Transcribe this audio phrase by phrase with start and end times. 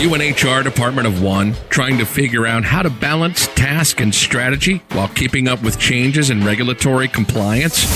[0.00, 4.12] You an HR department of one trying to figure out how to balance task and
[4.12, 7.86] strategy while keeping up with changes in regulatory compliance?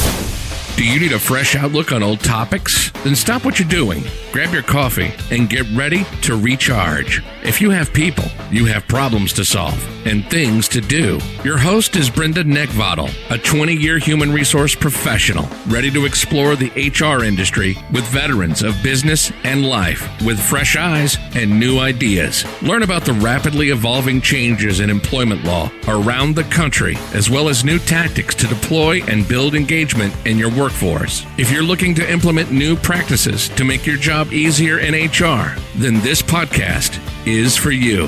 [0.77, 2.93] Do you need a fresh outlook on old topics?
[3.03, 4.05] Then stop what you're doing,
[4.37, 7.23] grab your coffee, and get ready to recharge.
[7.43, 11.19] If you have people, you have problems to solve and things to do.
[11.43, 16.71] Your host is Brenda Neckvatal, a 20 year human resource professional, ready to explore the
[16.71, 22.45] HR industry with veterans of business and life with fresh eyes and new ideas.
[22.63, 27.65] Learn about the rapidly evolving changes in employment law around the country, as well as
[27.65, 31.25] new tactics to deploy and build engagement in your workforce.
[31.39, 36.01] If you're looking to implement new practices to make your job easier in HR, then
[36.01, 38.07] this podcast is for you.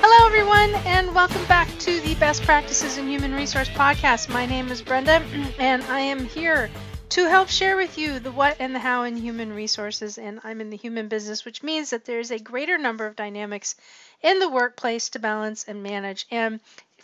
[0.00, 4.28] Hello, everyone, and welcome back to the Best Practices in Human Resource podcast.
[4.28, 5.22] My name is Brenda,
[5.58, 6.70] and I am here
[7.10, 10.16] to help share with you the what and the how in human resources.
[10.16, 13.74] And I'm in the human business, which means that there's a greater number of dynamics
[14.22, 16.26] in the workplace to balance and manage.
[16.30, 16.58] And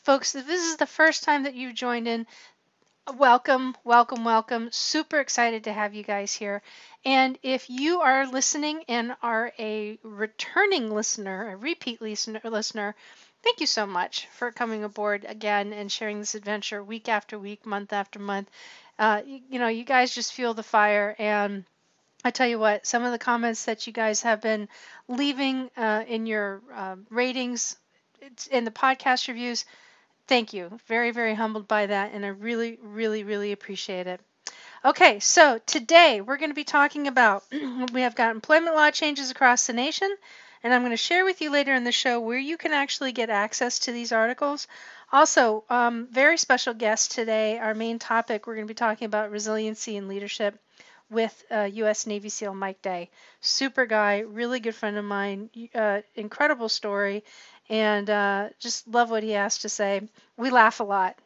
[0.08, 2.26] folks, if this is the first time that you've joined in,
[3.16, 4.68] welcome, welcome, welcome.
[4.72, 6.62] Super excited to have you guys here.
[7.04, 12.94] And if you are listening and are a returning listener, a repeat listener, listener,
[13.42, 17.64] thank you so much for coming aboard again and sharing this adventure week after week,
[17.66, 18.50] month after month.
[18.98, 21.64] Uh, you, you know, you guys just feel the fire and
[22.24, 24.68] I tell you what, some of the comments that you guys have been
[25.08, 27.76] leaving uh, in your uh, ratings,
[28.50, 29.64] in the podcast reviews,
[30.28, 30.78] thank you.
[30.86, 34.20] Very, very humbled by that, and I really, really, really appreciate it.
[34.84, 37.44] Okay, so today we're going to be talking about
[37.92, 40.14] we have got employment law changes across the nation,
[40.62, 43.12] and I'm going to share with you later in the show where you can actually
[43.12, 44.68] get access to these articles.
[45.12, 47.58] Also, um, very special guest today.
[47.58, 50.58] Our main topic we're going to be talking about resiliency and leadership
[51.10, 52.06] with uh, U.S.
[52.06, 53.10] Navy SEAL Mike Day.
[53.40, 57.24] Super guy, really good friend of mine, uh, incredible story,
[57.68, 60.08] and uh, just love what he has to say.
[60.36, 61.16] We laugh a lot.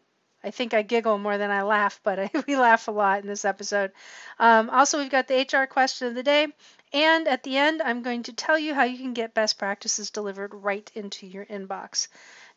[0.44, 3.26] I think I giggle more than I laugh, but I, we laugh a lot in
[3.28, 3.92] this episode.
[4.38, 6.48] Um, also, we've got the HR question of the day.
[6.92, 10.10] And at the end, I'm going to tell you how you can get best practices
[10.10, 12.08] delivered right into your inbox.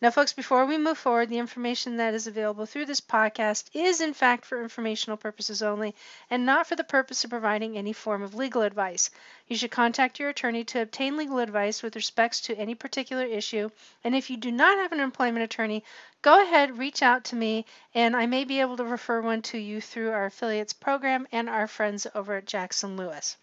[0.01, 4.01] Now, folks, before we move forward, the information that is available through this podcast is,
[4.01, 5.95] in fact, for informational purposes only
[6.29, 9.09] and not for the purpose of providing any form of legal advice.
[9.47, 13.69] You should contact your attorney to obtain legal advice with respects to any particular issue.
[14.03, 15.83] And if you do not have an employment attorney,
[16.21, 19.57] go ahead, reach out to me, and I may be able to refer one to
[19.57, 23.37] you through our affiliates program and our friends over at Jackson Lewis.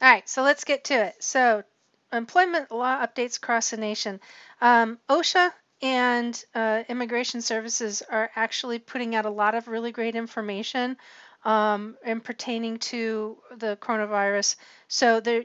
[0.00, 1.16] All right, so let's get to it.
[1.22, 1.64] So,
[2.12, 4.20] employment law updates across the nation.
[4.60, 5.52] Um, OSHA
[5.84, 10.96] and uh, immigration services are actually putting out a lot of really great information
[11.44, 14.56] um, and pertaining to the coronavirus.
[14.88, 15.44] So there,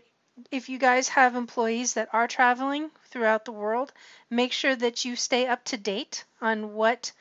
[0.50, 3.92] if you guys have employees that are traveling throughout the world,
[4.30, 7.12] make sure that you stay up to date on what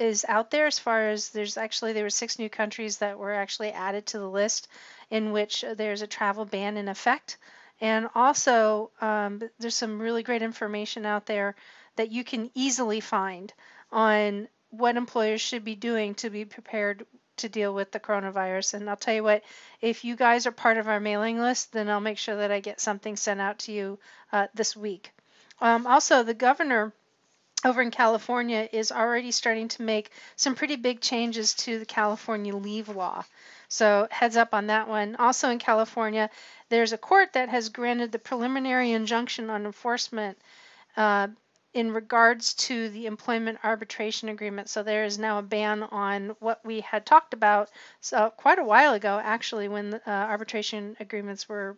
[0.00, 3.32] is out there as far as there's actually there were six new countries that were
[3.32, 4.66] actually added to the list
[5.10, 7.38] in which there's a travel ban in effect
[7.80, 11.54] and also um, there's some really great information out there
[11.96, 13.52] that you can easily find
[13.92, 17.06] on what employers should be doing to be prepared
[17.36, 18.74] to deal with the coronavirus.
[18.74, 19.42] And I'll tell you what,
[19.80, 22.60] if you guys are part of our mailing list, then I'll make sure that I
[22.60, 23.98] get something sent out to you
[24.32, 25.10] uh, this week.
[25.60, 26.92] Um, also, the governor
[27.64, 32.54] over in California is already starting to make some pretty big changes to the California
[32.54, 33.24] leave law.
[33.68, 35.16] So, heads up on that one.
[35.16, 36.30] Also, in California,
[36.68, 40.38] there's a court that has granted the preliminary injunction on enforcement
[40.96, 41.28] uh,
[41.74, 44.68] in regards to the employment arbitration agreement.
[44.70, 47.68] So there is now a ban on what we had talked about
[48.00, 51.76] so quite a while ago, actually, when uh, arbitration agreements were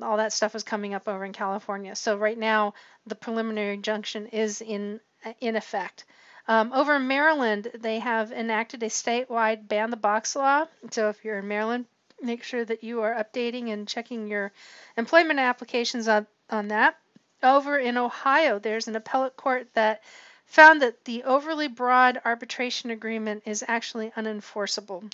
[0.00, 1.96] all that stuff was coming up over in California.
[1.96, 2.74] So right now,
[3.06, 5.00] the preliminary injunction is in
[5.40, 6.04] in effect.
[6.46, 10.66] Um, over in Maryland, they have enacted a statewide ban the box law.
[10.90, 11.86] So if you're in Maryland,
[12.22, 14.52] make sure that you are updating and checking your
[14.96, 16.96] employment applications on, on that.
[17.42, 20.02] Over in Ohio, there's an appellate court that
[20.46, 25.10] found that the overly broad arbitration agreement is actually unenforceable.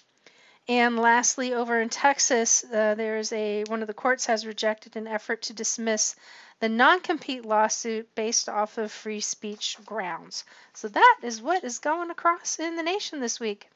[0.67, 5.07] And lastly, over in Texas, uh, there's a one of the courts has rejected an
[5.07, 6.17] effort to dismiss
[6.61, 10.45] the non-compete lawsuit based off of free speech grounds.
[10.73, 13.69] So that is what is going across in the nation this week.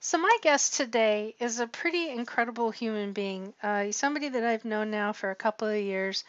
[0.00, 3.54] So, my guest today is a pretty incredible human being.
[3.62, 6.24] Uh, he's somebody that I've known now for a couple of years.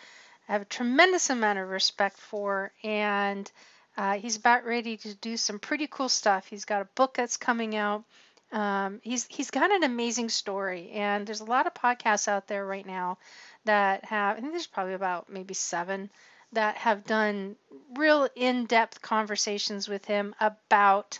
[0.50, 3.51] I have a tremendous amount of respect for, and
[3.98, 6.48] Uh, he's about ready to do some pretty cool stuff.
[6.48, 8.06] He's got a book that's coming out.
[8.51, 12.65] Um, he's he's got an amazing story, and there's a lot of podcasts out there
[12.65, 13.19] right now
[13.65, 14.38] that have.
[14.38, 16.10] I think there's probably about maybe seven
[16.54, 17.57] that have done
[17.95, 21.19] real in-depth conversations with him about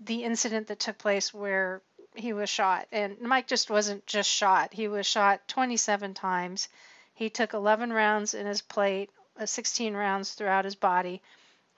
[0.00, 1.82] the incident that took place where
[2.14, 2.86] he was shot.
[2.90, 6.68] And Mike just wasn't just shot; he was shot 27 times.
[7.14, 11.22] He took 11 rounds in his plate, uh, 16 rounds throughout his body.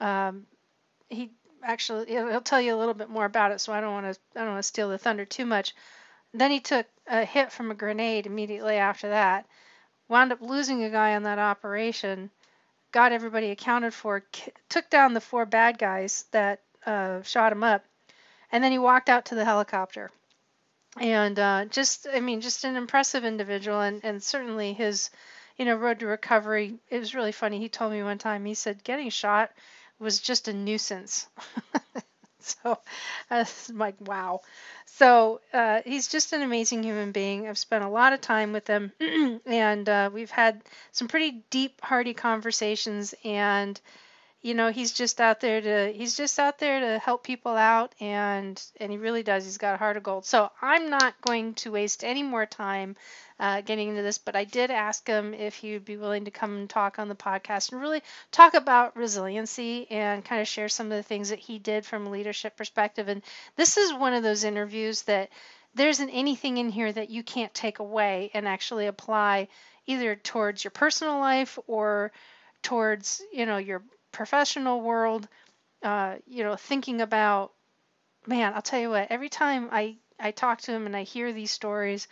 [0.01, 0.47] Um,
[1.09, 1.31] he
[1.63, 4.21] actually he'll tell you a little bit more about it, so I don't want to
[4.41, 5.75] I don't want to steal the thunder too much.
[6.35, 9.47] Then he took a hit from a grenade immediately after that.
[10.09, 12.31] Wound up losing a guy on that operation.
[12.91, 14.25] Got everybody accounted for.
[14.69, 17.85] took down the four bad guys that uh, shot him up,
[18.53, 20.11] and then he walked out to the helicopter.
[21.01, 25.11] And uh, just I mean just an impressive individual, and and certainly his
[25.57, 26.79] you know road to recovery.
[26.91, 27.59] It was really funny.
[27.59, 28.45] He told me one time.
[28.45, 29.51] He said getting shot
[29.99, 31.29] was just a nuisance.
[32.41, 32.79] so
[33.31, 34.41] I'm like, wow.
[34.85, 37.49] So uh, he's just an amazing human being.
[37.49, 38.93] I've spent a lot of time with him,
[39.47, 43.15] and uh, we've had some pretty deep, hearty conversations.
[43.25, 43.81] And
[44.43, 47.95] you know, he's just out there to he's just out there to help people out,
[48.01, 49.45] and and he really does.
[49.45, 50.27] He's got a heart of gold.
[50.27, 52.97] So I'm not going to waste any more time
[53.39, 56.33] uh, getting into this, but I did ask him if he would be willing to
[56.33, 58.03] come and talk on the podcast and really
[58.33, 62.07] talk about resiliency and kind of share some of the things that he did from
[62.07, 63.09] a leadership perspective.
[63.09, 63.23] And
[63.55, 65.31] this is one of those interviews that
[65.75, 69.49] there isn't anything in here that you can't take away and actually apply
[69.87, 72.11] either towards your personal life or
[72.63, 75.29] towards you know your professional world
[75.83, 77.53] uh, you know thinking about
[78.27, 81.33] man i'll tell you what every time i i talk to him and i hear
[81.33, 82.07] these stories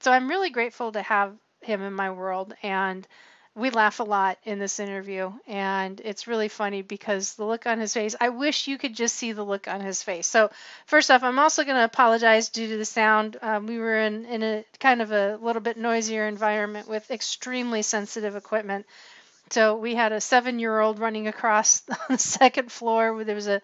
[0.00, 2.54] so I'm really grateful to have him in my world.
[2.62, 3.06] And
[3.54, 5.32] we laugh a lot in this interview.
[5.46, 9.16] And it's really funny because the look on his face, I wish you could just
[9.16, 10.26] see the look on his face.
[10.26, 10.50] So,
[10.86, 13.38] first off, I'm also going to apologize due to the sound.
[13.40, 17.82] Um, we were in, in a kind of a little bit noisier environment with extremely
[17.82, 18.86] sensitive equipment.
[19.50, 23.24] So we had a seven-year-old running across the second floor.
[23.24, 23.62] There was a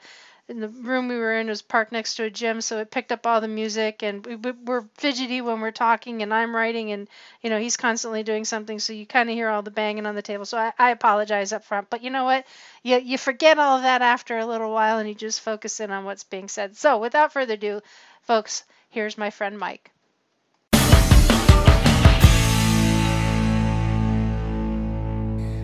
[0.48, 3.12] in the room we were in was parked next to a gym, so it picked
[3.12, 4.02] up all the music.
[4.02, 7.08] And we, we're fidgety when we're talking, and I'm writing, and
[7.42, 10.14] you know he's constantly doing something, so you kind of hear all the banging on
[10.14, 10.44] the table.
[10.44, 12.46] So I, I apologize up front, but you know what?
[12.82, 15.90] You you forget all of that after a little while, and you just focus in
[15.90, 16.76] on what's being said.
[16.76, 17.80] So without further ado,
[18.22, 19.90] folks, here's my friend Mike.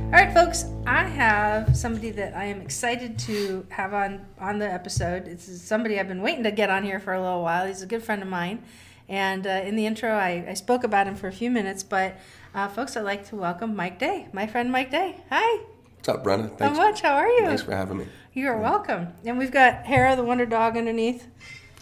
[0.07, 4.73] All right, folks, I have somebody that I am excited to have on on the
[4.73, 5.27] episode.
[5.27, 7.67] It's somebody I've been waiting to get on here for a little while.
[7.67, 8.63] He's a good friend of mine,
[9.09, 11.83] and uh, in the intro, I, I spoke about him for a few minutes.
[11.83, 12.19] But
[12.55, 15.25] uh, folks, I'd like to welcome Mike Day, my friend Mike Day.
[15.29, 15.65] Hi.
[15.97, 16.49] What's up, Brenda?
[16.49, 16.79] Thanks.
[16.79, 17.01] How much?
[17.01, 17.47] How are you?
[17.47, 18.07] Thanks for having me.
[18.33, 19.09] You are welcome.
[19.25, 21.27] And we've got Hera, the Wonder Dog, underneath.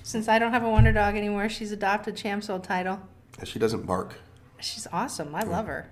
[0.02, 3.00] Since I don't have a Wonder Dog anymore, she's adopted Champ's old title.
[3.44, 4.14] She doesn't bark.
[4.60, 5.34] She's awesome.
[5.34, 5.90] I love her.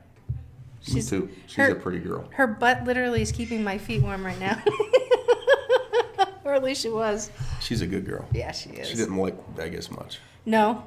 [0.82, 1.28] She's, Me too.
[1.46, 2.28] She's her, a pretty girl.
[2.32, 4.60] Her butt literally is keeping my feet warm right now.
[6.44, 7.30] or at least she was.
[7.60, 8.28] She's a good girl.
[8.32, 8.88] Yeah, she is.
[8.88, 10.18] She didn't like Vegas much.
[10.44, 10.84] No.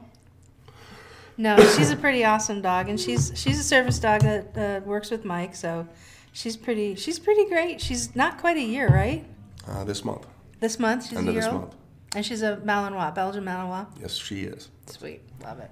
[1.37, 5.11] No, she's a pretty awesome dog, and she's she's a service dog that uh, works
[5.11, 5.85] with Mike, so
[6.31, 7.81] she's pretty she's pretty great.
[7.81, 9.25] She's not quite a year, right?
[9.67, 10.25] Uh, this month.
[10.61, 11.75] This month she's End a year old.
[12.15, 13.87] And she's a Malinois, Belgian Malinois.
[13.99, 14.69] Yes, she is.
[14.85, 15.69] Sweet, love it.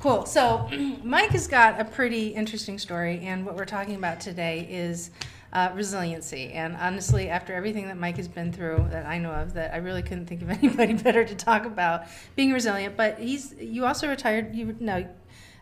[0.00, 0.26] Cool.
[0.26, 0.68] So,
[1.02, 5.10] Mike has got a pretty interesting story, and what we're talking about today is
[5.52, 6.52] uh, resiliency.
[6.52, 9.78] And honestly, after everything that Mike has been through, that I know of, that I
[9.78, 12.04] really couldn't think of anybody better to talk about
[12.36, 12.96] being resilient.
[12.96, 14.54] But he's you also retired.
[14.54, 15.08] You know,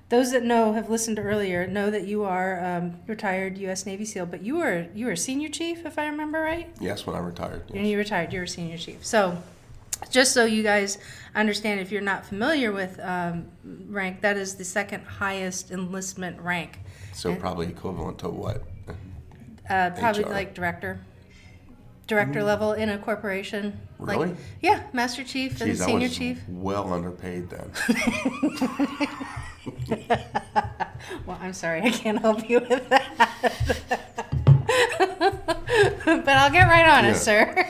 [0.08, 3.86] those that know have listened earlier know that you are um, retired U.S.
[3.86, 4.26] Navy SEAL.
[4.26, 6.68] But you were you were a senior chief, if I remember right.
[6.80, 7.62] Yes, when I retired.
[7.68, 7.74] Yes.
[7.74, 9.04] When you retired, you were a senior chief.
[9.06, 9.38] So
[10.10, 10.98] just so you guys
[11.34, 13.46] understand, if you're not familiar with um,
[13.88, 16.80] rank, that is the second highest enlistment rank.
[17.12, 18.62] So and, probably equivalent to what?
[19.68, 20.28] Uh, probably HR.
[20.28, 21.00] like director,
[22.06, 22.46] director mm.
[22.46, 23.78] level in a corporation.
[23.98, 24.28] Really?
[24.28, 26.42] Like, yeah, master chief Jeez, and senior chief.
[26.48, 27.70] Well underpaid then.
[31.26, 34.06] well, I'm sorry, I can't help you with that.
[36.06, 37.10] but I'll get right on yeah.
[37.10, 37.68] it, sir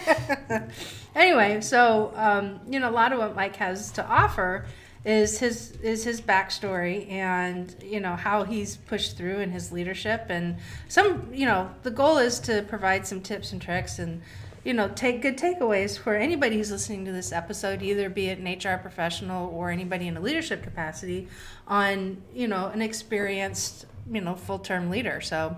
[1.16, 4.66] anyway, so um, you know, a lot of what Mike has to offer
[5.04, 10.26] is his is his backstory and you know how he's pushed through in his leadership
[10.30, 10.56] and
[10.88, 14.20] some you know the goal is to provide some tips and tricks and
[14.64, 18.40] you know take good takeaways for anybody who's listening to this episode either be it
[18.40, 21.28] an hr professional or anybody in a leadership capacity
[21.68, 25.56] on you know an experienced you know full-term leader so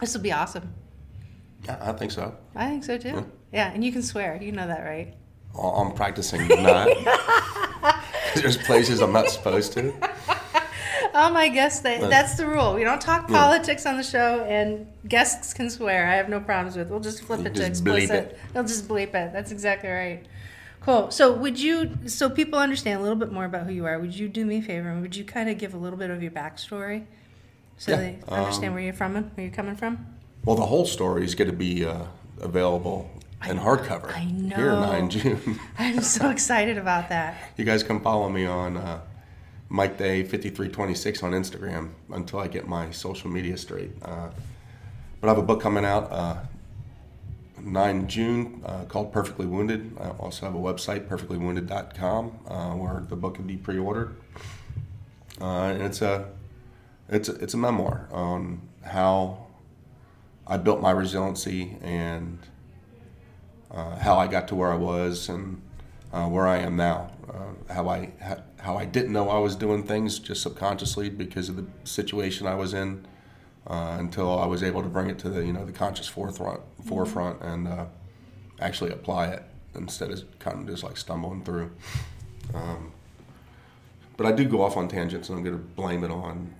[0.00, 0.72] this will be awesome
[1.64, 2.34] Yeah, I think so.
[2.54, 3.08] I think so too.
[3.08, 4.38] Yeah, and you can swear.
[4.40, 5.14] You know that, right?
[5.58, 6.88] I- I'm practicing not.
[8.34, 9.92] There's places I'm not supposed to.
[11.14, 12.74] Oh my guests, they, that's the rule.
[12.74, 16.06] We don't talk politics on the show, and guests can swear.
[16.06, 16.90] I have no problems with.
[16.90, 18.32] We'll just flip You it to just bleep explicit.
[18.32, 18.38] it.
[18.52, 19.32] They'll just bleep it.
[19.32, 20.24] That's exactly right.
[20.80, 21.10] Cool.
[21.10, 23.98] So, would you, so people understand a little bit more about who you are?
[23.98, 26.10] Would you do me a favor and would you kind of give a little bit
[26.10, 27.06] of your backstory,
[27.78, 30.06] so Yeah, they understand um, where you're from and where you're coming from?
[30.44, 32.04] Well, the whole story is going to be uh,
[32.40, 33.10] available
[33.46, 34.56] in hardcover I know.
[34.56, 34.72] here.
[34.72, 35.60] 9 June.
[35.78, 37.36] I'm so excited about that.
[37.56, 39.00] you guys can follow me on uh,
[39.68, 43.90] Mike Day 5326 on Instagram until I get my social media straight.
[44.02, 44.28] Uh,
[45.20, 46.36] but I have a book coming out uh,
[47.60, 49.96] 9 June uh, called Perfectly Wounded.
[50.00, 54.16] I also have a website, perfectlywounded.com, uh, where the book can be pre-ordered.
[55.40, 56.30] Uh, and it's a
[57.08, 59.46] it's a, it's a memoir on how
[60.46, 62.38] I built my resiliency and
[63.70, 65.60] how I got to where I was and
[66.12, 67.10] uh, where I am now.
[67.28, 68.12] Uh, how I
[68.58, 72.54] how I didn't know I was doing things just subconsciously because of the situation I
[72.54, 73.06] was in
[73.66, 76.60] uh, until I was able to bring it to the you know the conscious forefront
[76.86, 77.86] forefront and uh,
[78.60, 79.42] actually apply it
[79.74, 81.70] instead of kind of just like stumbling through.
[82.54, 82.92] Um,
[84.16, 86.52] but I do go off on tangents, and I'm going to blame it on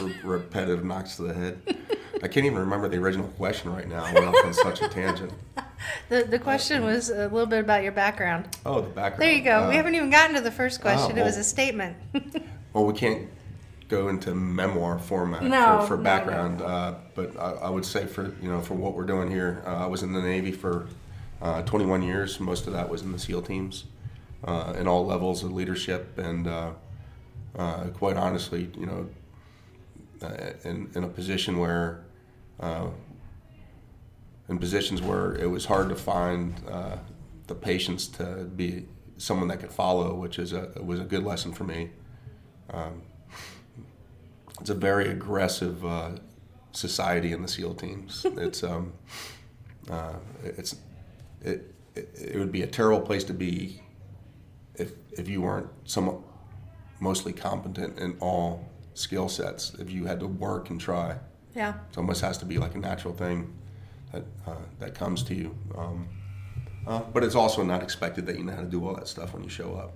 [0.00, 1.76] re- repetitive knocks to the head.
[2.22, 4.04] I can't even remember the original question right now.
[4.14, 5.32] Went off on such a tangent.
[6.08, 8.48] The, the question was a little bit about your background.
[8.64, 9.22] Oh, the background.
[9.22, 9.68] There you go.
[9.68, 11.16] we Uh, haven't even gotten to the first question.
[11.18, 11.96] it was a statement.
[12.74, 13.28] Well, we can't
[13.90, 16.64] go into memoir format No, for, for background, no.
[16.64, 19.84] Uh, but I, I would say for you know for what we're doing here, uh,
[19.84, 20.86] I was in the Navy for
[21.42, 22.40] uh, 21 years.
[22.40, 23.84] Most of that was in the SEAL teams,
[24.44, 26.70] uh, in all levels of leadership, and uh,
[27.58, 29.06] uh, quite honestly, you know,
[30.22, 32.00] uh, in in a position where.
[34.48, 36.96] In positions where it was hard to find uh,
[37.46, 41.52] the patience to be someone that could follow, which is a was a good lesson
[41.52, 41.90] for me.
[42.70, 43.02] Um,
[44.60, 46.10] it's a very aggressive uh,
[46.72, 48.26] society in the SEAL teams.
[48.36, 48.92] It's um,
[49.90, 50.76] uh, it's
[51.40, 53.82] it, it it would be a terrible place to be
[54.74, 56.18] if if you weren't somewhat
[57.00, 59.74] mostly competent in all skill sets.
[59.78, 61.16] If you had to work and try,
[61.54, 61.74] yeah.
[61.90, 63.52] it almost has to be like a natural thing
[64.12, 65.56] that uh, that comes to you.
[65.76, 66.08] Um,
[66.86, 69.34] uh, but it's also not expected that you know how to do all that stuff
[69.34, 69.92] when you show up.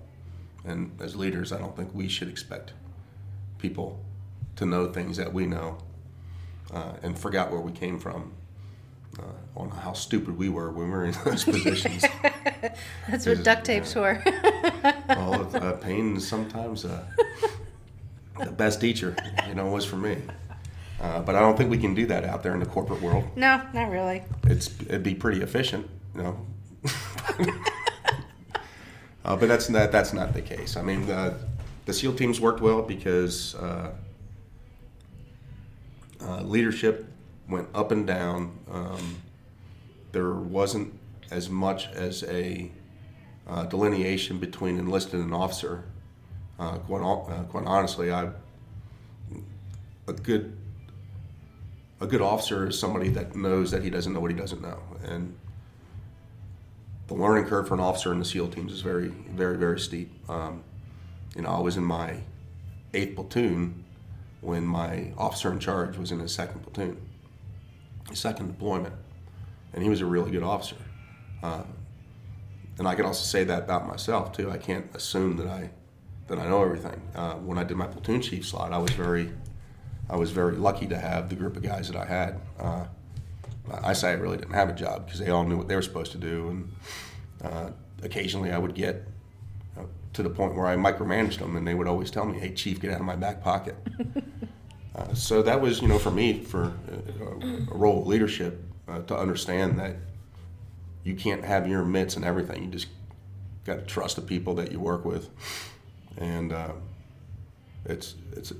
[0.65, 2.73] And as leaders, I don't think we should expect
[3.57, 3.99] people
[4.55, 5.77] to know things that we know
[6.73, 8.33] uh, and forgot where we came from.
[9.17, 9.23] Uh,
[9.55, 12.05] on how stupid we were when we were in those positions.
[13.09, 14.21] That's what duct tape's for.
[15.09, 17.03] well, uh, pain is sometimes uh,
[18.37, 19.15] the best teacher,
[19.47, 20.17] you know, was for me.
[20.99, 23.25] Uh, but I don't think we can do that out there in the corporate world.
[23.35, 24.23] no, not really.
[24.43, 26.45] it's it'd be pretty efficient, you know.
[29.25, 30.75] uh, but that's not that's not the case.
[30.75, 31.35] I mean, the
[31.85, 33.91] the SEAL teams worked well because uh,
[36.21, 37.05] uh, leadership
[37.47, 38.57] went up and down.
[38.71, 39.17] Um,
[40.11, 40.93] there wasn't
[41.29, 42.71] as much as a
[43.47, 45.83] uh, delineation between enlisted and officer.
[46.59, 48.31] Uh, quite, uh, quite honestly, I
[50.07, 50.56] a good
[51.99, 54.79] a good officer is somebody that knows that he doesn't know what he doesn't know,
[55.03, 55.35] and
[57.07, 60.11] the learning curve for an officer in the SEAL teams is very, very, very steep.
[60.29, 60.63] Um,
[61.35, 62.17] you know, I was in my
[62.93, 63.85] eighth platoon
[64.41, 66.97] when my officer in charge was in his second platoon,
[68.09, 68.93] his second deployment,
[69.73, 70.75] and he was a really good officer.
[71.41, 71.63] Uh,
[72.77, 74.51] and I can also say that about myself too.
[74.51, 75.71] I can't assume that I
[76.27, 77.01] that I know everything.
[77.15, 79.31] Uh, when I did my platoon chief slot, I was very
[80.09, 82.39] I was very lucky to have the group of guys that I had.
[82.59, 82.85] Uh,
[83.83, 85.81] I say I really didn't have a job because they all knew what they were
[85.81, 86.71] supposed to do, and
[87.43, 87.69] uh,
[88.01, 89.05] occasionally I would get
[89.77, 89.83] uh,
[90.13, 92.79] to the point where I micromanaged them, and they would always tell me, "Hey, chief,
[92.79, 93.75] get out of my back pocket."
[94.95, 98.63] uh, so that was, you know, for me, for uh, a, a role of leadership,
[98.87, 99.97] uh, to understand that
[101.03, 102.63] you can't have your mitts and everything.
[102.63, 102.87] You just
[103.65, 105.29] got to trust the people that you work with,
[106.17, 106.71] and uh,
[107.85, 108.53] it's it's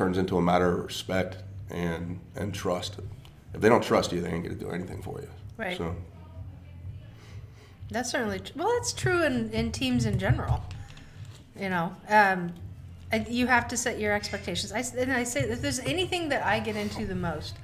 [0.00, 1.36] turns into a matter of respect
[1.68, 2.98] and and trust.
[3.52, 5.28] If they don't trust you, they ain't gonna do anything for you.
[5.58, 5.76] Right.
[5.76, 5.94] So
[7.90, 8.72] That's certainly tr- well.
[8.78, 10.62] That's true in, in teams in general.
[11.54, 12.54] You know, um,
[13.12, 14.72] I- you have to set your expectations.
[14.72, 17.56] I and I say if there's anything that I get into the most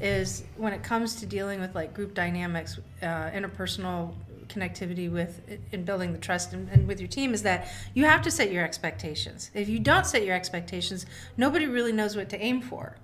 [0.00, 4.14] is when it comes to dealing with like group dynamics, uh, interpersonal
[4.52, 5.40] connectivity with
[5.72, 8.52] in building the trust and, and with your team is that you have to set
[8.52, 9.50] your expectations.
[9.54, 11.06] If you don't set your expectations,
[11.36, 12.96] nobody really knows what to aim for,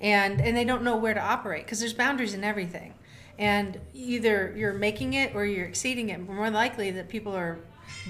[0.00, 2.94] and and they don't know where to operate because there's boundaries in everything.
[3.38, 6.20] and either you're making it or you're exceeding it.
[6.20, 7.58] More likely that people are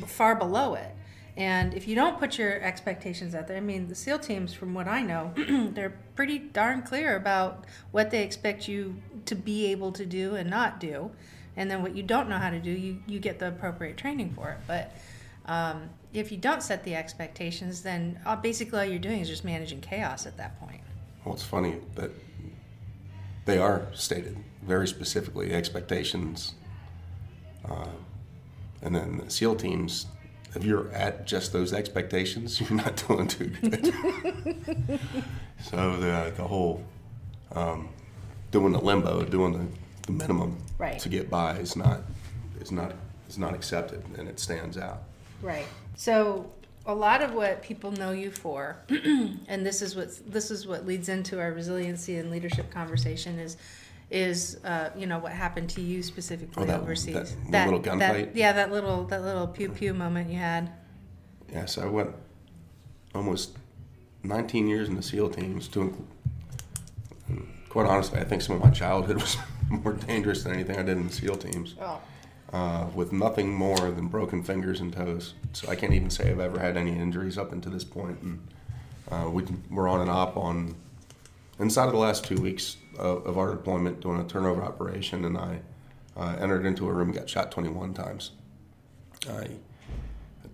[0.06, 0.92] far below it.
[1.36, 4.74] And if you don't put your expectations out there, I mean, the SEAL teams, from
[4.74, 5.32] what I know,
[5.72, 10.50] they're pretty darn clear about what they expect you to be able to do and
[10.50, 11.12] not do.
[11.60, 14.32] And then what you don't know how to do, you, you get the appropriate training
[14.32, 14.56] for it.
[14.66, 14.94] But
[15.44, 19.44] um, if you don't set the expectations, then uh, basically all you're doing is just
[19.44, 20.80] managing chaos at that point.
[21.22, 22.12] Well, it's funny that
[23.44, 26.54] they are stated very specifically expectations.
[27.68, 27.88] Uh,
[28.80, 30.06] and then the SEAL teams,
[30.54, 33.84] if you're at just those expectations, you're not doing too good.
[35.62, 36.82] so the, the whole
[37.52, 37.90] um,
[38.50, 39.79] doing the limbo, doing the,
[40.18, 40.98] the minimum Right.
[41.00, 42.00] to get by is not
[42.60, 42.92] is not
[43.28, 45.02] is not accepted, and it stands out.
[45.42, 45.66] Right.
[45.96, 46.50] So
[46.86, 50.86] a lot of what people know you for, and this is what this is what
[50.86, 53.56] leads into our resiliency and leadership conversation is
[54.10, 57.36] is uh, you know what happened to you specifically Oh, that- overseas.
[57.50, 58.30] that little gunfight?
[58.34, 60.70] yeah, that little that little pew pew moment you had.
[61.52, 62.10] Yeah, so I went
[63.14, 63.56] almost
[64.22, 65.66] 19 years in the SEAL teams.
[65.68, 66.06] To,
[67.68, 69.36] quite honestly, I think some of my childhood was
[69.70, 71.74] more dangerous than anything I did in the SEAL teams.
[71.80, 72.00] Oh.
[72.52, 75.34] Uh, with nothing more than broken fingers and toes.
[75.52, 78.20] So I can't even say I've ever had any injuries up until this point.
[78.22, 78.48] And
[79.08, 80.74] uh, we, we're on and op on
[81.60, 85.38] inside of the last two weeks of, of our deployment doing a turnover operation, and
[85.38, 85.60] I
[86.16, 88.32] uh, entered into a room got shot 21 times.
[89.28, 89.50] I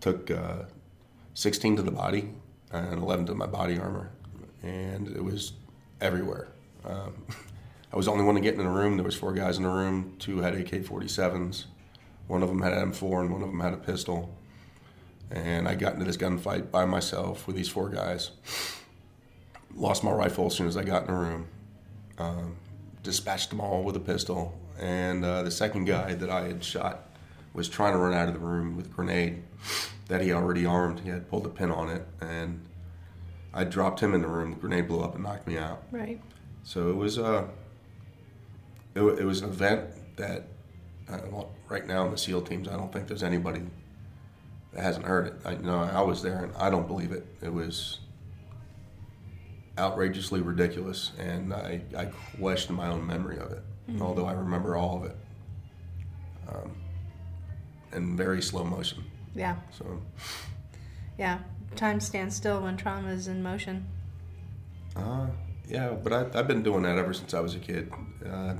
[0.00, 0.64] took uh,
[1.35, 2.28] 16 to the body
[2.73, 4.11] and 11 to my body armor,
[4.62, 5.52] and it was
[6.00, 6.49] everywhere.
[6.85, 7.25] Um,
[7.93, 8.97] I was the only one to get in the room.
[8.97, 10.16] There was four guys in the room.
[10.19, 11.64] Two had AK-47s.
[12.26, 14.37] One of them had an M4, and one of them had a pistol.
[15.31, 18.31] And I got into this gunfight by myself with these four guys.
[19.75, 21.47] Lost my rifle as soon as I got in the room.
[22.19, 22.57] Um,
[23.02, 24.59] dispatched them all with a pistol.
[24.78, 27.09] And uh, the second guy that I had shot
[27.55, 29.43] was trying to run out of the room with a grenade
[30.09, 31.01] that he already armed.
[31.01, 32.64] He had pulled a pin on it, and
[33.55, 34.51] I dropped him in the room.
[34.51, 35.83] The grenade blew up and knocked me out.
[35.90, 36.20] Right.
[36.62, 37.49] So it was a
[38.96, 39.85] it, it was an event
[40.16, 40.48] that
[41.09, 43.62] uh, well, right now in the SEAL teams, I don't think there's anybody
[44.72, 45.35] that hasn't heard it.
[45.44, 47.26] I you know I was there and I don't believe it.
[47.42, 48.00] It was
[49.78, 52.06] outrageously ridiculous, and I, I
[52.38, 53.62] question my own memory of it,
[54.00, 55.16] although I remember all of it
[56.48, 56.72] um,
[57.92, 59.04] in very slow motion.
[59.35, 59.56] Yeah.
[59.70, 60.00] So
[61.18, 61.38] Yeah.
[61.74, 63.87] Time stands still when trauma is in motion.
[64.94, 65.26] Uh,
[65.68, 67.92] yeah, but I, I've been doing that ever since I was a kid.
[68.24, 68.54] Uh,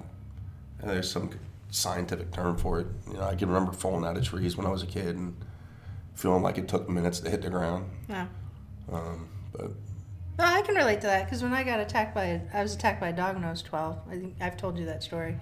[0.81, 1.31] and there's some
[1.71, 2.87] scientific term for it.
[3.09, 5.37] You know, I can remember falling out of trees when I was a kid and
[6.15, 7.91] feeling like it took minutes to hit the ground.
[8.09, 8.27] Yeah.
[8.91, 9.71] Um, but
[10.39, 13.01] Well, I can relate to that because when I got attacked by, I was attacked
[13.01, 13.99] by a dog when I was 12.
[14.09, 15.37] I think I've told you that story.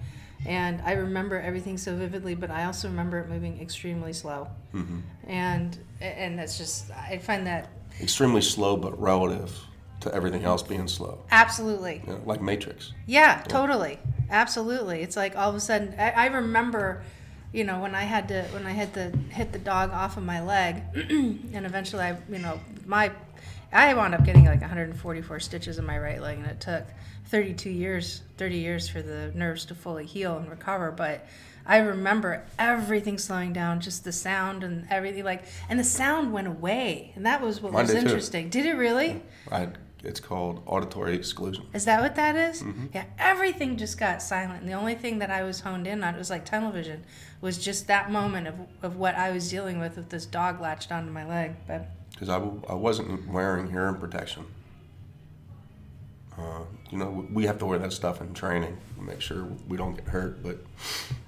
[0.45, 4.47] And I remember everything so vividly, but I also remember it moving extremely slow.
[4.73, 4.99] mm-hmm.
[5.27, 7.69] And and that's just, I find that
[8.01, 9.57] extremely slow, but relative
[10.01, 11.23] to everything else being slow.
[11.31, 12.03] absolutely.
[12.05, 12.91] Know, like Matrix.
[13.07, 13.97] Yeah, totally,
[14.29, 15.01] absolutely.
[15.01, 17.03] It's like all of a sudden, I, I remember,
[17.53, 20.23] you know, when I had to when I had to hit the dog off of
[20.23, 23.11] my leg, and eventually, I, you know, my,
[23.71, 26.83] I wound up getting like 144 stitches in my right leg, and it took
[27.25, 30.91] 32 years, 30 years for the nerves to fully heal and recover.
[30.91, 31.25] But
[31.65, 36.47] I remember everything slowing down, just the sound and everything, like, and the sound went
[36.47, 38.05] away, and that was what Mine was did too.
[38.07, 38.49] interesting.
[38.49, 39.21] Did it really?
[39.51, 39.69] I,
[40.05, 41.65] it's called auditory exclusion.
[41.73, 42.61] Is that what that is?
[42.61, 42.87] Mm-hmm.
[42.93, 44.61] Yeah, everything just got silent.
[44.61, 47.03] And the only thing that I was honed in on, it was like tunnel vision,
[47.41, 50.91] was just that moment of, of what I was dealing with with this dog latched
[50.91, 51.55] onto my leg.
[51.67, 54.45] But because I, w- I wasn't wearing hearing protection.
[56.37, 59.77] Uh, you know, we have to wear that stuff in training to make sure we
[59.77, 60.43] don't get hurt.
[60.43, 60.57] But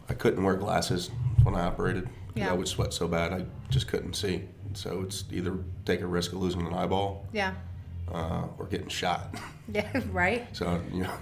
[0.10, 1.10] I couldn't wear glasses
[1.44, 2.10] when I operated.
[2.36, 2.52] Yeah.
[2.52, 4.44] I would sweat so bad I just couldn't see.
[4.74, 7.54] So it's either take a risk of losing an eyeball yeah,
[8.14, 9.34] uh, or getting shot.
[9.74, 10.48] yeah, right?
[10.56, 11.14] So you know,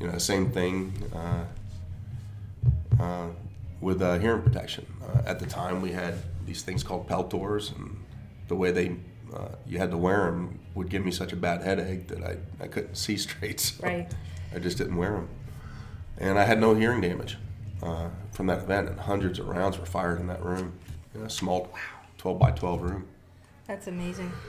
[0.00, 1.44] you know, same thing uh,
[3.02, 3.28] uh,
[3.80, 4.86] with uh, hearing protection.
[5.02, 8.02] Uh, at the time, we had these things called Peltors, and
[8.48, 8.96] the way they
[9.34, 12.36] uh, you had to wear them would give me such a bad headache that I,
[12.64, 13.60] I couldn't see straight.
[13.78, 14.10] So Right.
[14.54, 15.28] I just didn't wear them,
[16.18, 17.36] and I had no hearing damage
[17.82, 18.88] uh, from that event.
[18.88, 20.72] And hundreds of rounds were fired in that room,
[21.14, 21.70] in a small,
[22.16, 23.06] twelve by twelve room.
[23.66, 24.32] That's amazing.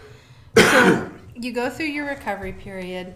[0.55, 1.08] So
[1.39, 3.13] you go through your recovery period.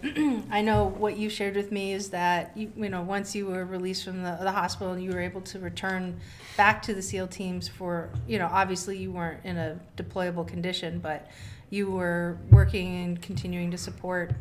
[0.51, 3.65] I know what you shared with me is that you, you know once you were
[3.65, 6.19] released from the, the hospital and you were able to return
[6.55, 10.99] back to the SEAL teams for you know obviously you weren't in a deployable condition,
[10.99, 11.29] but
[11.69, 14.33] you were working and continuing to support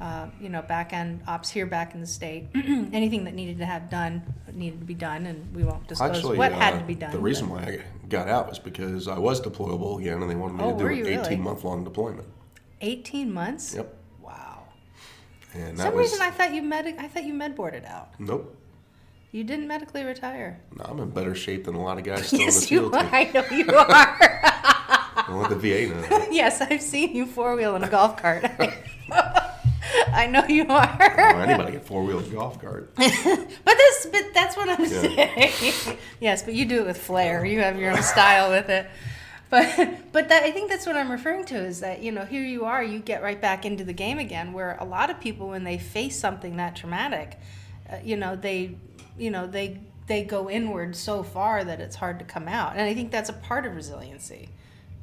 [0.00, 2.48] uh, you know, back end ops here back in the state.
[2.54, 6.36] Anything that needed to have done needed to be done, and we won't disclose Actually,
[6.38, 7.12] what had uh, to be done.
[7.12, 10.34] The reason but- why I got out was because I was deployable again, and they
[10.34, 11.14] wanted me Oh, to do an you really?
[11.16, 12.28] 18 month long deployment.
[12.80, 13.74] 18 months.
[13.74, 13.94] Yep.
[14.22, 14.64] Wow.
[15.54, 18.08] And some was reason, I thought you med- I thought you med boarded out.
[18.18, 18.54] nope.
[19.32, 20.60] You didn't medically retire.
[20.78, 22.96] No, I'm in better shape than a lot of guys still yes, in you the
[22.96, 23.02] are.
[23.02, 23.12] field.
[23.12, 25.24] I know you are.
[25.26, 26.00] Don't let the VA know.
[26.02, 26.28] that.
[26.32, 28.44] yes, I've seen you four wheel in a golf cart.
[30.12, 31.02] I know you are.
[31.40, 32.92] anybody get four wheeled golf cart?
[32.96, 35.98] But this, but that's what I'm saying.
[36.20, 37.44] yes, but you do it with flair.
[37.44, 38.86] You have your own style with it.
[39.50, 42.44] But but that I think that's what I'm referring to is that you know here
[42.44, 45.48] you are you get right back into the game again where a lot of people
[45.48, 47.38] when they face something that traumatic,
[47.90, 48.76] uh, you know they
[49.18, 52.82] you know they they go inward so far that it's hard to come out and
[52.82, 54.48] I think that's a part of resiliency.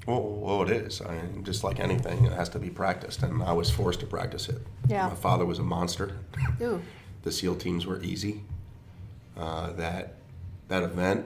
[0.06, 1.02] Well, well, it is.
[1.02, 4.06] I mean, just like anything, it has to be practiced, and I was forced to
[4.06, 4.62] practice it.
[4.90, 5.08] Yeah.
[5.08, 6.18] My father was a monster.
[6.62, 6.82] Ooh.
[7.24, 8.42] The SEAL teams were easy.
[9.38, 10.16] Uh, that
[10.68, 11.26] that event,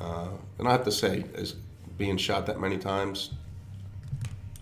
[0.00, 1.54] uh, and I have to say, as
[1.98, 3.30] being shot that many times,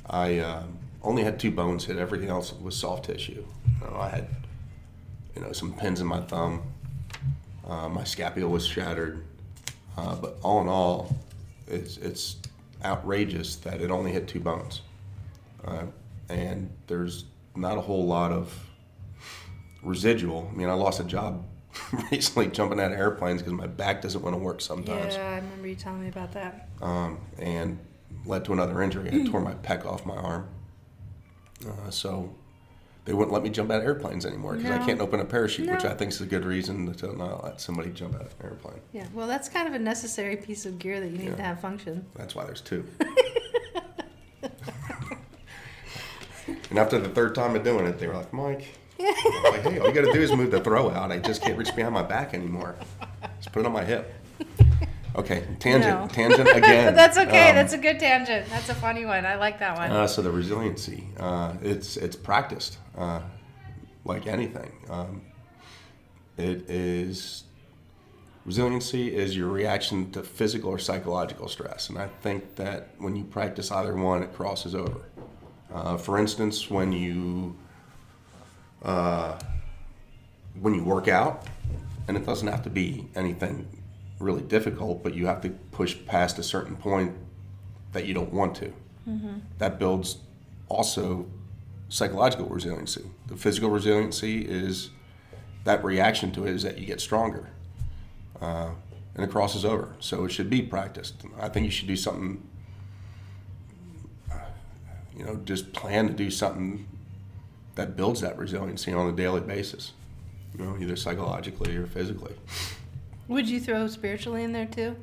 [0.08, 0.62] I uh,
[1.02, 1.98] only had two bones hit.
[1.98, 3.44] Everything else was soft tissue.
[3.80, 4.28] You know, I had,
[5.34, 6.62] you know, some pins in my thumb.
[7.66, 9.24] Uh, my scapula was shattered.
[9.96, 11.16] Uh, but all in all,
[11.68, 12.36] it's it's
[12.84, 14.82] outrageous that it only hit two bones.
[15.64, 15.84] Uh,
[16.28, 17.24] and there's
[17.56, 18.52] not a whole lot of
[19.82, 20.50] residual.
[20.52, 21.44] I mean, I lost a job
[22.10, 25.36] recently jumping out of airplanes because my back doesn't want to work sometimes, Yeah, I
[25.36, 26.68] remember you telling me about that.
[26.82, 27.78] um, and
[28.26, 29.10] led to another injury.
[29.12, 30.48] I tore my pec off my arm.
[31.66, 32.34] Uh, so
[33.04, 35.68] they wouldn't let me jump out of airplanes anymore because I can't open a parachute,
[35.70, 38.46] which I think is a good reason to not let somebody jump out of an
[38.46, 38.80] airplane.
[38.92, 41.36] Yeah, well, that's kind of a necessary piece of gear that you need Yeah.
[41.36, 42.06] to have function.
[42.14, 42.86] That's why there's two.
[46.70, 49.78] and after the third time of doing it, they were like, Mike, I'm like, hey,
[49.78, 51.10] all you got to do is move the throw out.
[51.12, 52.76] I just can't reach behind my back anymore.
[53.38, 54.12] Just put it on my hip.
[55.16, 56.08] Okay, tangent, No.
[56.08, 56.94] tangent again.
[56.94, 57.50] That's okay.
[57.50, 58.48] Um, that's a good tangent.
[58.50, 59.24] That's a funny one.
[59.24, 59.90] I like that one.
[59.92, 63.20] uh, so the resiliency, uh, it's it's practiced, uh,
[64.04, 64.72] like anything.
[64.90, 65.22] Um,
[66.36, 67.44] it is
[68.44, 73.22] resiliency is your reaction to physical or psychological stress, and I think that when you
[73.22, 75.00] practice either one, it crosses over.
[75.72, 77.56] Uh, for instance, when you
[78.84, 79.38] uh,
[80.60, 81.46] when you work out,
[82.06, 83.66] and it doesn't have to be anything
[84.20, 87.14] really difficult, but you have to push past a certain point
[87.92, 88.72] that you don't want to.
[89.58, 90.18] That builds
[90.68, 91.26] also
[91.88, 93.04] psychological resiliency.
[93.26, 94.90] The physical resiliency is
[95.64, 97.50] that reaction to it is that you get stronger,
[98.40, 98.70] uh,
[99.14, 99.94] and it crosses over.
[100.00, 101.14] So it should be practiced.
[101.40, 102.42] I think you should do something.
[104.30, 104.36] uh,
[105.16, 106.86] You know, just plan to do something
[107.74, 109.92] that builds that resiliency on a daily basis.
[110.56, 112.34] You know, either psychologically or physically.
[113.28, 114.96] Would you throw spiritually in there too?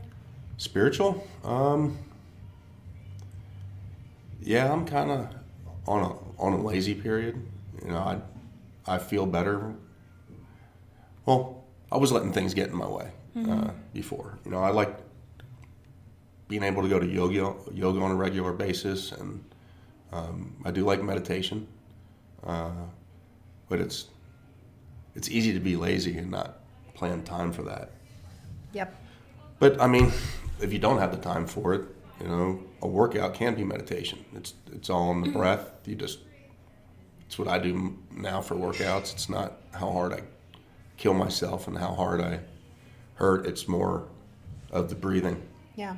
[0.58, 1.28] Spiritual?
[1.44, 1.98] Um,
[4.42, 5.28] yeah, I'm kind of
[5.88, 7.46] on a on a lazy period.
[7.84, 8.22] You know, I
[8.88, 9.74] I feel better.
[11.26, 14.40] Well, I was letting things get in my way uh, before.
[14.46, 14.98] You know, I like
[16.48, 19.44] being able to go to yoga yoga on a regular basis, and
[20.12, 21.68] um, I do like meditation.
[22.46, 22.72] Uh,
[23.70, 24.08] but it's
[25.16, 26.60] it's easy to be lazy and not
[26.94, 27.92] plan time for that.
[28.74, 28.96] Yep.
[29.60, 30.12] But I mean,
[30.60, 31.82] if you don't have the time for it,
[32.20, 34.24] you know, a workout can be meditation.
[34.36, 35.72] It's it's all in the breath.
[35.86, 36.20] You just
[37.26, 39.14] it's what I do now for workouts.
[39.14, 40.22] It's not how hard I
[40.98, 42.40] kill myself and how hard I
[43.16, 43.46] hurt.
[43.46, 44.08] It's more
[44.70, 45.42] of the breathing.
[45.76, 45.98] Yeah.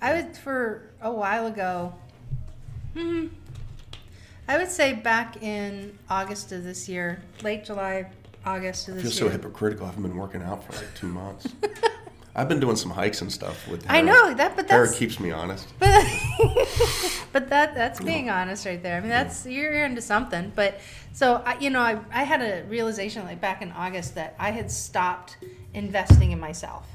[0.00, 1.94] I was for a while ago.
[2.94, 3.28] hmm
[4.48, 8.10] I would say back in August of this year, late July,
[8.46, 9.84] August of I this feel so hypocritical.
[9.84, 11.46] I haven't been working out for like two months.
[12.34, 13.84] I've been doing some hikes and stuff with.
[13.88, 15.66] I know that, but Hera that's keeps me honest.
[15.78, 16.06] but,
[17.32, 18.96] but that that's being honest right there.
[18.96, 20.52] I mean, that's you're into something.
[20.54, 20.80] But
[21.12, 24.52] so I, you know, I I had a realization like back in August that I
[24.52, 25.36] had stopped
[25.74, 26.86] investing in myself,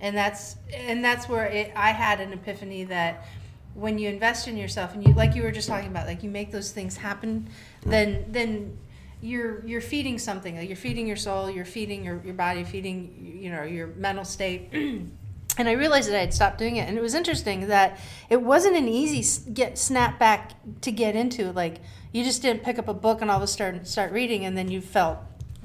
[0.00, 3.26] and that's and that's where it, I had an epiphany that
[3.74, 6.30] when you invest in yourself and you like you were just talking about like you
[6.30, 7.48] make those things happen,
[7.84, 8.78] then then
[9.20, 10.56] you're you're feeding something.
[10.56, 14.24] Like you're feeding your soul, you're feeding your, your body, feeding you know your mental
[14.24, 14.68] state.
[14.72, 16.88] and I realized that I had stopped doing it.
[16.88, 21.52] And it was interesting that it wasn't an easy get snap back to get into.
[21.52, 21.80] Like
[22.12, 24.56] you just didn't pick up a book and all of a sudden start reading, and
[24.56, 25.18] then you felt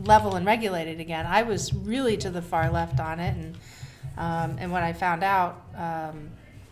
[0.04, 1.26] level and regulated again.
[1.26, 3.58] I was really to the far left on it, and
[4.18, 6.30] um, and what I found out um,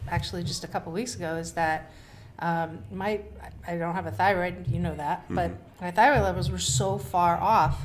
[0.10, 1.92] actually just a couple weeks ago is that
[2.40, 3.22] Um, my
[3.68, 5.50] I don't have a thyroid, you know that, but
[5.82, 7.82] my thyroid levels were so far off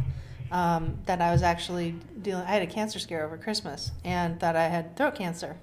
[0.51, 2.45] um, that I was actually dealing.
[2.45, 5.57] I had a cancer scare over Christmas, and that I had throat cancer.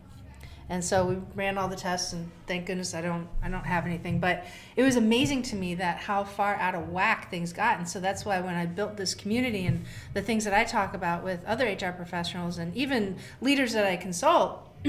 [0.70, 3.88] And so we ran all the tests, and thank goodness I don't I don't have
[3.88, 4.20] anything.
[4.20, 7.90] But it was amazing to me that how far out of whack things got, and
[7.90, 11.24] so that's why when I built this community and the things that I talk about
[11.24, 14.70] with other HR professionals and even leaders that I consult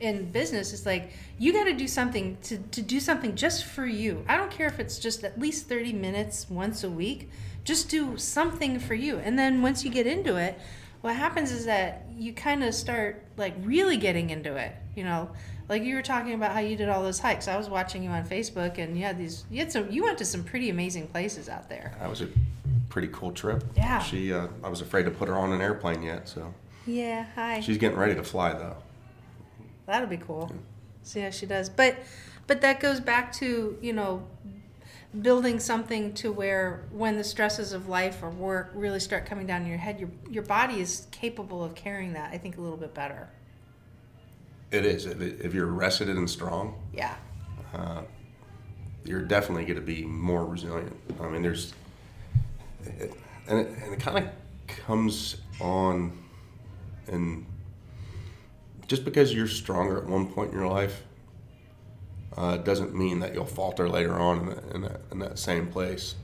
[0.00, 3.84] in business, it's like you got to do something to to do something just for
[3.84, 4.24] you.
[4.26, 7.30] I don't care if it's just at least thirty minutes once a week.
[7.62, 10.58] Just do something for you, and then once you get into it
[11.06, 15.30] what happens is that you kind of start like really getting into it you know?
[15.68, 17.46] Like you were talking about how you did all those hikes.
[17.46, 20.18] I was watching you on facebook and you had these you had some you went
[20.18, 21.94] to some pretty amazing places out there.
[22.00, 22.28] That was a
[22.88, 23.64] pretty cool trip.
[23.76, 24.00] Yeah.
[24.00, 26.52] She, uh, I was afraid to put her on an airplane yet, so.
[26.86, 27.60] Yeah hi.
[27.60, 28.76] She's getting ready to fly though.
[29.86, 30.50] that'll be cool.
[31.02, 31.68] See how she does.
[31.68, 31.96] But
[32.46, 34.26] but that goes back to you know
[35.22, 39.62] building something to where when the stresses of life or work really start coming down
[39.62, 42.76] in your head your your body is capable of carrying that i think a little
[42.76, 43.28] bit better
[44.70, 45.06] It is.
[45.06, 47.14] If, it, if you're rested and strong, yeah
[47.74, 48.02] uh,
[49.04, 50.94] you're definitely going to be more resilient.
[51.20, 51.72] I mean, there's,
[52.84, 53.12] it,
[53.46, 54.30] and it, and it kind of
[54.66, 56.18] comes on,
[57.06, 57.46] and
[58.88, 61.02] just because you're stronger at one point in your life,
[62.36, 65.66] uh, doesn't mean that you'll falter later on in, that- in, that, in that same
[65.68, 66.14] place.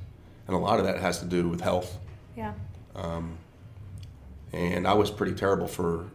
[0.46, 1.98] And a lot of that has to do with health.
[2.36, 2.52] yeah
[4.52, 6.06] And I was pretty terrible for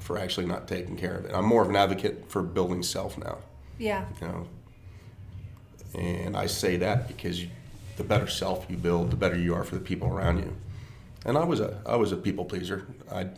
[0.00, 1.30] for actually not taking care of it.
[1.34, 3.38] I'm more of an advocate for building self now.
[3.78, 4.46] yeah you know.
[5.98, 7.48] And I say that because you,
[7.96, 10.54] the better self you build, the better you are for the people around you.
[11.24, 12.86] And I was a I was a people pleaser.
[13.10, 13.28] I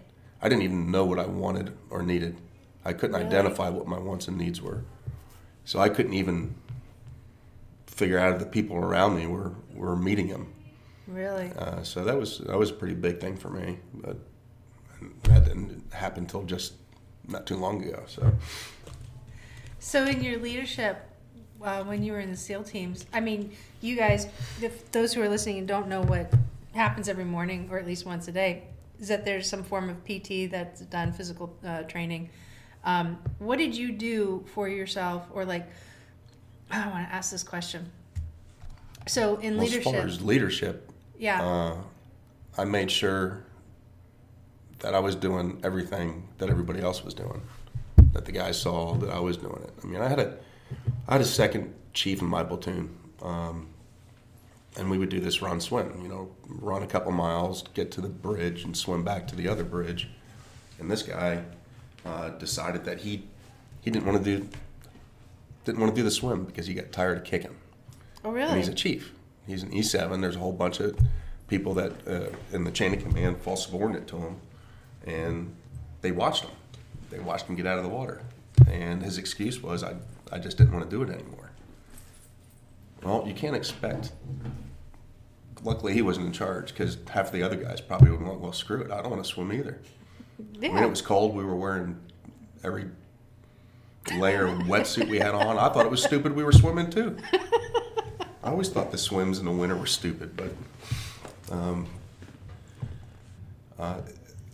[0.43, 2.37] I didn't even know what I wanted or needed.
[2.85, 3.27] I couldn't Really?
[3.27, 4.83] identify what my wants and needs were.
[5.67, 6.55] So I couldn't even
[7.87, 10.53] figure out if the people around me were were meeting him.
[11.07, 13.79] really Uh, so that was that was a pretty big thing for me.
[13.93, 14.17] But
[15.25, 16.73] that didn't happen until just
[17.29, 18.03] not too long ago.
[18.07, 18.33] So
[19.79, 21.09] So, in your leadership,
[21.63, 24.27] uh, when you were in the SEAL teams, I mean, you guys,
[24.61, 26.33] if those who are listening and don't know what
[26.75, 28.65] happens every morning, or at least once a day,
[28.99, 32.31] is that there's some form of PT that's done, physical uh, training.
[32.87, 35.69] Um, what did you do for yourself, or like,
[36.71, 37.91] I want to ask this question.
[39.09, 41.77] So, in well, leadership, as far as leadership, yeah, uh,
[42.57, 43.45] I made sure
[44.79, 47.43] that I was doing everything that everybody else was doing.
[48.13, 49.73] That the guys saw that I was doing it.
[49.83, 50.37] I mean, I had a,
[51.09, 53.69] I had a second chief in my platoon, um,
[54.77, 56.01] and we would do this run swim.
[56.03, 59.49] You know, run a couple miles, get to the bridge, and swim back to the
[59.49, 60.09] other bridge.
[60.79, 61.45] And this guy
[62.07, 63.25] uh, decided that he
[63.83, 64.49] he didn't want to do
[65.65, 67.57] didn't want to do the swim because he got tired of kicking
[68.25, 68.57] oh and really?
[68.57, 69.13] he's a chief.
[69.47, 70.21] He's an E7.
[70.21, 70.99] There's a whole bunch of
[71.49, 74.37] people that uh, in the chain of command fall subordinate to him,
[75.07, 75.55] and
[76.01, 76.51] they watched him.
[77.11, 78.23] They watched him get out of the water,
[78.69, 79.95] and his excuse was, "I,
[80.33, 81.51] I just didn't want to do it anymore."
[83.03, 84.13] Well, you can't expect.
[85.63, 88.53] Luckily, he wasn't in charge because half of the other guys probably would want, well,
[88.53, 88.91] screw it.
[88.91, 89.81] I don't want to swim either.
[90.61, 91.35] Yeah, I mean, it was cold.
[91.35, 91.99] We were wearing
[92.65, 92.87] every
[94.17, 95.59] layer of wetsuit we had on.
[95.59, 97.17] I thought it was stupid we were swimming too.
[98.43, 100.53] I always thought the swims in the winter were stupid, but
[101.51, 101.87] um,
[103.79, 104.01] uh,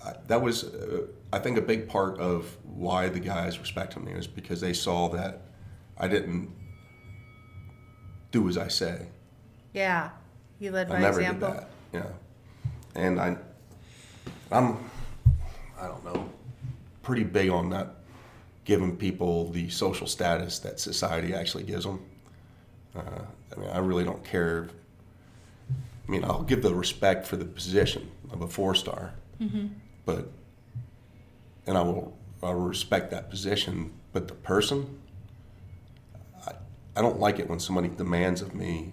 [0.04, 4.12] I, that was, uh, I think, a big part of why the guys respected me
[4.12, 5.42] is because they saw that
[5.98, 6.50] I didn't
[8.30, 9.06] do as I say.
[9.74, 10.10] yeah.
[10.58, 11.50] You led by I never example.
[11.50, 11.68] did that.
[11.92, 12.06] Yeah,
[13.02, 13.36] and I,
[14.52, 14.78] I'm,
[15.82, 16.28] I don't know,
[17.02, 17.96] pretty big on not
[18.64, 22.00] giving people the social status that society actually gives them.
[22.94, 23.00] Uh,
[23.56, 24.68] I mean, I really don't care.
[26.06, 29.12] I mean, I'll give the respect for the position of a four star,
[30.06, 30.28] but,
[31.66, 33.92] and I will, I will respect that position.
[34.12, 35.00] But the person,
[36.46, 36.52] I,
[36.94, 38.92] I don't like it when somebody demands of me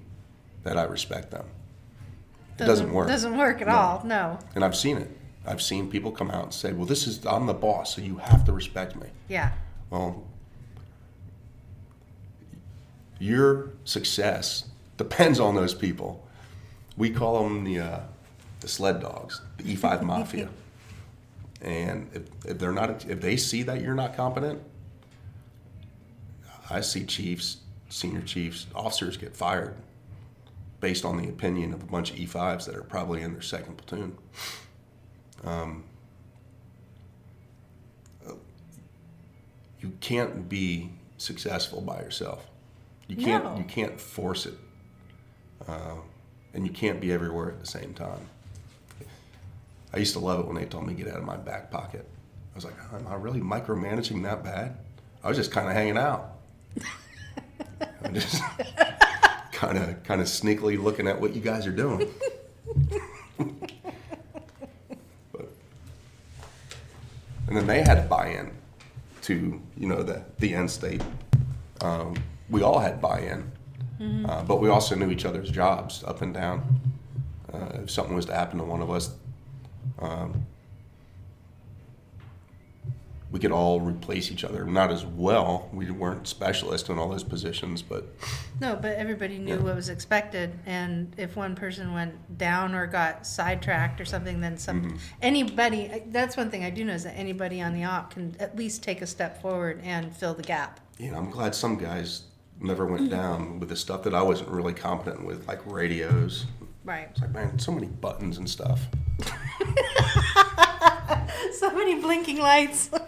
[0.63, 1.45] that I respect them.
[2.57, 3.07] It doesn't work.
[3.07, 3.75] It doesn't work at No.
[3.75, 4.01] all.
[4.03, 4.39] No.
[4.55, 5.09] And I've seen it.
[5.49, 8.17] I've seen people come out and say, "Well, this is I'm the boss, so you
[8.17, 9.51] have to respect me." Yeah.
[9.89, 10.23] Well,
[13.19, 14.65] your success
[14.97, 16.25] depends on those people.
[16.95, 17.99] We call them the uh,
[18.59, 20.49] the sled dogs, the E5 mafia.
[21.61, 24.61] and if, if they're not, if they see that you're not competent,
[26.69, 27.57] I see chiefs,
[27.89, 29.75] senior chiefs, officers get fired
[30.79, 33.77] based on the opinion of a bunch of E5s that are probably in their second
[33.77, 34.15] platoon.
[35.45, 35.83] Um,
[39.81, 42.45] you can't be successful by yourself.
[43.07, 43.57] You can't No.
[43.57, 44.53] you can't force it,
[45.67, 45.95] uh,
[46.53, 48.19] and you can't be everywhere at the same time.
[49.91, 51.71] I used to love it when they told me to get out of my back
[51.71, 52.05] pocket.
[52.53, 54.77] I was like, am I really micromanaging that bad?
[55.23, 56.35] I was just kind of hanging out.
[58.03, 58.41] I'm just
[59.51, 62.07] kind of kind of sneakily looking at what you guys are doing.
[67.49, 68.51] And then they had to buy in
[69.23, 71.01] to you know the the end state.
[71.81, 72.15] Um,
[72.49, 73.51] we all had buy-in,
[74.27, 76.81] uh, but we also knew each other's jobs up and down.
[77.53, 79.11] Uh, if something was to happen to one of us,
[79.99, 80.45] um,
[83.31, 84.65] we could all replace each other.
[84.65, 85.69] Not as well.
[85.71, 88.05] We weren't specialists in all those positions, but
[88.59, 89.61] No, but everybody knew Yeah.
[89.61, 94.57] what was expected, and if one person went down or got sidetracked or something, then
[94.57, 94.97] some Mm-hmm.
[95.21, 96.03] anybody.
[96.07, 98.81] That's one thing I do know is that anybody on the op can at least
[98.83, 100.79] take a step forward and fill the gap.
[100.97, 102.23] you know, I'm glad some guys
[102.59, 106.45] never went down with the stuff that I wasn't really competent with, like radios.
[106.83, 107.07] Right.
[107.11, 108.81] It's like, man, so many buttons and stuff.
[111.53, 112.89] So many blinking lights.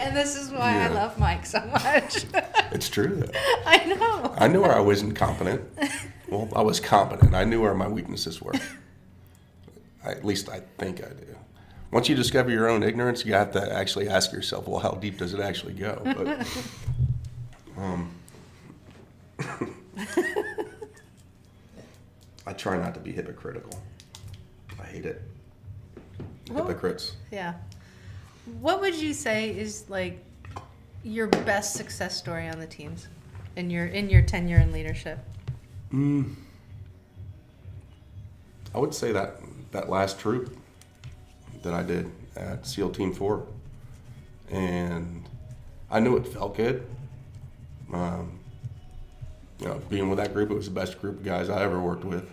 [0.00, 2.26] and this is why I love Mike so much.
[2.72, 3.16] It's true.
[3.16, 3.32] Though.
[3.66, 4.32] I know.
[4.38, 5.60] I knew where I wasn't competent.
[6.28, 7.34] Well, I was competent.
[7.34, 8.52] I knew where my weaknesses were.
[10.04, 11.36] I, at least I think I do.
[11.90, 15.18] Once you discover your own ignorance, you have to actually ask yourself, well, how deep
[15.18, 16.00] does it actually go?
[16.04, 16.46] But,
[17.76, 18.14] um,
[22.46, 23.82] I try not to be hypocritical.
[24.90, 25.22] Hate it.
[26.50, 27.16] Well- Hypocrites.
[27.30, 27.54] Yeah.
[28.60, 30.24] What would you say is like
[31.04, 33.06] your best success story on the teams
[33.56, 35.18] in your in your tenure in leadership?
[35.92, 36.34] Mm,
[38.74, 39.36] I would say that
[39.72, 40.56] that last troop
[41.62, 43.46] that I did at SEAL Team Four,
[44.50, 45.28] and
[45.90, 46.84] I knew it felt good.
[47.92, 48.38] Um,
[49.60, 51.80] you know, being with that group, it was the best group of guys I ever
[51.80, 52.28] worked with.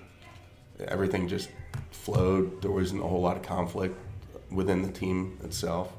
[0.87, 1.49] Everything just
[1.91, 2.61] flowed.
[2.61, 3.97] There wasn't a whole lot of conflict
[4.51, 5.91] within the team itself.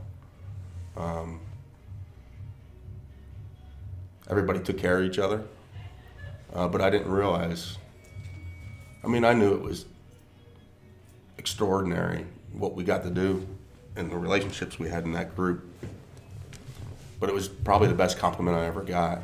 [0.97, 1.41] Um,
[4.29, 5.45] everybody took care of each other,
[6.55, 7.79] uh, but I didn't realize
[9.03, 9.87] I mean, I knew it was
[11.39, 13.47] extraordinary what we got to do
[13.97, 15.65] and the relationships we had in that group.
[17.21, 19.23] But it was probably the best compliment I ever got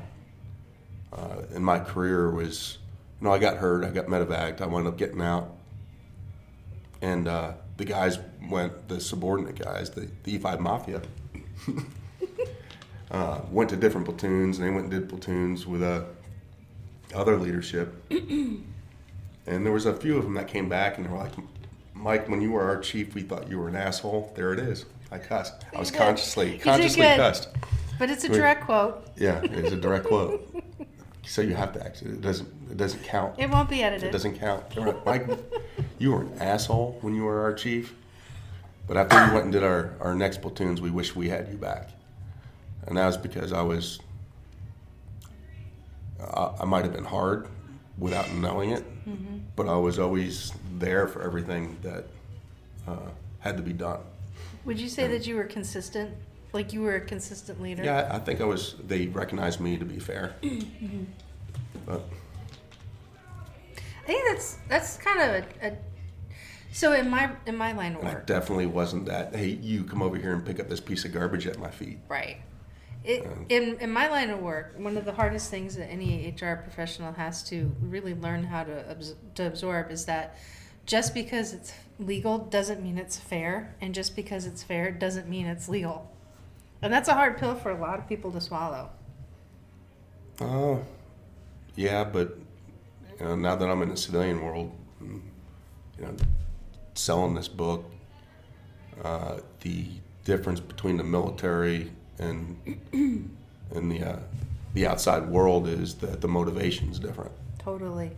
[1.12, 2.79] uh, in my career was,
[3.20, 5.55] you know, I got hurt, I got medevaced, I wound up getting out.
[7.05, 11.03] And uh, the guys went, the subordinate guys, the, the E5 Mafia,
[13.11, 16.05] uh, went to different platoons and they went and did platoons with uh,
[17.14, 17.95] other leadership.
[19.47, 21.33] And there was a few of them that came back and they were like,
[21.93, 24.33] Mike, when you were our chief, we thought you were an asshole.
[24.35, 24.87] There it is.
[25.12, 25.67] I cussed.
[25.75, 27.49] I was consciously, consciously cussed.
[27.99, 29.07] But it's a direct quote.
[29.19, 30.51] Yeah, it's a direct quote.
[31.27, 33.39] So you have to actually, it doesn't, it doesn't count.
[33.39, 34.09] It won't be edited.
[34.09, 34.65] It doesn't count.
[35.05, 35.27] Mike,
[35.99, 37.95] you were an asshole when you were our chief.
[38.87, 41.57] But after we went and did our, our next platoons, we wish we had you
[41.57, 41.91] back.
[42.87, 43.99] And that was because I was,
[46.21, 47.49] I, I might have been hard
[47.97, 48.85] without knowing it,
[49.57, 52.07] but I was always there for everything that
[52.87, 52.97] uh,
[53.39, 54.01] had to be done.
[54.65, 56.15] Would you say that you were consistent?
[56.55, 57.83] Like you were a consistent leader?
[57.83, 60.35] Yeah, I think I was, they recognized me to be fair.
[60.43, 61.05] Mm-hmm.
[61.85, 62.03] But
[63.77, 65.77] I think that's that's kind of a, a
[66.73, 69.85] so in my in my line of and I work, definitely wasn't that, hey, you
[69.85, 71.99] come over here and pick up this piece of garbage at my feet.
[72.09, 72.38] right?
[73.05, 76.55] It, in in my line of work, one of the hardest things that any HR
[76.57, 80.37] professional has to really learn how to abs- to absorb is that
[80.87, 85.47] just because it's legal doesn't mean it's fair, and just because it's fair doesn't mean
[85.47, 86.11] it's legal.
[86.85, 88.90] And that's a hard pill for a lot of people to swallow.
[90.38, 90.85] Oh,
[91.77, 92.37] yeah, but
[93.18, 94.70] you know, now that I'm in the civilian world,
[95.01, 95.23] you
[95.99, 96.14] know,
[96.92, 97.90] selling this book,
[99.03, 99.87] uh, the
[100.27, 102.59] difference between the military and
[102.92, 104.18] and the uh,
[104.75, 107.33] the outside world is that the motivation is different.
[107.61, 108.11] Totally.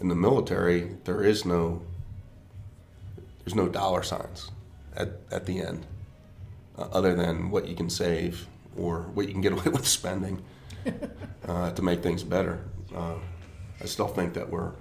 [0.00, 1.82] In the military, there is no
[3.44, 4.50] there's no dollar signs
[4.96, 5.84] at at the end,
[6.78, 8.46] uh, other than what you can save
[8.76, 10.42] or what you can get away with spending
[11.48, 12.64] uh, to make things better.
[12.94, 13.14] Uh,
[13.80, 14.72] I still think that we're,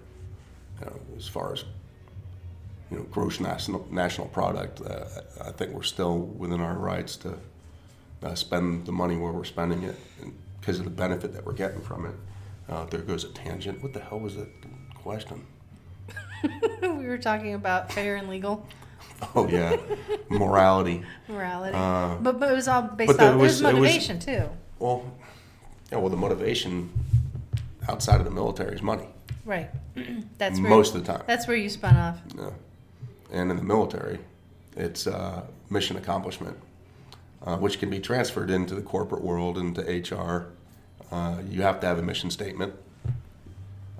[0.80, 1.64] you know, as far as
[2.92, 5.06] you know, gross national national product, uh,
[5.44, 7.38] I think we're still within our rights to
[8.22, 9.96] uh, spend the money where we're spending it,
[10.60, 12.16] because of the benefit that we're getting from it.
[12.70, 13.84] Uh, there goes a tangent.
[13.84, 14.48] What the hell was that
[14.96, 15.46] question?
[16.82, 18.66] we were talking about fair and legal.
[19.36, 19.78] Oh yeah,
[20.30, 21.04] morality.
[21.28, 21.74] Morality.
[21.76, 24.20] Uh, but, but it was all based there on, it was was- it was- motivation
[24.20, 24.50] too.
[24.80, 25.06] Well,
[25.92, 25.98] yeah.
[26.00, 26.90] Well, the motivation
[27.90, 29.08] outside of the military is money
[29.46, 29.70] Right.
[30.38, 31.24] that's where, most of the time.
[31.28, 32.18] That's where you spun off.
[32.38, 32.52] Yeah.
[33.32, 34.20] And in the military,
[34.78, 36.58] it's uh, mission accomplishment,
[37.46, 40.54] uh, which can be transferred into the corporate world, and into HR.
[41.12, 42.74] Uh, you have to have a mission statement,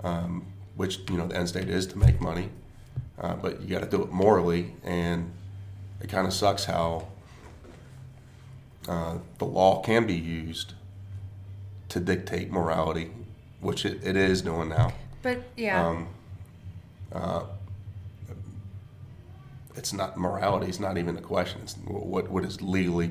[0.02, 0.46] um,
[0.76, 2.48] which you know the end state is to make money,
[3.20, 5.32] uh, but you got to do it morally, and
[6.00, 7.06] it kind of sucks how
[8.88, 10.74] uh, the law can be used
[11.88, 13.10] to dictate morality,
[13.60, 14.92] which it, it is doing now.
[15.22, 15.86] But yeah.
[15.86, 16.08] Um,
[17.12, 17.44] uh,
[19.76, 20.68] it's not morality.
[20.68, 21.60] is not even a question.
[21.62, 23.10] It's what what is legally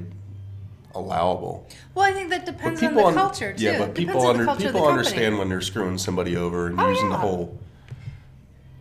[0.95, 1.67] allowable.
[1.95, 3.63] well, I think that depends on the un- culture too.
[3.63, 7.09] yeah, but people under, the people understand when they're screwing somebody over and Oh, using
[7.09, 7.57] the whole.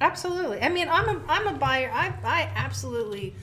[0.02, 0.60] Absolutely.
[0.60, 1.90] I mean, I'm a I'm a buyer.
[1.92, 3.34] I I absolutely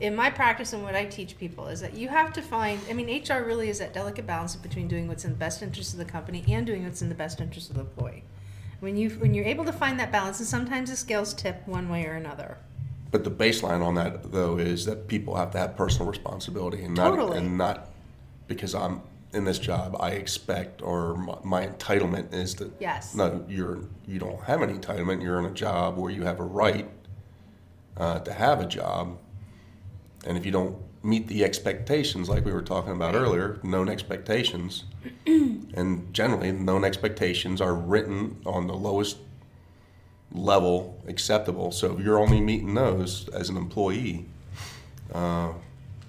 [0.00, 2.94] in my practice and what I teach people is that you have to find I
[2.94, 5.98] mean, HR really is that delicate balance between doing what's in the best interest of
[5.98, 8.24] the company and doing what's in the best interest of the employee.
[8.80, 11.90] When you when you're able to find that balance and sometimes the scales tip one
[11.90, 12.56] way or another.
[13.10, 16.94] But the baseline on that though is that people have to have personal responsibility and
[16.94, 17.38] not Totally.
[17.38, 17.90] and not
[18.48, 19.02] because I'm
[19.36, 23.14] in this job I expect or my, my entitlement is that Yes.
[23.14, 26.44] no you're you don't have any entitlement you're in a job where you have a
[26.44, 26.88] right
[27.96, 29.18] uh, to have a job
[30.26, 34.84] and if you don't meet the expectations like we were talking about earlier known expectations
[35.26, 39.18] and generally known expectations are written on the lowest
[40.32, 41.70] level acceptable.
[41.70, 44.26] So if you're only meeting those as an employee,
[45.14, 45.52] uh,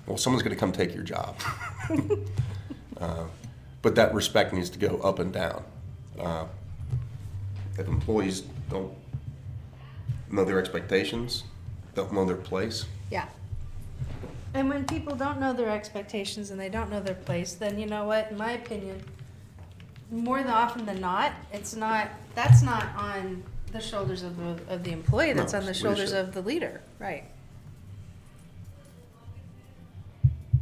[0.07, 1.39] well, someone's going to come take your job.
[2.99, 3.25] uh,
[3.81, 5.63] but that respect needs to go up and down.
[6.19, 6.45] Uh,
[7.77, 8.91] if employees don't
[10.31, 11.43] know their expectations,
[11.95, 13.27] don't know their place, Yeah.
[14.53, 17.85] And when people don't know their expectations and they don't know their place, then you
[17.85, 19.03] know what, in my opinion,
[20.09, 24.83] more than often than not, it's not that's not on the shoulders of the of
[24.83, 26.27] the employee, that's No, on the it's shoulders leadership.
[26.29, 26.81] of the leader.
[26.97, 27.25] Right.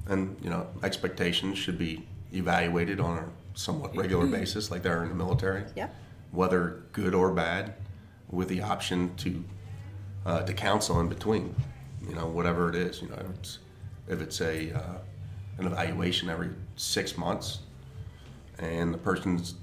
[0.08, 2.06] and you know expectations should be
[2.36, 5.64] evaluated on a somewhat regular basis, like they are in the military.
[5.76, 5.90] Yeah.
[6.32, 7.74] whether good or bad,
[8.30, 9.44] with the option to
[10.26, 11.56] uh, to counsel in between.
[12.08, 13.02] You know, whatever it is.
[13.02, 13.60] You know, if it's
[14.08, 14.98] if it's a uh,
[15.58, 17.60] an evaluation every six months,
[18.60, 19.56] and the person's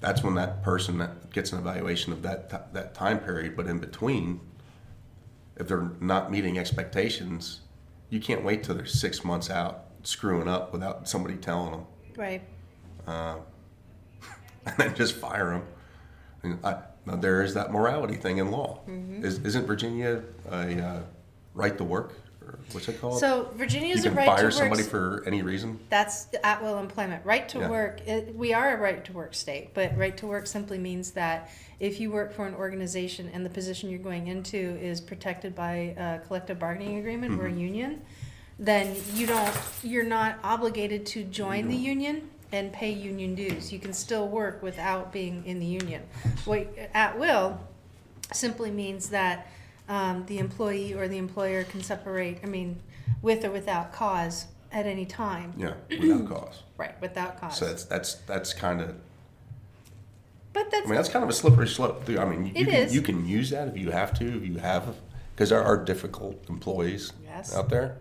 [0.00, 3.56] that's when that person that gets an evaluation of that ti- that time period.
[3.56, 4.40] But in between,
[5.56, 7.60] if they're not meeting expectations,
[8.10, 11.84] you can't wait till they're six months out screwing up without somebody telling them
[12.16, 12.42] Right.
[13.06, 13.38] and
[14.76, 15.62] then just fire them.
[16.42, 18.80] And I, now there is that morality thing in law.
[18.88, 19.24] Mm-hmm.
[19.24, 21.00] Is, isn't Virginia a uh,
[21.54, 23.20] right to work, or what's it called?
[23.20, 24.52] So Virginia's you a can right fire to work.
[24.52, 25.78] somebody for any reason.
[25.90, 27.24] That's at will employment.
[27.24, 27.70] Right to Yeah.
[27.70, 31.12] work, it, we are a right to work state, but right to work simply means
[31.12, 31.50] that
[31.80, 35.94] if you work for an organization and the position you're going into is protected by
[35.96, 38.02] a collective bargaining agreement or a union,
[38.58, 43.72] then you don't, you're not obligated to join the union and pay union dues.
[43.72, 46.02] You can still work without being in the union.
[46.44, 47.60] What, at will
[48.32, 49.46] simply means that
[49.88, 52.80] um, the employee or the employer can separate, I mean,
[53.22, 55.52] with or without cause at any time.
[55.56, 56.62] Yeah, without cause.
[56.78, 57.58] Right, without cause.
[57.58, 58.94] So that's that's that's kind of.
[60.52, 62.06] but that's I mean, that's kind of a slippery slope.
[62.06, 62.20] Too.
[62.20, 62.94] I mean, you, It can, is.
[62.94, 64.94] you can use that if you have to, if you have,
[65.34, 67.52] because there are difficult employees Yes.
[67.56, 67.96] out there,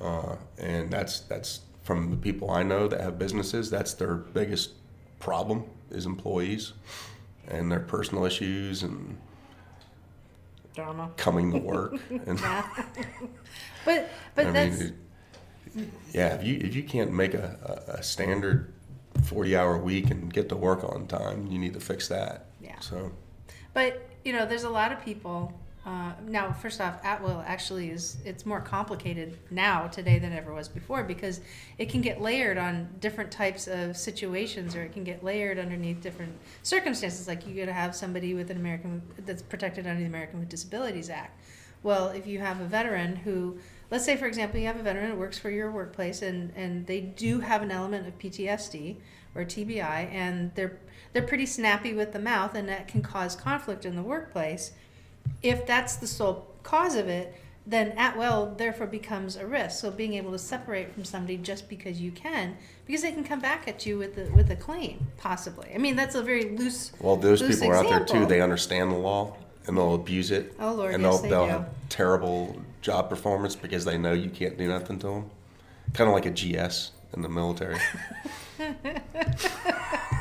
[0.00, 3.70] uh, and that's that's from the people I know that have businesses.
[3.70, 4.72] That's their biggest
[5.20, 6.72] problem is employees
[7.48, 9.16] and their personal issues and
[10.74, 11.10] drama.
[11.16, 11.94] coming to work.
[12.26, 12.66] and Yeah.
[13.84, 14.98] but but I that's mean,
[15.76, 18.72] it, yeah, if you if you can't make a, a, a standard
[19.24, 22.46] forty hour week and get to work on time, you need to fix that.
[22.60, 22.78] Yeah.
[22.80, 23.12] So.
[23.74, 25.52] but you know there's a lot of people.
[25.86, 30.52] Uh, now, first off, at will actually is it's more complicated now today than ever
[30.52, 31.40] was before because
[31.78, 36.00] it can get layered on different types of situations or it can get layered underneath
[36.00, 37.28] different circumstances.
[37.28, 40.48] Like you got to have somebody with an American that's protected under the American with
[40.48, 41.40] Disabilities Act.
[41.84, 43.58] Well, if you have a veteran who,
[43.92, 46.84] let's say for example, you have a veteran that works for your workplace and, and
[46.88, 48.96] they do have an element of PTSD
[49.36, 50.80] or TBI and they're
[51.12, 54.72] they're pretty snappy with the mouth and that can cause conflict in the workplace.
[55.42, 57.34] If that's the sole cause of it,
[57.66, 59.80] then at will therefore becomes a risk.
[59.80, 62.56] So being able to separate from somebody just because you can,
[62.86, 65.72] because they can come back at you with the with a claim, possibly.
[65.74, 68.26] I mean that's a very loose Well, those loose people are out there too.
[68.26, 70.54] They understand the law and they'll abuse it.
[70.60, 71.50] Oh, Lord, and yes, they'll they they'll do.
[71.52, 75.30] have terrible job performance because they know you can't do nothing to them.
[75.92, 77.78] Kind of like a GS in the military.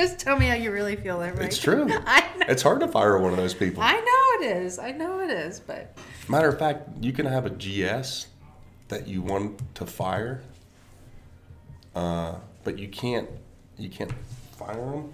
[0.00, 1.44] Just tell me how you really feel that right.
[1.44, 1.86] It's true.
[2.48, 3.82] It's hard to fire one of those people.
[3.82, 4.78] I know it is.
[4.78, 5.96] I know it is, but
[6.26, 8.26] Matter of fact, you can have a GS
[8.88, 10.40] that you want to fire,
[11.94, 13.28] uh, but you can't.
[13.78, 14.10] You can't
[14.56, 15.12] fire them,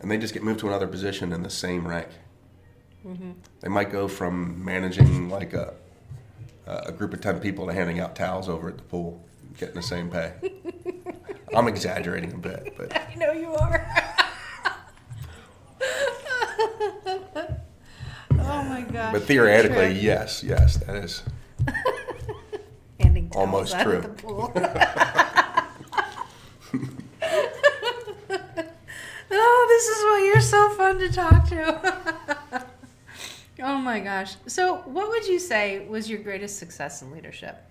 [0.00, 2.08] and they just get moved to another position in the same rank.
[3.60, 5.74] They might go from managing like a
[6.66, 9.22] a group of ten people to handing out towels over at the pool,
[9.58, 10.32] getting the same pay.
[11.54, 13.86] I'm exaggerating a bit, but I know you are.
[18.38, 19.12] oh my gosh.
[19.12, 20.02] but theoretically, True.
[20.02, 21.22] yes, yes, that is.
[23.00, 24.00] Handing towels almost out true.
[24.00, 24.52] The pool.
[29.30, 32.64] oh, this is why you're so fun to talk to.
[33.62, 34.34] oh my gosh.
[34.46, 37.62] So, what would you say was your greatest success in leadership?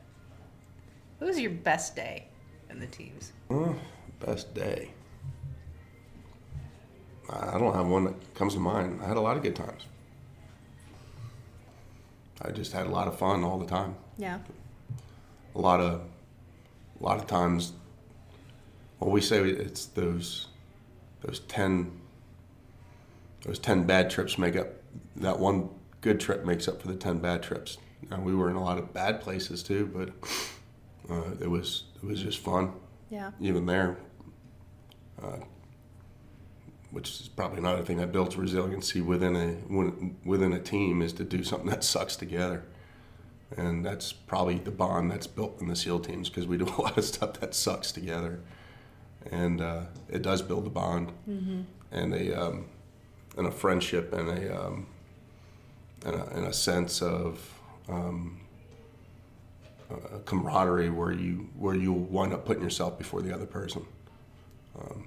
[1.18, 2.28] What was your best day
[2.70, 3.32] in the teams?
[3.50, 3.76] Oh,
[4.20, 4.92] best day.
[7.30, 9.02] I don't have one that comes to mind.
[9.04, 9.86] I had a lot of good times.
[12.42, 13.96] I just had a lot of fun all the time.
[14.18, 14.40] Yeah.
[15.56, 16.02] A lot of,
[17.00, 17.74] a lot of times.
[19.00, 20.48] Well, we say it's those,
[21.22, 21.92] those ten.
[23.44, 24.68] Those ten bad trips make up.
[25.18, 25.70] That one
[26.02, 27.78] good trip makes up for the ten bad trips.
[28.10, 30.10] Now, we were in a lot of bad places too, but
[31.12, 32.74] uh, it was it was just fun
[33.10, 33.32] Yeah.
[33.40, 33.98] even there,
[35.22, 35.38] uh,
[36.92, 41.24] which is probably another thing that builds resiliency within a within a team is to
[41.24, 42.64] do something that sucks together,
[43.58, 46.82] and that's probably the bond that's built in the SEAL teams because we do a
[46.82, 48.40] lot of stuff that sucks together,
[49.32, 51.12] and uh, it does build a bond.
[51.92, 52.66] And a um,
[53.38, 54.88] and a friendship and a um,
[56.06, 57.54] and a, and a sense of
[57.88, 58.42] um,
[59.90, 63.86] a camaraderie where you where you wind up putting yourself before the other person,
[64.80, 65.06] um,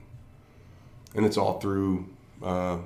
[1.15, 2.09] and it's all through.
[2.43, 2.79] Uh,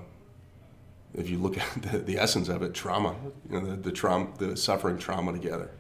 [1.15, 3.15] if you look at the, the essence of it, trauma,
[3.51, 5.71] you know, the, the trauma, the suffering trauma together,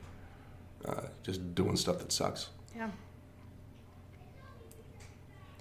[0.86, 2.50] uh, just doing stuff that sucks.
[2.76, 2.90] Yeah.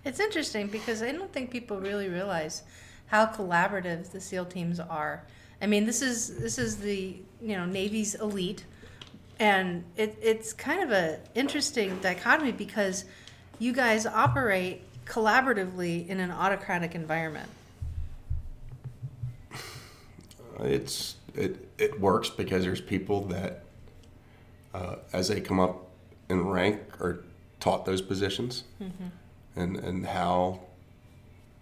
[0.03, 2.63] It's interesting because I don't think people really realize
[3.07, 5.23] how collaborative the SEAL teams are.
[5.61, 8.65] I mean, this is this is the you know Navy's elite,
[9.41, 13.05] and it, it's kind of a interesting dichotomy because
[13.57, 17.49] you guys operate collaboratively in an autocratic environment.
[20.59, 23.63] It's it it works because there's people that,
[24.75, 25.87] uh, as they come up
[26.29, 27.23] in rank, are
[27.59, 28.63] taught those positions,
[29.55, 30.59] and and how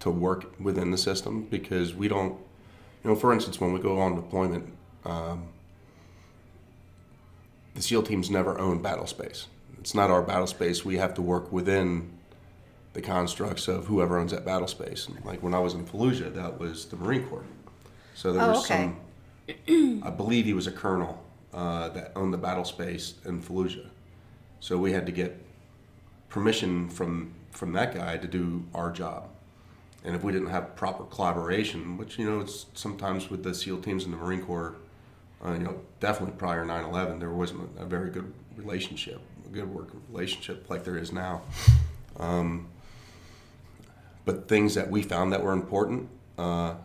[0.01, 1.43] to work within the system.
[1.49, 2.34] Because we don't,
[3.05, 4.73] you know, for instance, when we go on deployment,
[5.05, 5.47] um,
[7.80, 9.47] the SEAL teams never own battle space.
[9.77, 10.84] It's not our battle space.
[10.84, 12.11] We have to work within
[12.91, 15.07] the constructs of whoever owns that battle space.
[15.07, 17.45] And like when I was in Fallujah, that was the Marine Corps.
[18.15, 18.91] So there Oh, was okay.
[19.67, 20.01] some.
[20.03, 21.23] I believe he was a colonel
[21.53, 23.88] uh, that owned the battle space in Fallujah.
[24.59, 25.41] So we had to get
[26.27, 29.30] permission from from that guy to do our job.
[30.03, 33.82] And if we didn't have proper collaboration, which you know, it's sometimes with the SEAL
[33.84, 34.75] teams and the Marine Corps,
[35.45, 40.01] uh, you know, definitely prior 9/11, there wasn't a very good relationship, a good working
[40.09, 41.41] relationship like there is now.
[42.17, 42.67] Um,
[44.25, 46.75] but things that we found that were important, uh,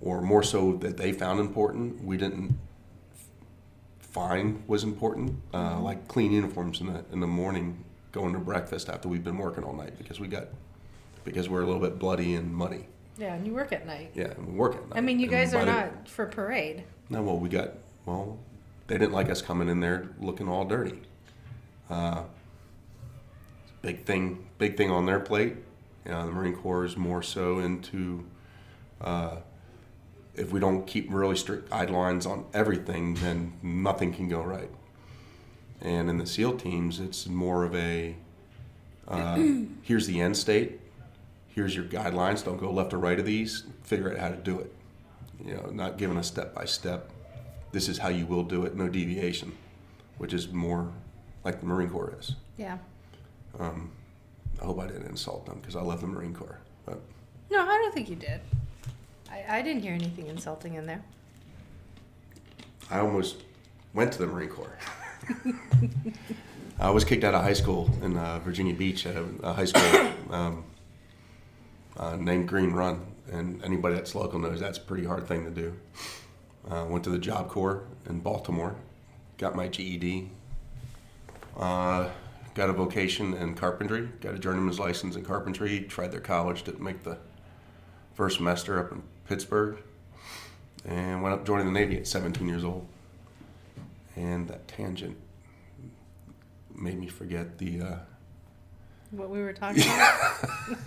[0.00, 2.58] or more so that they found important, we didn't
[3.98, 8.88] find was important, uh, like clean uniforms in the in the morning, going to breakfast
[8.88, 10.48] after we've been working all night because we got
[11.24, 12.86] because we're a little bit bloody and muddy.
[13.18, 14.10] Yeah, and you work at night.
[14.14, 14.96] Yeah, and we work at night.
[14.98, 16.84] I mean, you And guys are by the- not for parade.
[17.10, 17.70] no, well, we got
[18.06, 18.38] well.
[18.86, 21.00] They didn't like us coming in there looking all dirty.
[21.88, 22.24] Uh,
[23.82, 25.56] big thing, big thing on their plate.
[26.04, 28.24] You know, the Marine Corps is more so into.
[29.00, 29.36] Uh,
[30.34, 34.70] if we don't keep really strict guidelines on everything, then nothing can go right.
[35.80, 38.16] And in the SEAL teams, it's more of a
[39.06, 39.36] uh,
[39.82, 40.80] here's the end state,
[41.54, 42.44] here's your guidelines.
[42.44, 43.64] Don't go left or right of these.
[43.82, 44.74] Figure out how to do it
[45.44, 47.10] you know, not given a step by step.
[47.72, 49.52] This is how you will do it, no deviation,
[50.18, 50.90] which is more
[51.44, 52.34] like the Marine Corps is.
[52.56, 52.78] Yeah.
[53.58, 53.90] Um,
[54.60, 56.58] I hope I didn't insult them because I love the Marine Corps.
[56.86, 57.00] But
[57.50, 58.40] No, I don't think you did.
[59.30, 61.02] I, I didn't hear anything insulting in there.
[62.90, 63.42] I almost
[63.92, 64.78] went to the Marine Corps.
[66.78, 69.64] I was kicked out of high school in uh, Virginia Beach at a, a high
[69.64, 70.64] school um,
[71.98, 75.50] uh, named Green Run, and anybody that's local knows that's a pretty hard thing to
[75.50, 75.74] do.
[76.70, 78.74] Uh, went to the Job Corps in Baltimore,
[79.38, 80.30] got my GED,
[81.58, 82.08] uh,
[82.54, 86.82] got a vocation in carpentry, got a journeyman's license in carpentry, tried their college, didn't
[86.82, 87.18] make the
[88.14, 89.76] first semester up in Pittsburgh,
[90.84, 92.86] and went up joining the Navy at 17 years old.
[94.16, 95.16] And that tangent
[96.74, 97.96] made me forget the uh,
[99.10, 100.78] What we were talking about.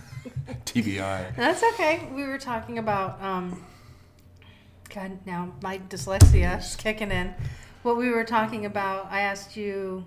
[0.66, 1.36] TBI.
[1.36, 2.08] That's okay.
[2.14, 3.64] We were talking about um
[4.94, 7.34] God now my dyslexia is kicking in.
[7.84, 10.06] What we were talking about, I asked you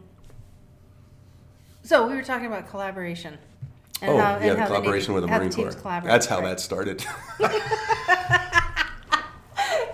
[1.82, 3.38] So we were talking about collaboration.
[4.02, 6.00] oh, how- yeah, the how collaboration Navy- with the Marine teams Corps.
[6.04, 6.48] That's how Right.
[6.50, 7.04] that started.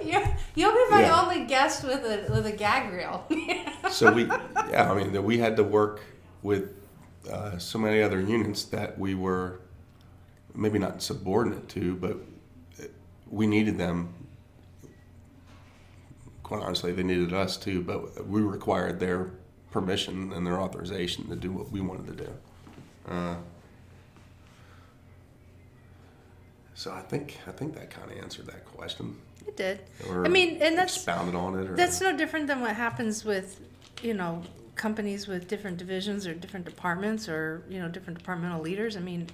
[0.05, 0.23] You,
[0.55, 1.21] you'll be my Yeah.
[1.21, 3.27] only guest with a with a gag reel.
[3.91, 4.25] so we,
[4.71, 6.01] yeah, I mean, that we had to work
[6.43, 6.75] with
[7.31, 9.61] uh, so many other units that we were
[10.57, 12.17] maybe not subordinate to, but
[13.31, 14.13] we needed them.
[16.43, 19.31] Quite honestly, they needed us too, but we required their
[19.71, 22.33] permission and their authorization to do what we wanted to do.
[23.09, 23.37] Uh,
[26.75, 29.17] so I think I think that kind of answered that question.
[29.47, 29.81] it did.
[30.09, 31.71] Or I mean, and that's expounded on it.
[31.71, 33.61] Or, That's no different than what happens with,
[34.03, 34.43] you know,
[34.77, 38.97] companies with different divisions or different departments or, you know, different departmental leaders.
[38.97, 39.27] I mean,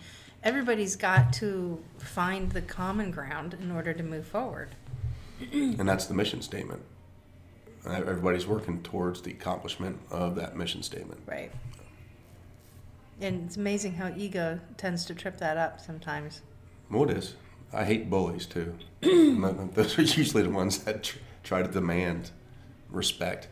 [0.45, 4.74] everybody's got to find the common ground in order to move forward.
[5.53, 6.82] And that's the mission statement.
[7.84, 11.20] Everybody's working towards the accomplishment of that mission statement.
[11.26, 11.51] Right.
[13.20, 16.43] And it's amazing how ego tends to trip that up sometimes.
[16.90, 17.34] Well, it is.
[17.72, 18.74] I hate bullies too.
[19.01, 22.30] Those are usually the ones that tr- try to demand
[22.90, 23.49] respect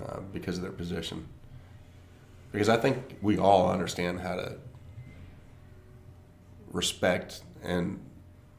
[0.00, 1.26] uh, because of their position.
[2.50, 4.56] Because I think we all understand how to
[6.72, 8.00] respect and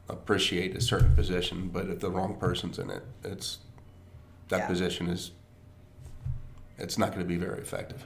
[0.08, 3.58] appreciate a certain position, but if the wrong person's in it, it's
[4.48, 4.66] that Yeah.
[4.68, 5.32] position is
[6.78, 8.04] it's not going to be very effective.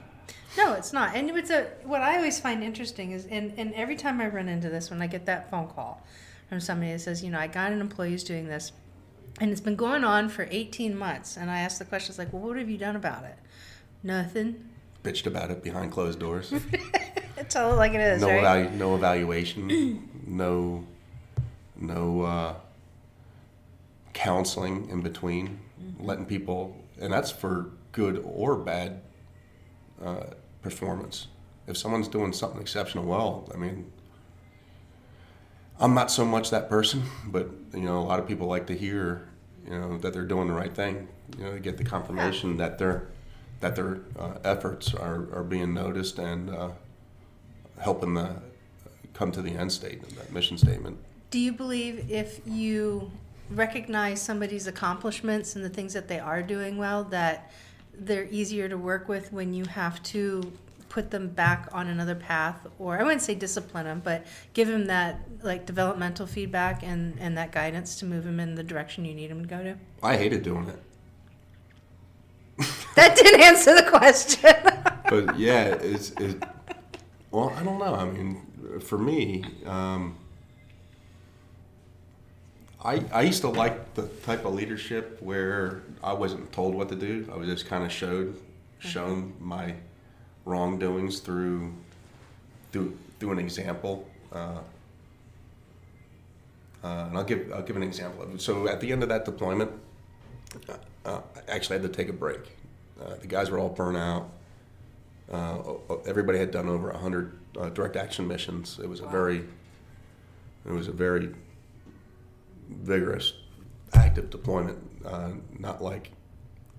[0.57, 1.15] No, it's not.
[1.15, 4.47] And it's a what I always find interesting is and, and every time I run
[4.47, 6.01] into this when I get that phone call
[6.47, 8.71] from somebody that says, you know, I got an employee who's doing this
[9.41, 12.41] and it's been going on for 18 months and I ask the questions like, well,
[12.41, 13.35] what have you done about it?
[14.03, 14.69] Nothing.
[15.03, 16.53] Bitched about it behind closed doors.
[17.49, 18.69] Tell it like it is, no right?
[18.69, 20.85] evalu- no evaluation, no
[21.77, 22.53] no uh,
[24.13, 25.59] counseling in between,
[25.99, 29.01] letting people, and that's for good or bad
[30.03, 30.25] uh,
[30.61, 31.27] performance.
[31.65, 33.91] If someone's doing something exceptional well, I mean,
[35.79, 38.75] I'm not so much that person, but you know, a lot of people like to
[38.75, 39.29] hear,
[39.65, 41.07] you know, that they're doing the right thing.
[41.37, 43.07] You know, to get the confirmation that their
[43.59, 46.69] that their uh, efforts are, are being noticed and uh,
[47.79, 48.35] helping the
[49.13, 50.97] come to the end state of that mission statement.
[51.29, 53.11] Do you believe if you
[53.51, 57.51] recognize somebody's accomplishments and the things that they are doing well, that
[57.93, 60.51] they're easier to work with when you have to
[60.87, 64.85] put them back on another path, or I wouldn't say discipline them, but give them
[64.87, 69.13] that like developmental feedback and, and that guidance to move them in the direction you
[69.13, 69.75] need them to go to?
[70.01, 70.81] I hated doing it,
[72.99, 74.55] That didn't answer the question.
[75.09, 76.43] but yeah, it's it.
[77.31, 77.95] Well, I don't know.
[77.95, 78.41] I mean,
[78.81, 80.17] for me, um,
[82.83, 86.95] I I used to like the type of leadership where I wasn't told what to
[86.95, 87.25] do.
[87.31, 88.35] I was just kind of showed
[88.79, 89.75] shown my
[90.43, 91.71] wrongdoings through
[92.73, 94.09] through through an example.
[94.33, 94.59] Uh,
[96.83, 98.27] uh, and I'll give I'll give an example.
[98.39, 99.71] So at the end of that deployment,
[100.67, 100.75] uh,
[101.05, 102.58] I actually had to take a break.
[103.01, 104.29] Uh, the guys were all burnt out.
[105.31, 105.75] Uh,
[106.05, 108.79] everybody had done over hundred uh, direct action missions.
[108.81, 109.45] It was a very
[110.65, 111.33] it was a very
[112.69, 113.33] vigorous,
[113.93, 114.77] active deployment.
[115.05, 116.11] Uh, not like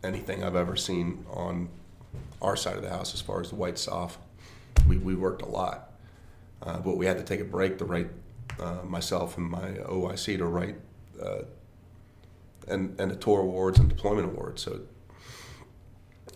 [0.04, 1.68] anything I've ever seen on
[2.42, 4.18] our side of the house as far as the white SOF.
[4.88, 5.92] We, we worked a lot,
[6.62, 8.08] uh, but we had to take a break to write
[8.58, 10.76] uh, myself and my OIC to write
[11.22, 11.42] uh,
[12.68, 14.62] and and the tour awards and deployment awards.
[14.62, 14.80] So,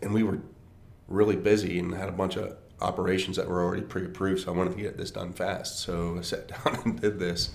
[0.03, 0.41] and we were
[1.09, 4.43] really busy and had a bunch of operations that were already pre-approved.
[4.43, 5.79] So I wanted to get this done fast.
[5.81, 7.51] So I sat down and did this,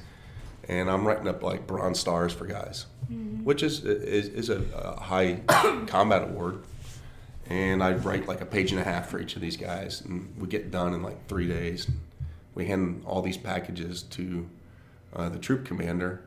[0.67, 2.85] and I'm writing up like bronze stars for guys,
[3.43, 5.41] which is is, is a, a high
[5.87, 6.63] combat award.
[7.47, 10.35] And I write like a page and a half for each of these guys, and
[10.37, 11.89] we get done in like three days.
[12.53, 14.47] We hand all these packages to
[15.15, 16.21] uh, the troop commander,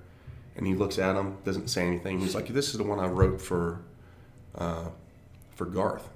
[0.56, 2.18] and he looks at them, doesn't say anything.
[2.18, 3.82] He's like, "This is the one I wrote for,
[4.56, 4.86] uh,
[5.64, 6.08] for Garth,"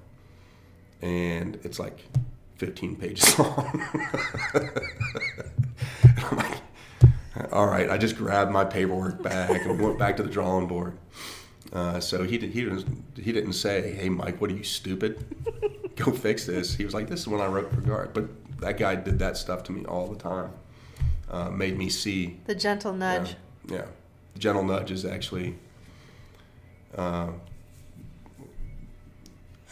[1.01, 2.03] and it's like
[2.57, 3.81] 15 pages long.
[4.53, 6.57] I'm like,
[7.51, 10.97] "All right." I just grabbed my paperwork back and went back to the drawing board,
[11.73, 15.23] Uh, so he did, he didn't he didn't say, "Hey, Mike, what are you stupid?
[15.95, 18.25] Go fix this." He was like, "This is when I wrote for Garth." But
[18.61, 20.51] that guy did that stuff to me all the time.
[21.29, 22.39] Uh, made me see.
[22.45, 23.35] The gentle nudge.
[23.69, 23.85] Yeah, yeah.
[24.37, 25.55] gentle nudge is actually.
[26.95, 27.31] Uh,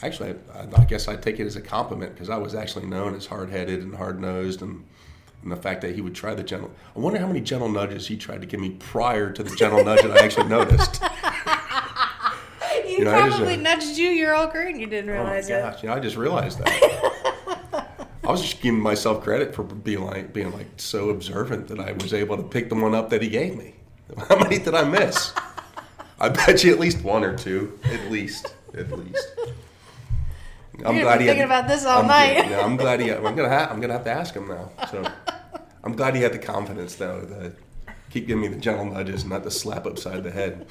[0.03, 3.15] actually, I, I guess I take it as a compliment because I was actually known
[3.15, 4.83] as hard-headed and hard-nosed, and,
[5.43, 6.71] and the fact that he would try the gentle.
[6.95, 9.83] I wonder how many gentle nudges he tried to give me prior to the gentle
[9.83, 11.01] nudge that I actually noticed.
[12.85, 15.13] He You know, just, probably uh, nudged you your whole career and you didn't Oh
[15.15, 15.59] my realize it.
[15.61, 15.83] gosh!
[15.83, 17.87] Yeah, I just realized that.
[18.23, 21.93] I was just giving myself credit for being like being like so observant that I
[21.93, 23.75] was able to pick the one up that he gave me.
[24.29, 25.33] How many did I miss?
[26.19, 29.27] I bet you at least one or two, at least, at least.
[30.83, 32.51] I'm You're gonna be thinking about this all I'm, night.
[32.51, 33.11] I'm glad he.
[33.11, 33.49] I'm gonna.
[33.49, 34.71] Ha- I'm gonna have to ask him now.
[34.91, 35.05] So,
[35.83, 37.53] I'm glad he had the confidence though to
[38.09, 40.67] keep giving me the gentle nudges, and not the slap upside the head,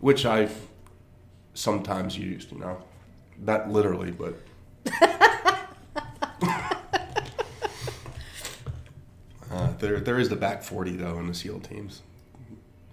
[0.00, 0.66] which I've
[1.54, 2.52] sometimes used.
[2.52, 2.82] You know,
[3.38, 4.34] not literally, but
[9.50, 12.02] Uh, there, there is the back 40 though in the SEAL teams.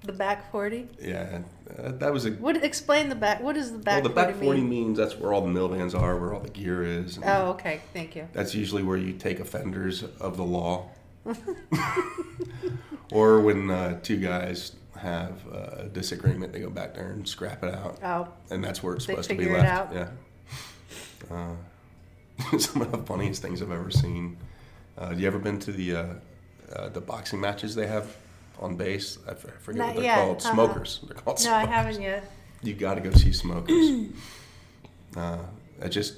[0.06, 0.88] The back 40?
[1.02, 1.42] Yeah,
[1.78, 2.32] uh, that was a.
[2.32, 4.70] What explain the back what does the Well, back the 40 back 40 mean?
[4.70, 7.20] means that's where all the milvans are, where all the gear is.
[7.24, 7.82] Oh, okay.
[7.94, 8.28] Thank you.
[8.34, 10.90] That's usually where you take offenders of the law.
[13.12, 17.74] or when uh, two guys have a disagreement, they go back there and scrap it
[17.74, 18.00] out.
[18.04, 19.94] Oh, And that's where it's supposed to be left.
[19.94, 20.10] Yeah.
[21.32, 24.38] Uh, some of the funniest things I've ever seen.
[24.98, 26.06] Uh, you ever been to the uh,
[26.74, 28.16] uh, the boxing matches they have
[28.60, 29.18] on base?
[29.28, 30.16] I forget Not what they're yet.
[30.16, 30.46] called.
[30.46, 30.54] Uh-uh.
[30.54, 31.00] Smokers.
[31.08, 31.76] They're called no, I smokers.
[31.76, 32.32] haven't yet.
[32.62, 34.10] You got to go see smokers.
[35.18, 35.38] uh,
[35.82, 36.16] I just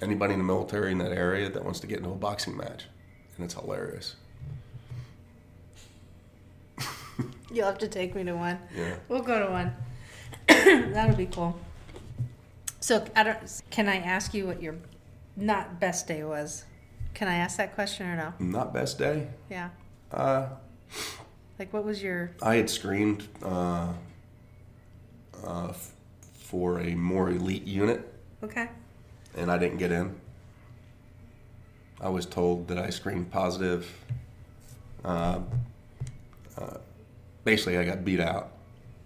[0.00, 2.84] anybody in the military in that area that wants to get into a boxing match,
[3.36, 4.16] and it's hilarious.
[7.52, 8.58] You'll have to take me to one.
[8.76, 8.96] Yeah.
[9.08, 9.74] We'll go to one.
[10.92, 11.58] That'll be cool.
[12.80, 13.62] So, I don't.
[13.70, 14.74] Can I ask you what your
[15.36, 16.64] not best day was?
[17.14, 18.34] Can I ask that question or no?
[18.38, 19.28] Not best day.
[19.48, 19.70] Yeah.
[20.14, 20.46] Uh,
[21.58, 22.30] Like, what was your?
[22.42, 23.92] I had screened uh,
[25.44, 25.72] uh,
[26.34, 28.12] for a more elite unit,
[28.42, 28.68] Okay.
[29.36, 30.14] and I didn't get in.
[32.00, 33.86] I was told that I screened positive.
[35.04, 35.40] Uh,
[36.58, 36.78] uh,
[37.44, 38.50] basically, I got beat out.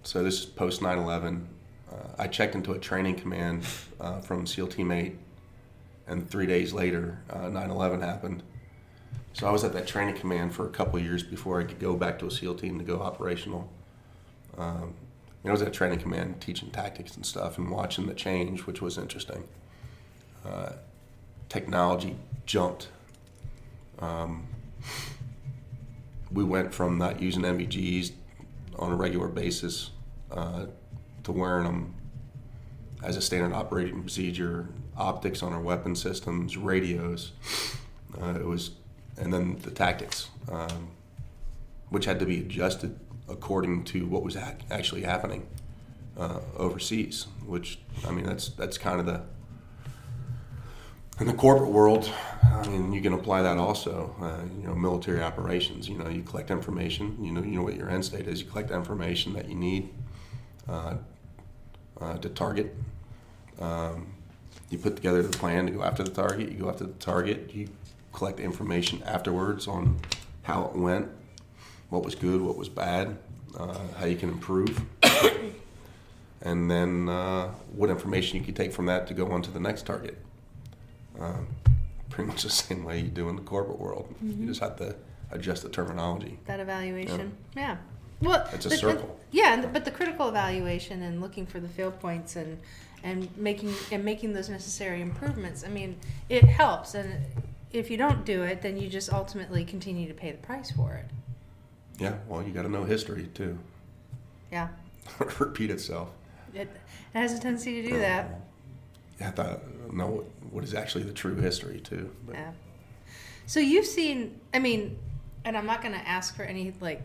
[0.04, 1.46] So this is post 9/11.
[1.90, 3.64] Uh, I checked into a training command
[4.00, 5.16] uh, from SEAL Team 8,
[6.06, 8.42] and three days later, uh, 9/11 happened.
[9.32, 11.94] So I was at that training command for a couple years before I could go
[11.96, 13.70] back to a SEAL team to go operational.
[14.56, 14.94] Um,
[15.44, 18.98] I was at training command teaching tactics and stuff and watching the change, which was
[18.98, 19.44] interesting.
[20.44, 20.72] Uh,
[21.48, 22.88] technology jumped.
[24.00, 24.46] Um,
[26.30, 28.12] we went from not using NVGs
[28.78, 29.90] on a regular basis
[30.30, 30.66] uh,
[31.24, 31.94] to wearing them
[33.02, 37.32] as a standard operating procedure, optics on our weapon systems, radios.
[38.20, 38.72] Uh, it was,
[39.18, 40.88] and then the tactics, um,
[41.90, 42.98] which had to be adjusted
[43.28, 45.46] according to what was ac- actually happening
[46.18, 47.26] uh, overseas.
[47.46, 49.22] Which I mean, that's that's kind of the
[51.20, 52.10] in the corporate world.
[52.42, 54.14] I mean, you can apply that also.
[54.20, 55.88] Uh, you know, military operations.
[55.88, 57.16] You know, you collect information.
[57.20, 58.40] You know, you know what your end state is.
[58.40, 59.88] You collect information that you need
[60.68, 60.94] uh,
[62.00, 62.74] uh, to target.
[63.60, 64.06] Um,
[64.70, 66.50] you put together the plan to go after the target.
[66.52, 67.50] You go after the target.
[67.52, 67.68] You
[68.12, 69.98] collect information afterwards on
[70.42, 71.08] how it went,
[71.90, 73.16] what was good, what was bad,
[73.58, 74.80] uh, how you can improve,
[76.42, 79.60] and then uh, what information you can take from that to go on to the
[79.60, 80.16] next target.
[81.18, 81.46] Um,
[82.10, 84.14] pretty much the same way you do in the corporate world.
[84.22, 84.94] You just have to
[85.30, 86.38] adjust the terminology.
[86.46, 87.32] That evaluation.
[87.56, 87.76] Yeah.
[88.20, 89.20] Well, It's a the- the- circle.
[89.30, 92.58] yeah, but the critical evaluation and looking for the fail points and
[93.04, 95.62] and making and making those necessary improvements.
[95.64, 95.96] I mean,
[96.28, 97.24] it helps, and
[97.72, 100.94] if you don't do it, then you just ultimately continue to pay the price for
[100.94, 101.06] it.
[101.98, 103.58] Yeah, well, you got to know history too.
[104.50, 104.68] Yeah,
[105.38, 106.10] Repeat itself.
[106.54, 106.68] it,
[107.12, 108.40] has a tendency to do uh, that.
[109.18, 109.60] You have to
[109.92, 112.10] know what, what is actually the true history too.
[112.26, 112.52] But Yeah.
[113.46, 114.98] So you've seen, I mean,
[115.44, 117.02] and I'm not going to ask for any like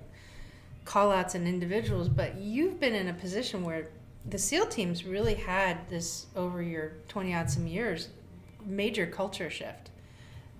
[0.85, 3.87] call outs and individuals, but you've been in a position where
[4.29, 8.09] the SEAL teams really had this over your 20 odd some years
[8.65, 9.89] major culture shift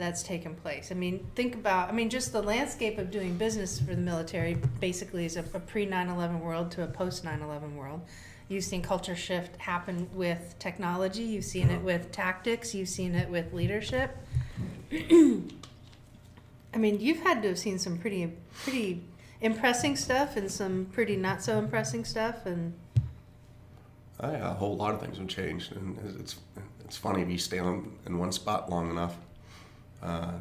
[0.04, 0.91] that's taken place.
[0.91, 4.56] I mean, think about, I mean, just the landscape of doing business for the military
[4.80, 8.01] basically is a, a pre 9 11 world to a post 9 11 world.
[8.49, 11.86] You've seen culture shift happen with technology, you've seen it uh-huh.
[11.86, 14.18] with tactics, you've seen it with leadership.
[14.91, 18.34] I mean, you've had to have seen some pretty,
[18.64, 19.04] pretty
[19.41, 22.74] impressing stuff and some pretty not so impressing stuff and
[24.20, 26.38] Oh, a whole lot of things have changed, and it's
[26.86, 29.18] it's funny if you stay on in one spot long enough.
[30.04, 30.34] Uh,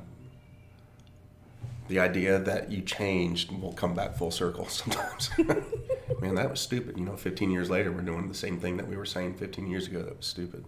[1.88, 5.30] the idea that you changed will come back full circle sometimes.
[6.20, 6.96] Man, that was stupid.
[6.98, 9.66] You know, 15 years later, we're doing the same thing that we were saying 15
[9.68, 10.02] years ago.
[10.02, 10.64] That was stupid.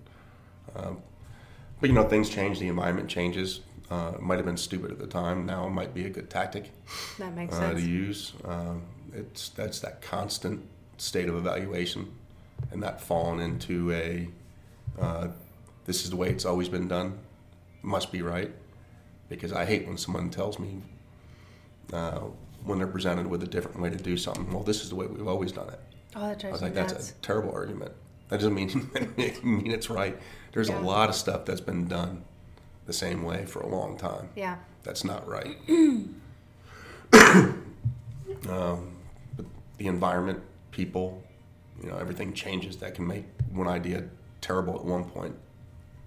[0.77, 1.03] Um,
[1.81, 2.59] but you know, things change.
[2.59, 3.61] The environment changes.
[3.91, 5.47] Uh, it might have been stupid at the time.
[5.47, 6.73] Now it might be a good tactic
[7.19, 7.81] that makes uh, sense.
[7.81, 8.33] to use.
[8.45, 8.83] Um,
[9.13, 10.65] it's that's that constant
[10.97, 12.13] state of evaluation,
[12.71, 14.29] and not falling into a
[14.99, 15.29] uh,
[15.85, 17.19] this is the way it's always been done,
[17.83, 18.53] must be right.
[19.29, 20.83] Because I hate when someone tells me
[21.93, 22.21] uh,
[22.65, 24.51] when they're presented with a different way to do something.
[24.53, 25.81] Well, this is the way we've always done it.
[26.17, 26.93] oh, that I drives was me like, nuts.
[26.93, 27.93] that's a terrible argument.
[28.29, 28.91] That doesn't mean
[29.43, 30.19] mean it's right.
[30.53, 30.81] There's Yeah.
[30.81, 32.25] a lot of stuff that's been done
[32.87, 34.29] the same way for a long time.
[34.37, 34.57] yeah.
[34.83, 35.57] That's not right.
[38.49, 38.93] um,
[39.37, 39.47] but
[39.79, 40.41] the environment,
[40.73, 41.23] people,
[41.83, 42.77] you know, everything changes.
[42.77, 44.05] That can make one idea
[44.43, 45.35] terrible at one point.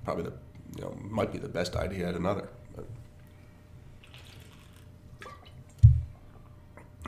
[0.06, 0.34] Probably the,
[0.76, 2.50] you know, might be the best idea at another.
[2.76, 2.86] But.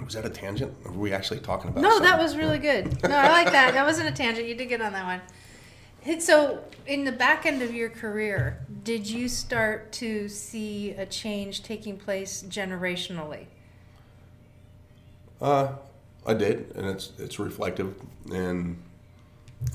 [0.04, 0.74] Was that a tangent?
[0.86, 1.82] Or were we actually talking about?
[1.82, 3.02] No, that was really good.
[3.04, 3.74] No, I like that.
[3.74, 4.48] That wasn't a tangent.
[4.48, 6.20] You did get on that one.
[6.20, 11.62] So, in the back end of your career, did you start to see a change
[11.62, 13.46] taking place generationally?
[15.42, 15.74] Uh,
[16.26, 17.96] I did, and it's it's reflective,
[18.32, 18.82] and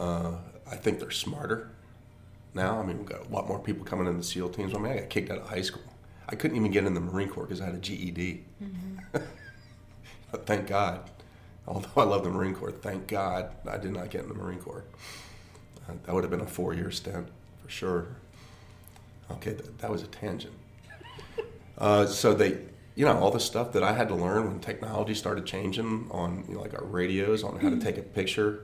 [0.01, 0.33] uh,
[0.71, 1.71] I think they're smarter
[2.55, 2.81] now.
[2.81, 4.75] I mean, we've got a lot more people coming in the SEAL teams.
[4.75, 5.83] I mean, I got kicked out of high school.
[6.29, 8.45] I couldn't even get in the Marine Corps because I had a GED.
[9.13, 9.23] but
[10.37, 11.11] thank God,
[11.69, 14.59] although I love the Marine Corps, thank God I did not get in the Marine
[14.59, 14.85] Corps.
[15.89, 17.29] Uh, that would have been a four-year stint
[17.63, 18.07] for sure.
[19.31, 20.55] Okay, that, that was a tangent.
[21.77, 22.57] Uh, so they,
[22.95, 26.45] you know, all the stuff that I had to learn when technology started changing on,
[26.47, 28.61] you know, like our radios, on how to take a picture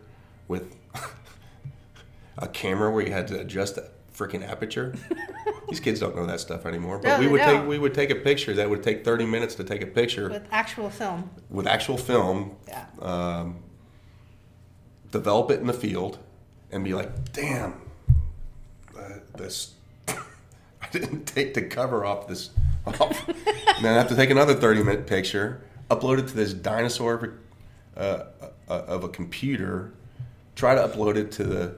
[0.47, 0.77] with
[2.39, 3.91] a camera where you had to adjust the
[4.21, 4.95] freaking aperture.
[5.69, 6.99] These kids don't know that stuff anymore.
[6.99, 7.61] But No, we would don't.
[7.61, 10.29] take we would take a picture that would take 30 minutes to take a picture
[10.29, 11.31] with, actual film.
[11.49, 12.85] With actual film, Yeah.
[13.01, 13.63] um,
[15.11, 16.19] develop it in the field,
[16.71, 17.81] and be like, damn,
[18.99, 19.75] uh, this.
[20.09, 22.51] I didn't take the cover off this.
[22.87, 23.29] Off.
[23.29, 25.61] and then I have to take another 30 minute picture,
[25.91, 28.25] upload it to this dinosaur of a, uh,
[28.69, 29.93] uh, of a computer,
[30.57, 31.75] try to upload it to the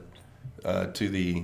[0.63, 1.43] uh, to the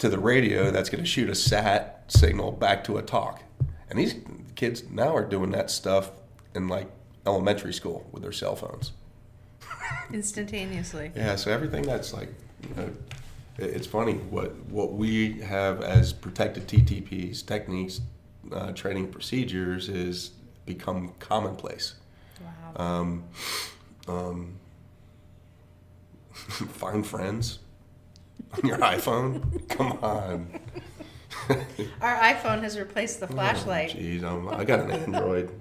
[0.00, 3.42] to the radio that's going to shoot a sat signal back to a TOC.
[3.88, 4.14] And these
[4.56, 6.10] kids now are doing that stuff
[6.54, 6.90] in like
[7.26, 8.92] elementary school with their cell phones.
[10.12, 11.12] Instantaneously.
[11.14, 12.28] Yeah, so everything that's like,
[12.68, 12.90] you know,
[13.58, 18.00] it's funny what what we have as protected TTPs, techniques,
[18.52, 20.30] uh, training procedures is
[20.64, 21.94] become commonplace.
[22.40, 23.00] Wow.
[23.00, 23.24] Um,
[24.08, 24.54] um,
[26.34, 27.58] find friends
[28.64, 29.68] your iPhone.
[29.68, 30.60] Come on.
[32.00, 33.90] Our iPhone has replaced the flashlight.
[33.90, 35.50] Jeez, I'm, I got an Android.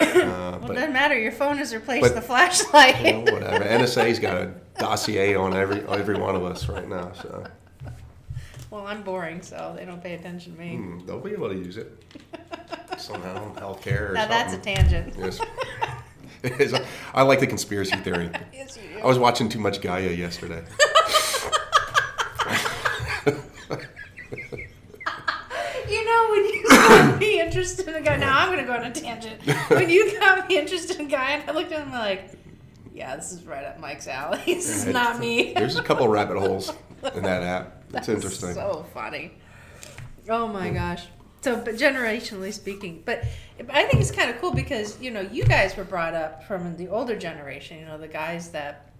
[0.00, 1.16] Uh, well, it doesn't matter.
[1.16, 3.00] Your phone has replaced but- the flashlight.
[3.04, 3.64] you know, whatever.
[3.64, 7.46] NSA's got a dossier on every every one of us right now, so
[8.70, 10.76] well, I'm boring, so they don't pay attention to me.
[10.76, 11.92] hmm, they'll be able to use it
[12.98, 14.74] somehow, healthcare or now that's a something.
[14.74, 15.14] tangent.
[15.16, 15.40] Yes.
[16.42, 16.74] It is.
[17.14, 18.30] I like the conspiracy theory.
[18.52, 19.02] Yes, you do.
[19.02, 20.64] I was watching too much Gaia yesterday.
[25.88, 28.84] You know, when you got me interested in Gaia, now I'm going to go on
[28.84, 29.40] a tangent.
[29.68, 32.30] When you got me interested in Gaia, and I looked at him like,
[32.94, 34.40] yeah, this is right up Mike's alley.
[34.46, 35.52] This is not me.
[35.52, 36.72] There's a couple rabbit holes
[37.14, 37.82] in that app.
[37.94, 38.54] It's That's interesting.
[38.54, 39.34] So funny.
[40.28, 41.06] Oh my gosh.
[41.42, 43.22] So, but generationally speaking, but
[43.68, 46.76] I think it's kind of cool because you know you guys were brought up from
[46.76, 47.78] the older generation.
[47.78, 48.90] You know the guys that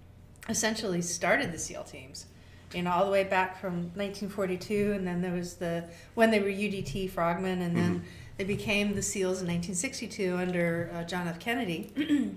[0.49, 2.27] essentially started the SEAL teams.
[2.75, 6.41] You know all the way back from 1942, and then there was the when they
[6.41, 8.05] were UDT Frogmen, and then Mm-hmm.
[8.39, 11.39] they became the SEALs in 1962 under uh, John F.
[11.39, 11.93] Kennedy.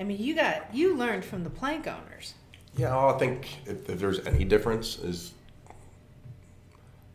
[0.00, 2.34] I mean, you got you learned from the plank owners.
[2.76, 5.32] Yeah, well, I think if, if there's any difference is,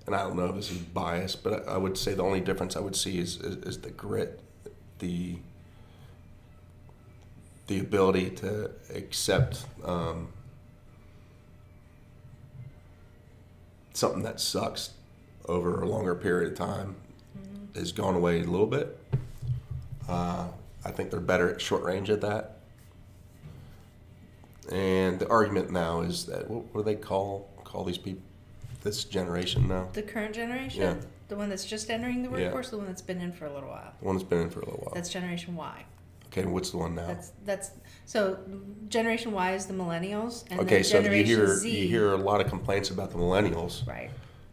[0.06, 2.41] and I don't know if this is biased, but I, I would say the only
[2.41, 4.41] difference I would see is, is, is the grit,
[5.00, 5.38] the
[7.68, 10.28] the ability to accept um,
[13.94, 14.91] something that sucks
[15.48, 16.96] over a longer period of time
[17.76, 18.98] has gone away a little bit.
[20.08, 20.48] Uh,
[20.86, 22.58] I think they're better at short range at that.
[24.72, 28.22] And the argument now is that what, what do they call call these people?
[28.84, 30.96] This generation now, The current generation, Yeah.
[31.30, 32.66] the one that's just entering the workforce.
[32.68, 32.72] Yeah.
[32.72, 33.94] the one that's been in for a little while.
[34.00, 34.94] the one that's been in for a little while.
[34.94, 35.86] That's Generation Y.
[36.28, 37.08] Okay, what's the one now?
[37.08, 37.72] That's that's
[38.06, 38.38] so
[38.89, 41.70] Generation Y is the millennials, and okay, then so you hear Z.
[41.70, 44.12] you hear a lot of complaints about the millennials, right.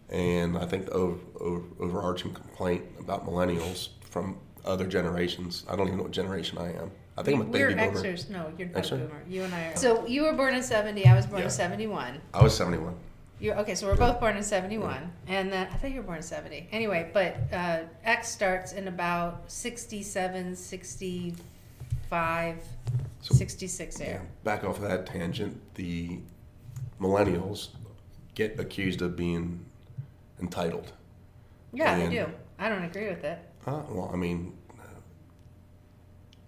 [0.09, 5.64] and I think the over, over, overarching complaint about millennials from other generations.
[5.68, 6.90] I don't even know what generation I am.
[7.18, 8.03] I think I'm a We're baby boomer.
[8.03, 8.30] Xers.
[8.30, 8.92] No, you're not Xer?
[8.92, 9.22] a boomer.
[9.28, 9.76] You and I are.
[9.76, 11.07] So you were born in seventy.
[11.07, 11.46] I was born Yeah.
[11.46, 12.20] in seventy-one.
[12.32, 12.94] I was 71.
[13.40, 13.74] You're okay.
[13.74, 16.68] So we're both born in seventy-one, and then I thought you were born in seventy.
[16.72, 20.57] Anyway, but uh, X starts in about 67,
[22.11, 22.62] 65,
[23.20, 24.22] So- 66 Yeah.
[24.44, 26.20] Back off of that tangent, the
[27.00, 27.68] millennials
[28.34, 29.64] get accused of being
[30.40, 30.92] entitled.
[31.72, 32.26] Yeah, And- they do.
[32.58, 33.38] I don't agree with it.
[33.66, 34.82] Uh, well, I mean, uh,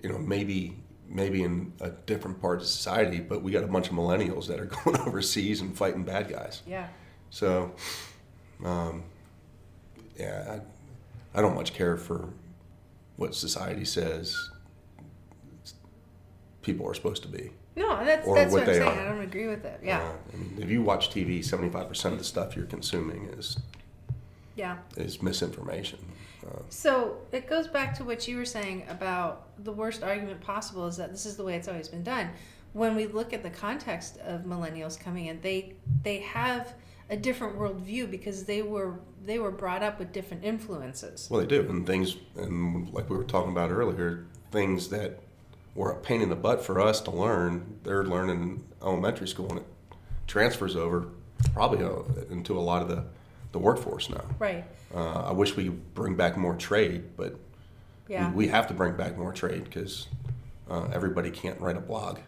[0.02, 3.88] you know, maybe maybe in a different part of society, but we got a bunch
[3.88, 6.62] of millennials that are going overseas and fighting bad guys.
[6.66, 6.88] Yeah.
[7.28, 7.74] So,
[8.64, 9.04] um,
[10.18, 10.58] yeah,
[11.34, 12.30] I, I don't much care for
[13.16, 14.34] what society says
[16.62, 17.50] people are supposed to be.
[17.76, 18.98] No, that's Or that's what what, I'm they saying.
[18.98, 19.00] are.
[19.00, 19.80] I don't agree with it.
[19.82, 20.00] Yeah.
[20.02, 23.58] Uh, I mean, if you watch TV, 75% of the stuff you're consuming is,
[24.56, 24.78] yeah.
[24.96, 25.98] is misinformation.
[26.46, 30.86] Uh, So it goes back to what you were saying about the worst argument possible
[30.86, 32.30] is that this is the way it's always been done.
[32.74, 36.74] When we look at the context of millennials coming in, they they have
[37.10, 38.94] a different worldview because they were
[39.24, 41.28] they were brought up with different influences.
[41.30, 45.20] Well, they do, and things, and like we were talking about earlier, things that
[45.74, 49.58] were a pain in the butt for us to learn, they're learning elementary school, and
[49.60, 49.66] it
[50.26, 51.08] transfers over
[51.54, 53.04] probably uh, into a lot of the,
[53.52, 54.24] the workforce now.
[54.38, 54.64] Right.
[54.94, 57.36] Uh, I wish we could bring back more trade, but
[58.08, 58.28] Yeah.
[58.30, 60.08] we, we have to bring back more trade because
[60.70, 62.18] uh, everybody can't write a blog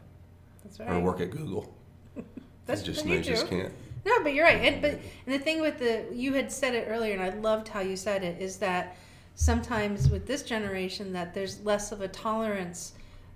[0.63, 1.75] That's or work at Google.
[2.67, 3.73] That's they just, they just can't.
[4.07, 4.61] No, but you're right.
[4.61, 7.69] And but and the thing with the you had said it earlier, and I loved
[7.69, 8.97] how you said it, is that
[9.35, 12.95] sometimes with this generation that there's less of a tolerance.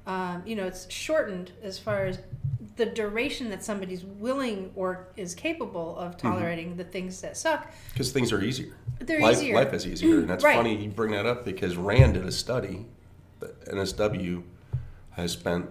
[0.09, 2.19] Um, you know, it's shortened as far as
[2.77, 6.29] the duration that somebody's willing or is capable of Mm-hmm.
[6.29, 7.71] tolerating the things that suck.
[7.93, 8.73] Because things are easier.
[9.01, 9.55] They're life, easier.
[9.55, 10.57] Life is easier, and that's Right.
[10.57, 12.87] funny you bring that up because Rand did a study.
[13.41, 14.43] that NSW
[15.11, 15.69] has spent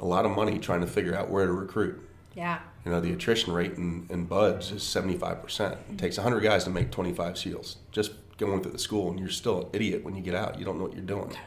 [0.00, 2.00] a lot of money trying to figure out where to recruit.
[2.34, 2.60] Yeah.
[2.84, 5.76] You know, the attrition rate in, in BUD/S is seventy five percent.
[5.90, 7.76] It takes hundred guys to make twenty five seals.
[7.92, 10.58] Just going through the school, and you're still an idiot when you get out.
[10.58, 11.36] You don't know what you're doing.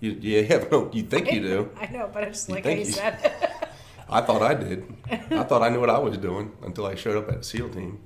[0.00, 0.90] You, you have no.
[0.92, 1.70] You think you do.
[1.80, 3.68] I know, but I just You like how you you- said it.
[4.10, 4.84] I thought I did.
[5.10, 7.98] I thought I knew what I was doing until I showed up at SEAL team.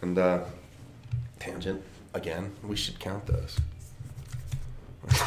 [0.00, 0.44] And uh,
[1.40, 1.82] tangent
[2.14, 2.52] again.
[2.62, 3.58] We should count those.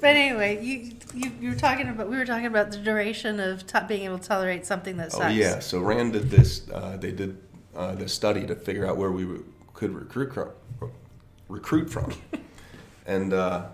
[0.00, 3.66] But anyway, you, you you were talking about we were talking about the duration of
[3.68, 5.24] to- being able to tolerate something that sucks.
[5.24, 5.58] Oh yeah.
[5.58, 6.68] So Rand did this.
[6.70, 7.36] Uh, they did
[7.74, 9.44] uh, this study to figure out where we w-
[9.74, 10.50] could recruit from,
[11.48, 12.12] recruit from,
[13.06, 13.66] and uh,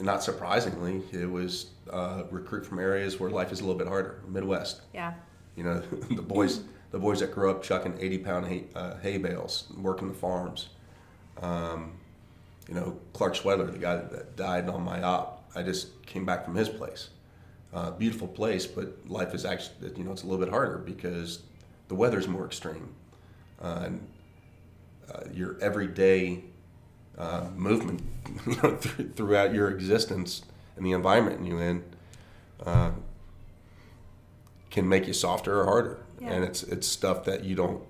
[0.00, 4.20] not surprisingly, it was uh, recruit from areas where life is a little bit harder,
[4.28, 4.82] Midwest.
[4.92, 5.14] Yeah.
[5.56, 5.78] You know,
[6.10, 10.08] the boys, the boys that grew up chucking eighty pound hay, uh, hay bales, working
[10.08, 10.68] the farms.
[11.40, 11.92] Um,
[12.68, 16.44] you know, Clark Schwedler, the guy that died on my op, I just came back
[16.44, 17.10] from his place.
[17.72, 21.42] Uh, beautiful place, but life is actually, you know, it's a little bit harder because
[21.88, 22.88] the weather's more extreme.
[23.60, 24.06] Uh, and
[25.12, 26.44] uh, your everyday
[27.18, 28.02] uh, movement,
[28.46, 30.42] you know, th- throughout your existence
[30.76, 31.84] and the environment you're in,
[32.64, 32.90] uh,
[34.70, 36.04] can make you softer or harder.
[36.20, 36.32] Yeah.
[36.32, 37.82] And it's it's stuff that you don't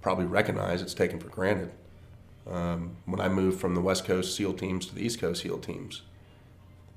[0.00, 0.82] probably recognize.
[0.82, 1.70] It's taken for granted.
[2.50, 5.58] Um, when I moved from the West Coast SEAL teams to the East Coast SEAL
[5.58, 6.02] teams,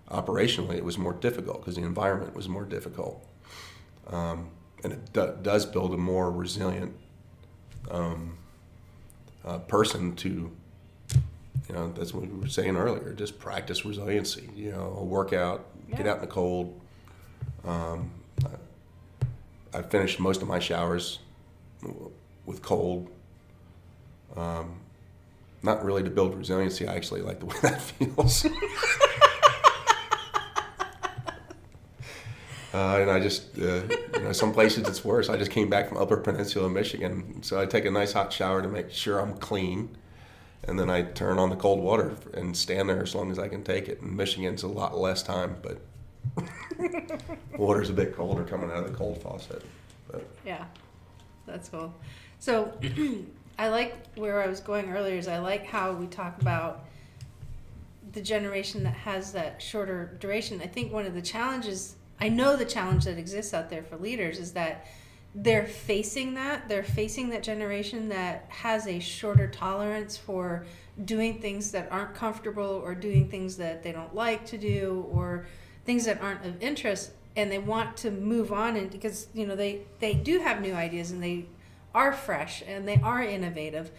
[0.10, 3.24] operationally it was more difficult because the environment was more difficult,
[4.08, 4.50] um,
[4.84, 6.96] and it do, does build a more resilient
[7.92, 8.38] um,
[9.44, 10.52] uh, person to.
[11.68, 13.14] You know, that's what we were saying earlier.
[13.14, 14.50] Just practice resiliency.
[14.56, 16.80] You know, a workout, get out in the cold,
[17.66, 18.12] um,
[19.74, 21.20] I finished most of my showers
[22.46, 23.10] with cold.
[24.36, 24.80] Um,
[25.64, 26.88] not really to build resiliency.
[26.88, 28.46] I actually like the way that feels.
[32.74, 33.82] uh, and I just, uh,
[34.14, 35.28] you know, some places it's worse.
[35.28, 38.62] I just came back from Upper Peninsula, Michigan, so I take a nice hot shower
[38.62, 39.98] to make sure I'm clean,
[40.68, 43.48] and then I turn on the cold water and stand there as long as I
[43.48, 44.02] can take it.
[44.02, 45.80] In Michigan's a lot less time, but
[47.58, 49.64] water's a bit colder coming out of the cold faucet.
[50.12, 50.66] But Yeah,
[51.46, 51.94] that's cool.
[52.40, 52.74] So
[53.60, 55.18] I like where I was going earlier.
[55.18, 56.86] Is I like how we talk about
[58.14, 60.62] the generation that has that shorter duration.
[60.62, 63.98] I think one of the challenges, I know the challenge that exists out there for
[63.98, 64.88] leaders is that
[65.36, 66.70] they're facing that.
[66.70, 70.66] They're facing that generation that has a shorter tolerance for
[71.04, 75.46] doing things that aren't comfortable or doing things that they don't like to do or
[75.84, 79.58] things that aren't of interest and they want to move on and because you know
[79.58, 81.46] they they do have new ideas and they
[81.94, 83.92] are fresh and they are innovative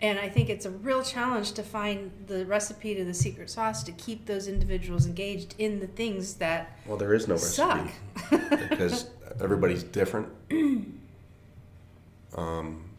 [0.00, 3.82] and i think it's a real challenge to find the recipe to the secret sauce
[3.82, 7.90] to keep those individuals engaged in the things that Well, there is no suck
[8.30, 9.10] recipe because
[9.40, 10.28] everybody's different.
[12.36, 12.90] Um,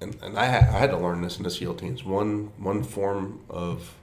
[0.00, 2.04] and and I, ha- I had to learn this in the SEAL teams.
[2.04, 3.94] One one form of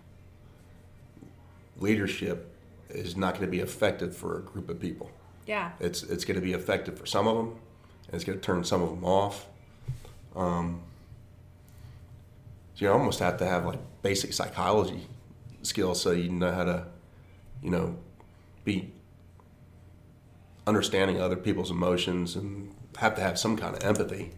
[1.77, 2.55] leadership
[2.89, 5.09] is not going to be effective for a group of people.
[5.47, 7.47] yeah It's it's going to be effective for some of them,
[8.07, 9.47] and it's going to turn some of them off.
[10.35, 10.81] Um,
[12.75, 15.07] so you almost have to have like basic psychology
[15.63, 16.85] skills so you know how to,
[17.63, 17.97] you know,
[18.63, 18.91] be
[20.67, 24.31] understanding other people's emotions and have to have some kind of empathy.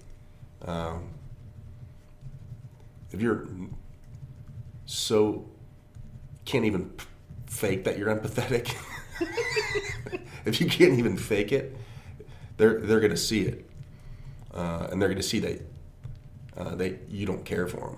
[0.65, 1.13] Um,
[3.11, 3.47] if you're
[4.85, 5.49] so
[6.45, 6.91] can't even
[7.45, 8.75] fake that you're empathetic,
[10.45, 11.75] if you can't even fake it,
[12.57, 13.69] they're they're going to see it,
[14.53, 15.61] uh, and they're going to see that
[16.57, 17.97] uh, they you don't care for them.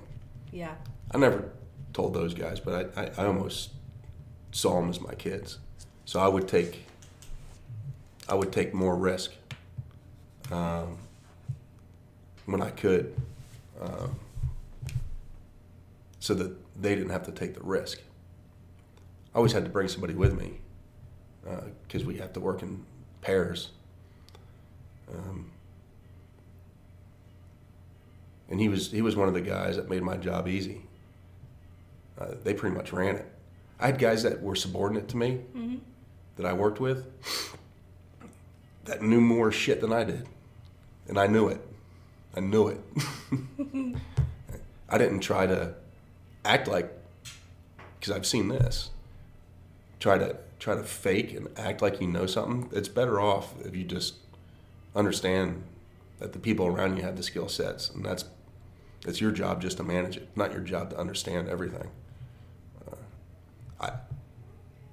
[0.51, 0.75] yeah
[1.11, 1.51] I never
[1.93, 3.71] told those guys, but I, I, I almost
[4.51, 5.57] saw them as my kids.
[6.05, 6.85] So I would take
[8.29, 9.31] I would take more risk
[10.51, 10.97] um,
[12.45, 13.15] when I could,
[13.81, 14.15] um,
[16.19, 17.99] so that they didn't have to take the risk.
[19.33, 20.59] I always had to bring somebody with me
[21.87, 22.85] because we have to work in
[23.21, 23.71] pairs.
[25.11, 25.49] Um,
[28.49, 30.81] and he was he was one of the guys that made my job easy.
[32.19, 33.25] Uh, they pretty much ran it.
[33.79, 35.39] I had guys that were subordinate to me
[36.35, 37.05] that I worked with
[38.85, 40.27] that knew more shit than I did,
[41.07, 41.65] and I knew it.
[42.35, 42.81] I knew it.
[44.89, 45.75] I didn't try to
[46.45, 46.91] act like
[47.99, 48.89] because I've seen this.
[49.99, 52.69] Try to try to fake and act like you know something.
[52.75, 54.15] It's better off if you just
[54.95, 55.63] understand
[56.19, 58.25] that the people around you have the skill sets, and that's
[59.05, 61.89] it's your job just to manage it, not your job to understand everything.
[62.87, 62.95] Uh,
[63.79, 63.91] I,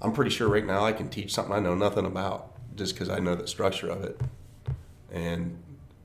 [0.00, 3.08] I'm pretty sure right now I can teach something I know nothing about just because
[3.08, 4.20] I know the structure of it,
[5.12, 5.58] and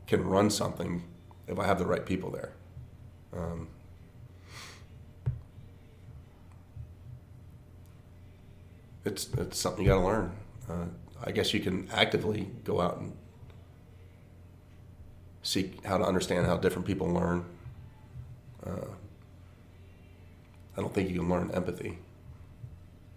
[0.07, 1.03] can run something
[1.47, 2.51] if I have the right people there.
[3.33, 3.67] Um,
[9.05, 10.31] it's it's something you got to learn.
[10.69, 10.85] Uh,
[11.23, 13.13] I guess you can actively go out and
[15.43, 17.45] seek how to understand how different people learn.
[18.65, 18.85] Uh,
[20.77, 21.97] I don't think you can learn empathy.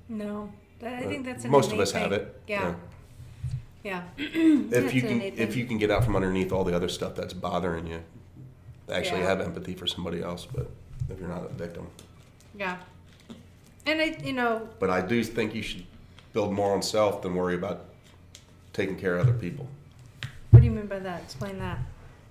[0.09, 0.53] no
[0.83, 2.25] i Uh, think that's most of us have it.
[2.47, 2.75] yeah yeah,
[4.19, 7.15] If you can, innate if you can get out from underneath all the other stuff
[7.15, 8.01] that's bothering you,
[8.91, 9.29] actually Yeah.
[9.29, 10.47] have empathy for somebody else.
[10.47, 10.71] But
[11.11, 11.87] if you're not a victim,
[12.57, 12.79] yeah
[13.87, 15.85] and i you know but I do think you should
[16.33, 17.85] build more on self than worry about
[18.73, 19.69] taking care of other people.
[20.51, 21.79] what do you mean by that explain that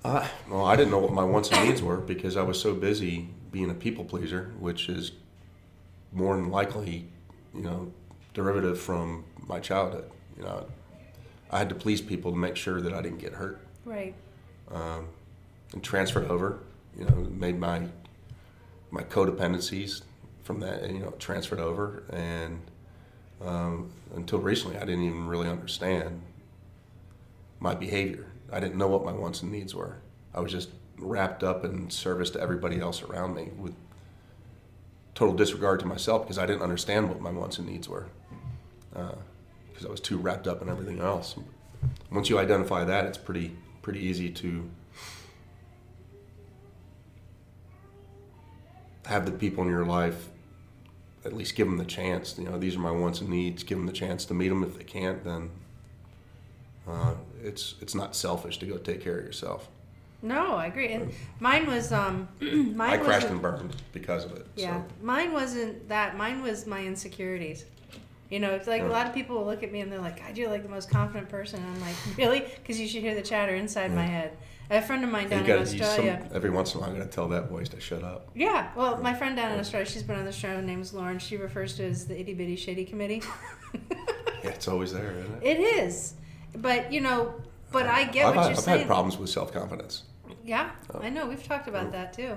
[0.06, 2.74] Uh, well, I didn't know what my wants and needs were because I was so
[2.74, 5.12] busy being a people pleaser, which is
[6.12, 7.06] more than likely,
[7.56, 7.92] you know,
[8.34, 10.10] derivative from my childhood.
[10.38, 10.66] You know,
[11.54, 14.16] I had to please people to make sure that I didn't get hurt, right
[14.72, 15.08] um,
[15.72, 16.60] and transferred over.
[16.98, 17.84] You know, made my
[18.90, 20.02] my codependencies
[20.44, 22.60] from that, you know, transferred over, and
[23.40, 26.22] um, until recently, I didn't even really understand
[27.60, 28.26] my behavior.
[28.52, 29.98] I didn't know what my wants and needs were.
[30.34, 33.76] I was just wrapped up in service to everybody else around me with
[35.14, 38.08] total disregard to myself because I didn't understand what my wants and needs were
[39.74, 41.36] because I was too wrapped up in everything else.
[42.12, 44.70] Once you identify that, it's pretty pretty easy to
[49.06, 50.30] have the people in your life
[51.26, 52.38] at least give them the chance.
[52.38, 53.64] You know, these are my wants and needs.
[53.64, 54.64] Give them the chance to meet them.
[54.64, 55.52] If they can't, then
[56.88, 59.70] uh, it's it's not selfish to go take care of yourself.
[60.22, 64.46] no i agree and mine was um mine I crashed and burned because of it.
[64.56, 64.86] Yeah, So.
[65.02, 66.18] mine wasn't that.
[66.18, 67.66] Mine was my insecurities.
[68.34, 70.20] You know, it's like a lot of people will look at me and they're like,
[70.20, 73.14] "God, you're like the most confident person." And I'm like, "Really?" Because you should hear
[73.14, 74.36] the chatter inside my head.
[74.72, 76.20] I have a friend of mine down You in Australia.
[76.26, 78.32] some, every once in a while, I'm going to tell that voice to shut up.
[78.34, 80.48] Yeah, well, my friend down in Australia, she's been on the show.
[80.48, 81.20] Her name's Lauren.
[81.20, 83.22] She refers to it as the itty bitty shitty committee.
[84.44, 85.60] Yeah, it's always there, isn't it?
[85.60, 86.16] it is,
[86.56, 87.36] but you know,
[87.72, 88.74] but I get I've, what had, you're saying.
[88.74, 90.04] I've had problems with self confidence.
[90.44, 91.00] Yeah, Oh.
[91.02, 91.28] I know.
[91.28, 91.92] We've talked about oh.
[91.92, 92.36] that too.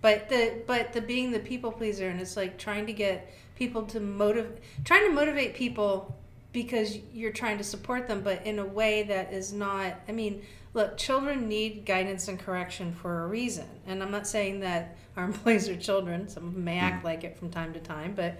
[0.00, 3.82] But the but the being the people pleaser and it's like trying to get people
[3.86, 6.16] to motivate, trying to motivate people
[6.52, 9.94] because you're trying to support them, but in a way that is not.
[10.08, 10.42] I mean,
[10.74, 15.24] look, children need guidance and correction for a reason, and I'm not saying that our
[15.30, 16.28] employees are children.
[16.28, 18.38] Some of them may act like it from time to time, but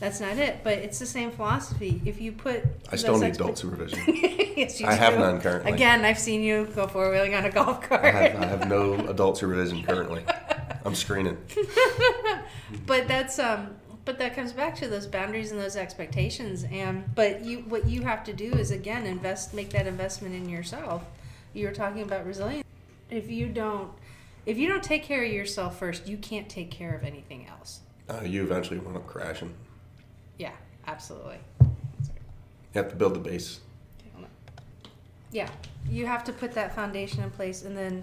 [0.00, 0.60] that's not it.
[0.62, 2.00] But it's the same philosophy.
[2.04, 4.00] If you put I still need adult supervision.
[4.06, 5.20] yes, I have do.
[5.20, 5.72] none currently.
[5.72, 8.04] Again, I've seen you go four wheeling on a golf cart.
[8.04, 10.24] I have, I have no adult supervision currently.
[10.84, 11.36] I'm screening.
[12.86, 13.76] but that's um
[14.08, 18.00] but that comes back to those boundaries and those expectations and but you what you
[18.00, 21.04] have to do is again invest make that investment in yourself
[21.52, 22.64] you were talking about resilience
[23.10, 23.90] if you don't
[24.46, 27.80] if you don't take care of yourself first you can't take care of anything else
[28.08, 29.52] Uh, you eventually wind up crashing.
[30.38, 30.52] yeah
[30.86, 31.68] absolutely You
[32.76, 33.60] have to build the base.
[35.32, 35.50] yeah
[35.86, 38.02] you have to put that foundation in place and then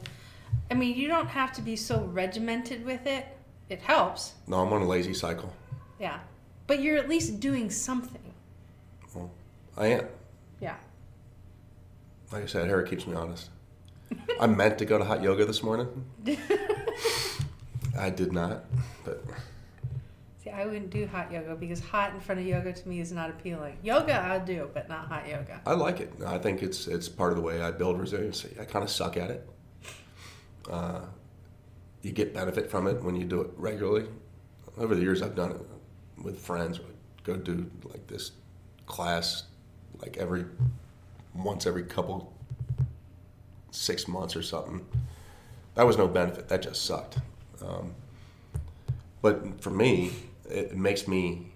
[0.69, 3.25] i mean you don't have to be so regimented with it
[3.69, 5.51] it helps No, I'm on a lazy cycle.
[5.99, 6.19] Yeah
[6.67, 8.33] but you're at least doing something
[9.13, 9.31] Well,
[9.77, 10.05] I am.
[10.59, 10.75] yeah
[12.31, 13.49] Like I said, Harry keeps me honest.
[14.39, 15.87] I meant to go to hot yoga this morning.
[17.97, 18.65] I did not,
[19.05, 19.23] but
[20.43, 23.11] See, I wouldn't do hot yoga because hot in front of yoga to me is
[23.11, 23.77] not appealing.
[23.81, 25.61] Yoga I'll do, but not hot yoga.
[25.65, 26.11] I like it.
[26.25, 28.55] I think it's it's part of the way I build resiliency.
[28.59, 29.49] I kind of suck at it.
[30.69, 31.01] Uh,
[32.03, 34.07] you get benefit from it when you do it regularly.
[34.77, 35.57] Over the years, I've done it
[36.21, 36.79] with friends.
[36.79, 38.31] I'd go do like this
[38.85, 39.43] class,
[40.01, 40.45] like every
[41.33, 42.33] once every couple
[43.71, 44.85] six months or something.
[45.75, 46.47] That was no benefit.
[46.47, 47.17] That just sucked.
[47.61, 47.93] Um,
[49.21, 50.11] but for me,
[50.49, 51.51] it makes me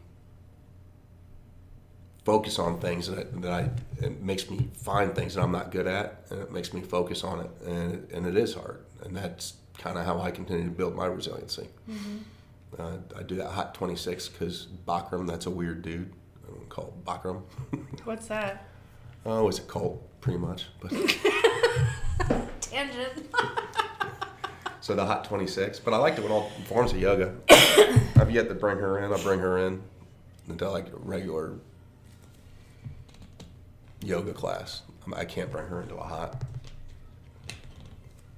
[2.26, 5.72] focus on things that I, that I it makes me find things that I'm not
[5.72, 9.16] good at, and it makes me focus on it, and and it is hard, and
[9.16, 11.70] that's kind of how I continue to build my resiliency.
[12.78, 16.14] Uh, I do that hot 26 because Bikram, that's a weird dude.
[16.48, 17.42] I don't call it Bikram.
[18.04, 18.66] What's that?
[19.26, 20.68] oh, it's a cult, pretty much.
[20.80, 20.92] But
[22.62, 23.34] Tangent.
[24.82, 27.36] so the hot 26, but I like doing all forms of yoga.
[28.16, 29.12] I've yet to bring her in.
[29.12, 29.82] I bring her in
[30.48, 31.56] into like regular
[34.04, 34.84] yoga class.
[35.14, 36.44] I can't bring her into a hot.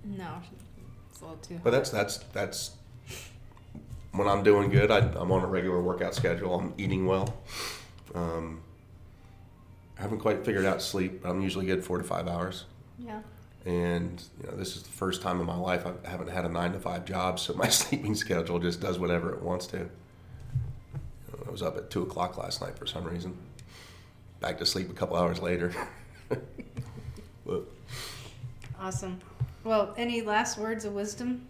[0.06, 0.38] no,
[1.10, 1.60] it's a little too.
[1.64, 2.72] But that's that's that's
[4.13, 4.91] when I'm doing good.
[4.91, 6.53] I, I'm on a regular workout schedule.
[6.59, 7.38] I'm eating well.
[8.13, 8.61] Um,
[9.97, 12.65] I haven't quite figured out sleep, but I'm usually good four to five hours.
[12.99, 13.21] Yeah.
[13.65, 16.49] And you know, this is the first time in my life I haven't had a
[16.49, 19.89] nine to five job, so my sleeping schedule just does whatever it wants to.
[21.45, 23.38] I was up at two o'clock last night for some reason.
[24.39, 25.73] Back to sleep a couple hours later.
[28.81, 29.19] Awesome.
[29.63, 31.45] Well, any last words of wisdom?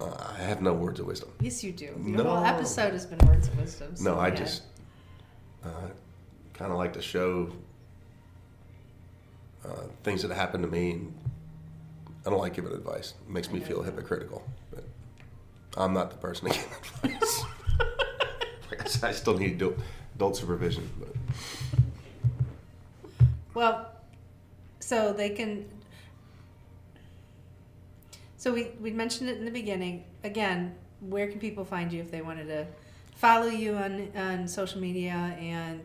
[0.00, 1.30] Uh, I have no words of wisdom.
[1.40, 1.86] Yes, you do.
[1.86, 2.24] Your No.
[2.24, 3.96] whole episode has been words of wisdom.
[3.96, 4.38] so No, I ahead.
[4.38, 4.62] just
[5.64, 5.68] uh,
[6.54, 7.50] kind of like to show
[9.64, 11.12] uh, things that happen to me, and
[12.26, 13.14] I don't like giving advice.
[13.26, 14.42] It makes me feel hypocritical,
[14.72, 14.84] but
[15.76, 17.42] I'm not the person to give advice.
[18.70, 19.78] like I said, I still need adult,
[20.14, 21.08] adult supervision, but
[23.54, 23.90] Well,
[24.80, 25.64] so they can.
[28.38, 30.04] So we we mentioned it in the beginning.
[30.22, 32.66] Again, where can people find you if they wanted to
[33.16, 35.82] follow you on on social media and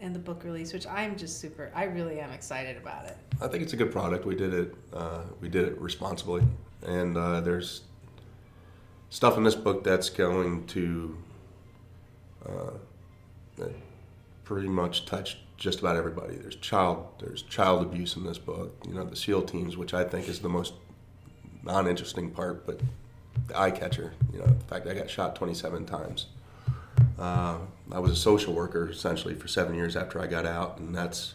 [0.00, 1.72] and the book release, which I'm just super.
[1.74, 3.16] I really am excited about it.
[3.40, 4.24] I think it's a good product.
[4.24, 4.74] We did it.
[4.94, 6.44] Uh, we did it responsibly,
[6.86, 7.82] and uh, there's
[9.10, 11.18] stuff in this book that's going to
[12.48, 13.66] uh,
[14.44, 16.36] pretty much touch just about everybody.
[16.36, 17.08] There's child.
[17.18, 18.80] There's child abuse in this book.
[18.86, 20.74] You know, the SEAL teams, which I think is the most
[21.68, 22.80] non-interesting part, but
[23.46, 24.14] the eye catcher.
[24.32, 26.26] You know, the fact I got shot 27 times.
[27.18, 27.58] Uh,
[27.92, 31.34] I was a social worker essentially for seven years after I got out, and that's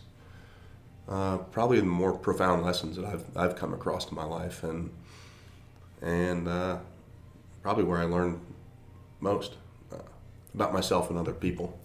[1.07, 4.89] uh, probably the more profound lessons that I've I've come across in my life, and
[6.01, 6.77] and uh,
[7.61, 8.39] probably where I learned
[9.19, 9.55] most
[9.91, 9.97] uh,
[10.53, 11.77] about myself and other people.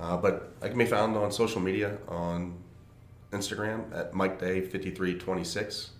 [0.00, 2.54] Uh, but I can be found on social media on
[3.32, 5.90] Instagram at Mike Day fifty three twenty six,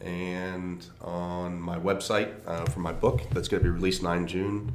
[0.00, 4.72] and on my website uh, for my book that's going to be released nine June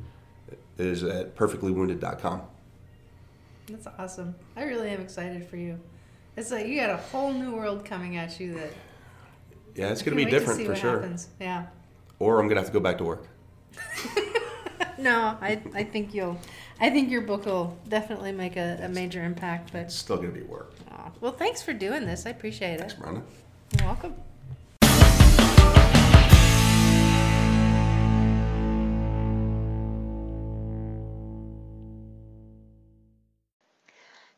[0.77, 2.41] is at perfectlywounded.com.
[3.68, 4.35] That's awesome.
[4.56, 5.80] I really am excited for you.
[6.38, 8.72] It's like you got a whole new world coming at you that
[9.73, 10.99] Yeah, it's going to be different see for what sure.
[10.99, 11.30] Happens.
[11.39, 11.68] Yeah.
[12.19, 13.27] Or I'm going to have to go back to work.
[14.97, 16.39] No, I, I think you'll,
[16.80, 19.72] I think your book will definitely make a, a major impact.
[19.73, 20.73] But It's still going to be work.
[21.19, 22.26] well, thanks for doing this.
[22.26, 22.99] I appreciate Thanks, it.
[22.99, 23.22] Brenda.
[23.77, 24.15] You're welcome.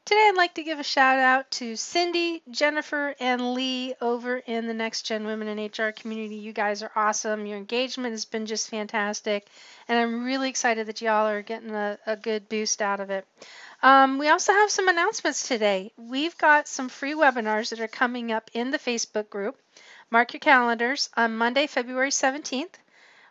[0.07, 4.65] Today, I'd like to give a shout out to Cindy, Jennifer, and Lee over in
[4.65, 6.35] the Next Gen Women in HR community.
[6.35, 7.45] You guys are awesome.
[7.45, 9.49] Your engagement has been just fantastic,
[9.85, 13.27] and I'm really excited that y'all are getting a, a good boost out of it.
[13.84, 15.91] Um, we also have some announcements today.
[15.97, 19.57] We've got some free webinars that are coming up in the Facebook group.
[20.09, 22.75] Mark your calendars on Monday, February 17th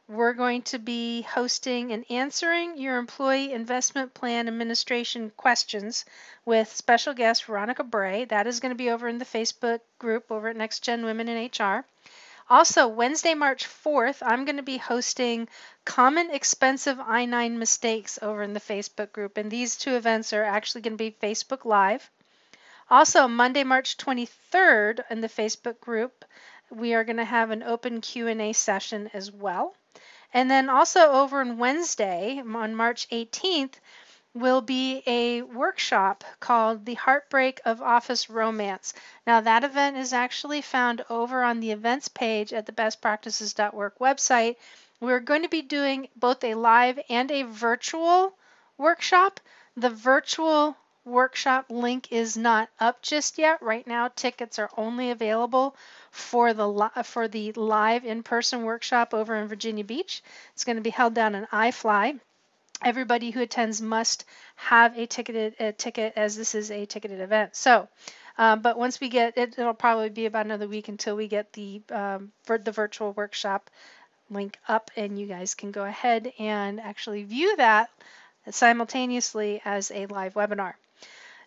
[0.08, 6.04] we're going to be hosting and answering your employee investment plan administration questions
[6.44, 8.24] with special guest Veronica Bray.
[8.24, 11.28] That is going to be over in the Facebook group over at Next Gen Women
[11.28, 11.84] in HR.
[12.48, 15.48] Also, Wednesday, March 4th, I'm going to be hosting
[15.84, 19.36] Common Expensive I 9 Mistakes over in the Facebook group.
[19.36, 22.08] And these two events are actually going to be Facebook Live.
[22.88, 26.24] Also, Monday, March 23rd, in the Facebook group,
[26.70, 29.74] we are going to have an open Q&A session as well.
[30.36, 33.76] And then also over on Wednesday, on March 18th,
[34.34, 38.92] will be a workshop called The Heartbreak of Office Romance.
[39.26, 44.56] Now, that event is actually found over on the events page at the bestpractices.work website.
[45.00, 48.34] We're going to be doing both a live and a virtual
[48.76, 49.40] workshop.
[49.74, 50.76] The virtual
[51.06, 53.62] workshop link is not up just yet.
[53.62, 55.76] Right now, tickets are only available
[56.10, 60.22] for the for the live in-person workshop over in Virginia Beach.
[60.52, 62.20] It's going to be held down in iFly.
[62.84, 64.26] Everybody who attends must
[64.56, 67.56] have a ticketed a ticket, as this is a ticketed event.
[67.56, 67.88] So.
[68.38, 71.54] Um, but once we get it, it'll probably be about another week until we get
[71.54, 73.70] the um, for the virtual workshop
[74.28, 77.88] link up, and you guys can go ahead and actually view that
[78.50, 80.74] simultaneously as a live webinar.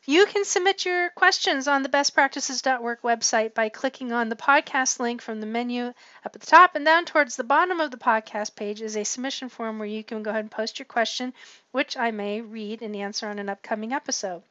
[0.10, 5.22] You can submit your questions on the bestpractices.work website by clicking on the podcast link
[5.22, 5.90] from the menu
[6.26, 9.04] up at the top and down towards the bottom of the podcast page is a
[9.04, 11.32] submission form where you can go ahead and post your question,
[11.74, 14.42] which I may read and answer on an upcoming episode.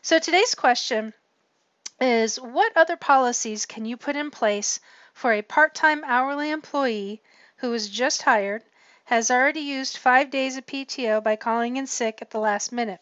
[0.00, 1.12] So today's question
[2.00, 4.80] is what other policies can you put in place
[5.12, 7.20] for a part-time hourly employee
[7.58, 8.62] who is just hired,
[9.04, 13.00] has already used five days of PTO by calling in sick at the last minute?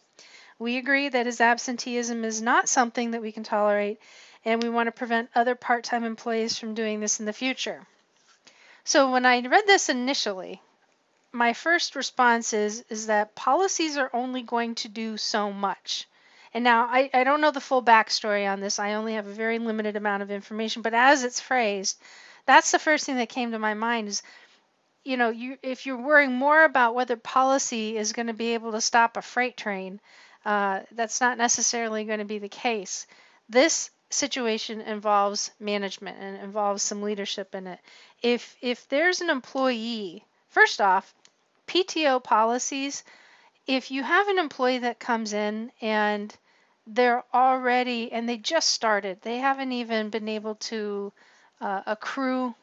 [0.61, 3.99] We agree that his absenteeism is not something that we can tolerate,
[4.45, 7.87] and we want to prevent other part time employees from doing this in the future.
[8.85, 10.61] So, when I read this initially,
[11.32, 16.07] my first response is, is that policies are only going to do so much.
[16.53, 18.78] And now I, I don't know the full backstory on this.
[18.78, 21.99] I only have a very limited amount of information, but as it's phrased,
[22.45, 24.23] that's the first thing that came to my mind is
[25.05, 28.73] you know, you if you're worrying more about whether policy is going to be able
[28.73, 29.99] to stop a freight train
[30.45, 33.07] uh, that's not necessarily going to be the case.
[33.49, 37.79] This situation involves management and involves some leadership in it.
[38.23, 41.15] If if there's an employee, first off,
[41.67, 43.05] PTO policies,
[43.67, 46.37] if you have an employee that comes in and
[46.87, 51.12] they're already and they just started, they haven't even been able to
[51.61, 52.55] uh, accrue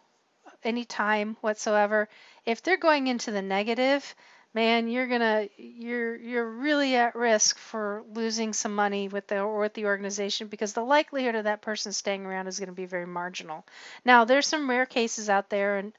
[0.63, 2.09] any time whatsoever.
[2.45, 4.15] If they're going into the negative,
[4.53, 9.59] man, you're gonna you're you're really at risk for losing some money with the or
[9.59, 12.85] with the organization because the likelihood of that person staying around is going to be
[12.85, 13.65] very marginal.
[14.05, 15.93] Now, there's some rare cases out there and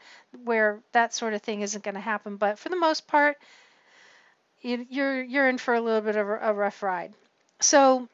[0.45, 3.39] where that sort of thing isn't going to happen, but for the most part,
[4.61, 7.13] you're you're in for a little bit of a rough ride.
[7.61, 8.09] So,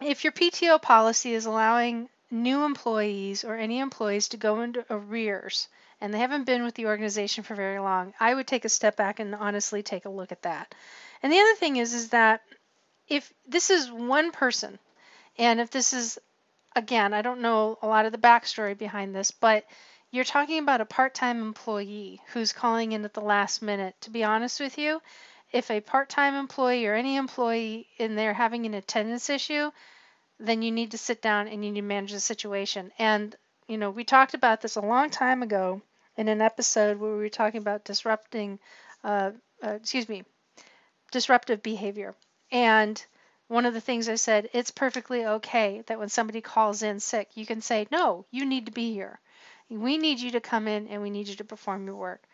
[0.00, 5.68] if your PTO policy is allowing new employees or any employees to go into arrears
[6.00, 8.96] and they haven't been with the organization for very long, I would take a step
[8.96, 10.74] back and honestly take a look at that.
[11.22, 12.42] And the other thing is is that
[13.08, 14.78] if this is one person
[15.36, 16.18] and if this is
[16.76, 19.64] again, I don't know a lot of the backstory behind this, but
[20.10, 23.94] you're talking about a part-time employee who's calling in at the last minute.
[24.02, 25.02] To be honest with you,
[25.52, 29.70] if a part-time employee or any employee in there having an attendance issue,
[30.38, 32.92] then you need to sit down and you need to manage the situation.
[32.98, 33.34] And
[33.66, 35.82] you know, we talked about this a long time ago
[36.18, 38.58] in an episode where we were talking about disrupting,
[39.04, 39.30] uh,
[39.64, 40.24] uh, excuse me,
[41.12, 42.14] disruptive behavior.
[42.50, 43.02] And
[43.46, 47.28] one of the things I said, it's perfectly okay that when somebody calls in sick,
[47.36, 49.20] you can say, no, you need to be here.
[49.70, 52.24] We need you to come in and we need you to perform your work.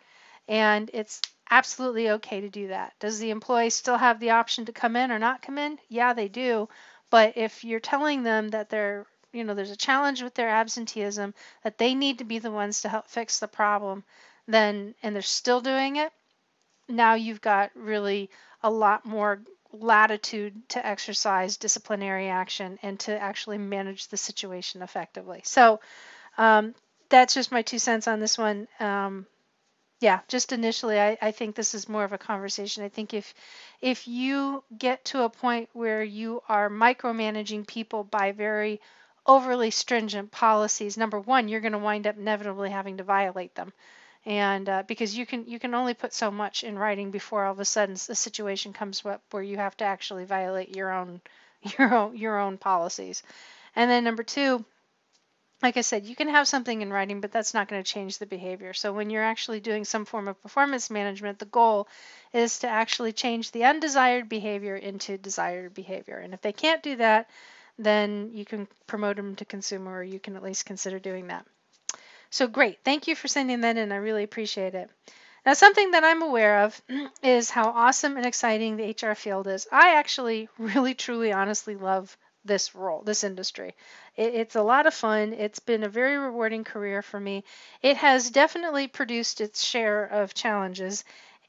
[0.49, 1.21] And it's
[1.51, 2.95] absolutely okay to do that.
[3.01, 5.79] Does the employee still have the option to come in or not come in?
[5.89, 6.69] Yeah, they do.
[7.11, 11.35] But if you're telling them that they're you know there's a challenge with their absenteeism
[11.63, 14.05] that they need to be the ones to help fix the problem
[14.47, 16.13] then and they're still doing it
[16.89, 18.31] now you've got really
[18.63, 19.41] a lot more
[19.73, 25.81] latitude to exercise disciplinary action and to actually manage the situation effectively so
[26.39, 26.75] um,
[27.09, 29.27] that's just my two cents on this one um,
[30.05, 32.85] yeah, just initially, I, I think this is more of a conversation.
[32.85, 33.33] I think if
[33.81, 38.83] if you get to a point where you are micromanaging people by very
[39.27, 43.73] overly stringent policies, number one, you're going to wind up inevitably having to violate them,
[44.27, 47.53] and uh, because you can you can only put so much in writing before all
[47.53, 51.21] of a sudden the situation comes up where you have to actually violate your own
[51.79, 53.23] your own your own policies,
[53.77, 54.65] and then number two
[55.65, 58.19] like I said, you can have something in writing, but that's not going to change
[58.19, 58.75] the behavior.
[58.75, 61.89] So when you're actually doing some form of performance management, the goal
[62.35, 66.19] is to actually change the undesired behavior into desired behavior.
[66.19, 67.31] And if they can't do that,
[67.79, 71.47] then you can promote them to consumer or you can at least consider doing that.
[72.31, 72.79] So great.
[72.85, 73.93] Thank you for sending that in.
[73.93, 74.91] I really appreciate it.
[75.47, 76.81] Now, something that I'm aware of
[77.23, 79.67] is how awesome and exciting the HR field is.
[79.71, 83.75] I actually really, truly, honestly love this role, this industry.
[84.17, 85.33] It, it's a lot of fun.
[85.33, 87.45] It's been a very rewarding career for me.
[87.83, 91.05] It has definitely produced its share of challenges,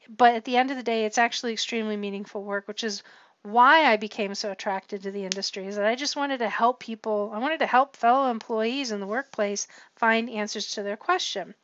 [0.08, 3.02] but at the end of the day, it's actually extremely meaningful work, which is
[3.46, 6.80] why I became so attracted to the industry is that I just wanted to help
[6.80, 11.54] people, I wanted to help fellow employees in the workplace find answers to their question.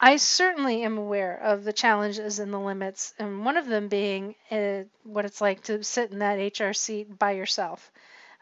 [0.00, 4.34] I certainly am aware of the challenges and the limits, and one of them being
[4.50, 7.92] uh, what it's like to sit in that HR seat by yourself.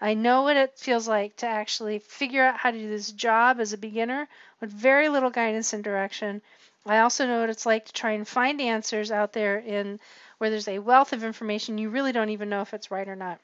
[0.00, 3.58] I know what it feels like to actually figure out how to do this job
[3.58, 4.28] as a beginner
[4.60, 6.42] with very little guidance and direction.
[6.86, 9.98] I also know what it's like to try and find answers out there in
[10.38, 13.16] where there's a wealth of information you really don't even know if it's right or
[13.16, 13.40] not.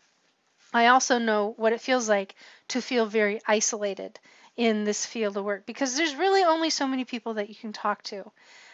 [0.73, 2.35] I also know what it feels like
[2.69, 4.19] to feel very isolated
[4.57, 7.73] in this field of work because there's really only so many people that you can
[7.73, 8.31] talk to.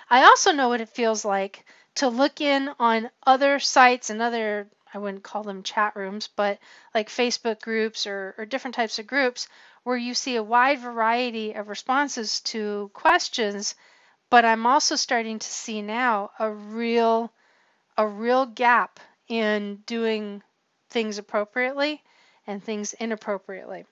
[0.09, 1.65] I also know what it feels like
[1.97, 6.59] to look in on other sites and other I wouldn't call them chat rooms, but
[6.95, 9.47] like Facebook groups or, or different types of groups
[9.85, 13.77] where you see a wide variety of responses to questions.
[14.31, 17.33] But I'm also starting to see now a real
[18.01, 18.99] a real gap
[19.29, 20.43] in doing
[20.89, 22.03] things appropriately
[22.47, 23.85] and things inappropriately.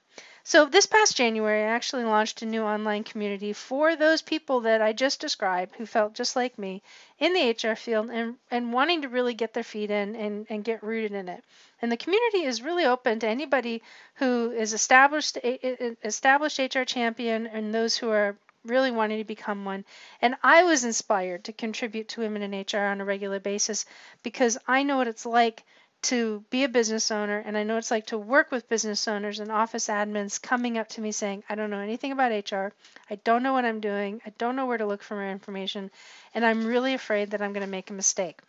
[0.45, 4.81] So this past January, I actually launched a new online community for those people that
[4.81, 6.83] I just described who felt just like me
[7.19, 10.65] in the HR field and, and wanting to really get their feet in and, and
[10.65, 11.45] get rooted in it.
[11.83, 13.83] And the community is really open to anybody
[14.15, 19.85] who is established established HR champion and those who are really wanting to become one.
[20.21, 23.87] And I was inspired to contribute to women in HR on a regular basis
[24.23, 25.65] because I know what it's like
[26.01, 29.41] to be a business owner and I know it's like to work with business owners
[29.41, 32.73] and office admins coming up to me saying, I don't know anything about HR.
[33.11, 34.21] I don't know what I'm doing.
[34.25, 35.91] I don't know where to look for more information.
[36.35, 38.41] And I'm really afraid that I'm going to make a mistake.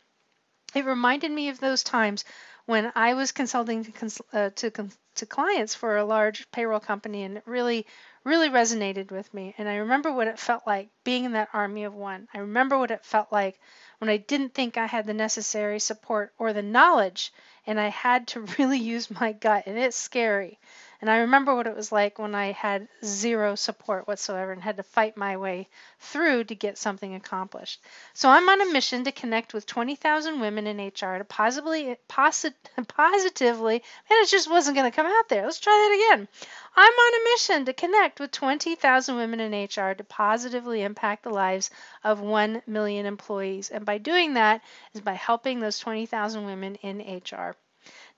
[0.75, 2.23] It reminded me of those times
[2.67, 4.71] when I was consulting to, uh, to,
[5.15, 7.87] to clients for a large payroll company and it really,
[8.23, 9.55] really resonated with me.
[9.57, 12.27] And I remember what it felt like being in that army of one.
[12.33, 13.59] I remember what it felt like
[13.99, 17.33] when I didn't think I had the necessary support or the knowledge
[17.65, 20.59] and I had to really use my gut and it's scary.
[21.01, 24.75] And I remember what it was like when I had zero support whatsoever and had
[24.77, 25.69] to fight my way
[25.99, 27.81] through to get something accomplished.
[28.13, 32.53] So I'm on a mission to connect with 20,000 women in HR to positively, posit,
[32.89, 35.45] positively, man, it just wasn't going to come out there.
[35.45, 36.27] Let's try that again.
[36.75, 41.29] I'm on a mission to connect with 20,000 women in HR to positively impact the
[41.29, 41.71] lives
[42.03, 43.69] of 1 million employees.
[43.69, 44.61] And by doing that
[44.93, 47.55] is by helping those 20,000 women in HR.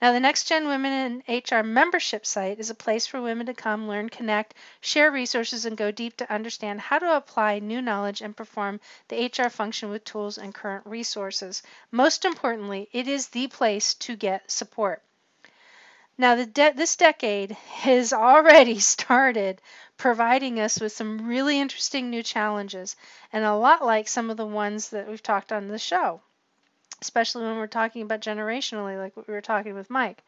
[0.01, 3.53] Now, the Next Gen Women in HR membership site is a place for women to
[3.53, 8.19] come, learn, connect, share resources, and go deep to understand how to apply new knowledge
[8.19, 8.79] and perform
[9.09, 11.61] the HR function with tools and current resources.
[11.91, 15.03] Most importantly, it is the place to get support.
[16.17, 19.61] Now, de- this decade has already started
[19.97, 22.95] providing us with some really interesting new challenges,
[23.31, 26.21] and a lot like some of the ones that we've talked on the show
[27.01, 30.23] especially when we're talking about generationally, like what we were talking with Mike.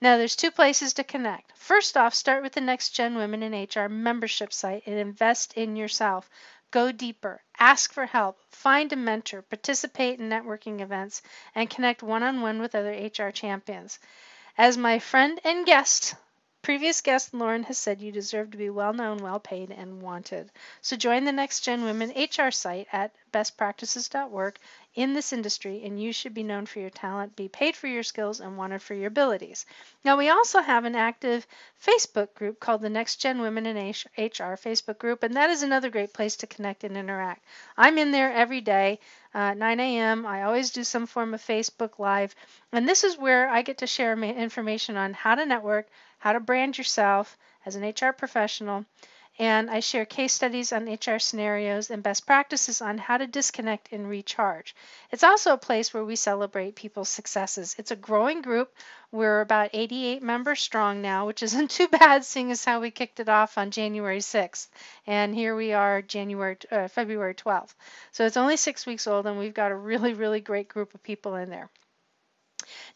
[0.00, 1.56] Now, there's two places to connect.
[1.56, 5.76] First off, start with the Next Gen Women in HR membership site and invest in
[5.76, 6.28] yourself.
[6.70, 11.22] Go deeper, ask for help, find a mentor, participate in networking events,
[11.54, 13.98] and connect one on one with other HR champions.
[14.58, 16.14] As my friend and guest,
[16.62, 20.50] previous guest Lauren has said, you deserve to be well known, well paid, and wanted.
[20.80, 24.58] So join the Next Gen Women HR site at bestpractices.org
[24.94, 28.02] in this industry, and you should be known for your talent, be paid for your
[28.04, 29.66] skills, and wanted for your abilities.
[30.04, 31.46] Now, we also have an active
[31.84, 35.90] Facebook group called the Next Gen Women in HR Facebook group, and that is another
[35.90, 37.44] great place to connect and interact.
[37.76, 39.00] I'm in there every day.
[39.34, 40.24] Uh, 9 a.m.
[40.24, 42.36] I always do some form of Facebook Live,
[42.70, 45.88] and this is where I get to share information on how to network,
[46.18, 48.84] how to brand yourself as an HR professional,
[49.38, 53.92] and I share case studies on HR scenarios and best practices on how to disconnect
[53.92, 54.76] and recharge.
[55.10, 57.74] It's also a place where we celebrate people's successes.
[57.76, 58.72] It's a growing group.
[59.10, 63.18] We're about 88 members strong now, which isn't too bad seeing as how we kicked
[63.18, 64.68] it off on January 6th.
[65.06, 67.74] And here we are January uh, February 12th.
[68.12, 71.02] So it's only 6 weeks old and we've got a really really great group of
[71.02, 71.70] people in there.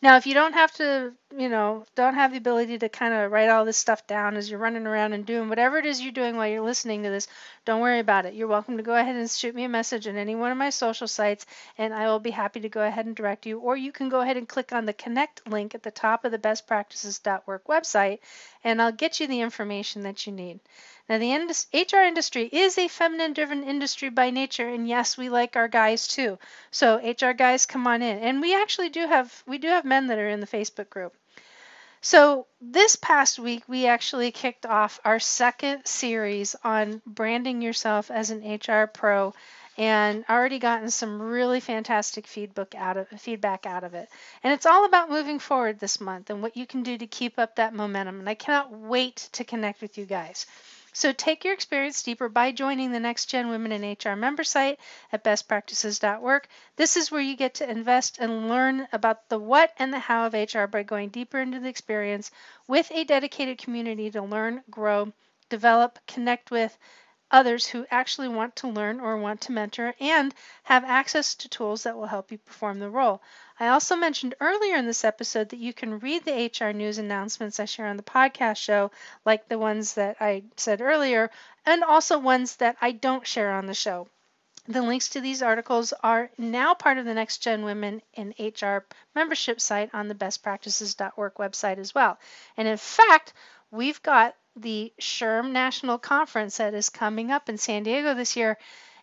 [0.01, 3.31] Now, if you don't have to, you know, don't have the ability to kind of
[3.31, 6.13] write all this stuff down as you're running around and doing whatever it is you're
[6.13, 7.29] doing while you're listening to this,
[7.65, 8.35] don't worry about it.
[8.35, 10.71] You're welcome to go ahead and shoot me a message on any one of my
[10.71, 11.47] social sites,
[11.77, 13.59] and I will be happy to go ahead and direct you.
[13.59, 16.33] Or you can go ahead and click on the connect link at the top of
[16.33, 18.21] the bestpractices.work website,
[18.65, 20.61] and I'll get you the information that you need.
[21.09, 21.33] Now, the
[21.73, 26.07] HR industry is a feminine driven industry by nature, and yes, we like our guys
[26.07, 26.39] too.
[26.71, 28.19] So, HR guys, come on in.
[28.19, 31.15] And we actually do have we do have men that are in the Facebook group.
[32.01, 38.31] So, this past week, we actually kicked off our second series on branding yourself as
[38.31, 39.35] an HR pro
[39.79, 44.09] and already gotten some really fantastic feedback out of feedback out of it.
[44.43, 47.39] And it's all about moving forward this month and what you can do to keep
[47.39, 48.19] up that momentum.
[48.19, 50.47] And I cannot wait to connect with you guys.
[50.93, 54.81] So take your experience deeper by joining the Next Gen Women in HR member site
[55.13, 56.49] at bestpractices.work.
[56.75, 60.27] This is where you get to invest and learn about the what and the how
[60.27, 62.33] of HR by going deeper into the experience
[62.67, 65.13] with a dedicated community to learn, grow,
[65.49, 66.77] develop, connect with,
[67.31, 71.83] others who actually want to learn or want to mentor and have access to tools
[71.83, 73.21] that will help you perform the role.
[73.61, 77.61] I also mentioned earlier in this episode that you can read the HR news announcements
[77.61, 78.91] I share on the podcast show,
[79.25, 81.31] like the ones that I said earlier,
[81.67, 84.09] and also ones that I don't share on the show.
[84.69, 88.85] The links to these articles are now part of the Next Gen Women in HR
[89.15, 92.19] membership site on the bestpractices.org website as well.
[92.55, 93.33] And in fact,
[93.71, 98.59] we've got the SHRM National Conference that is coming up in San Diego this year.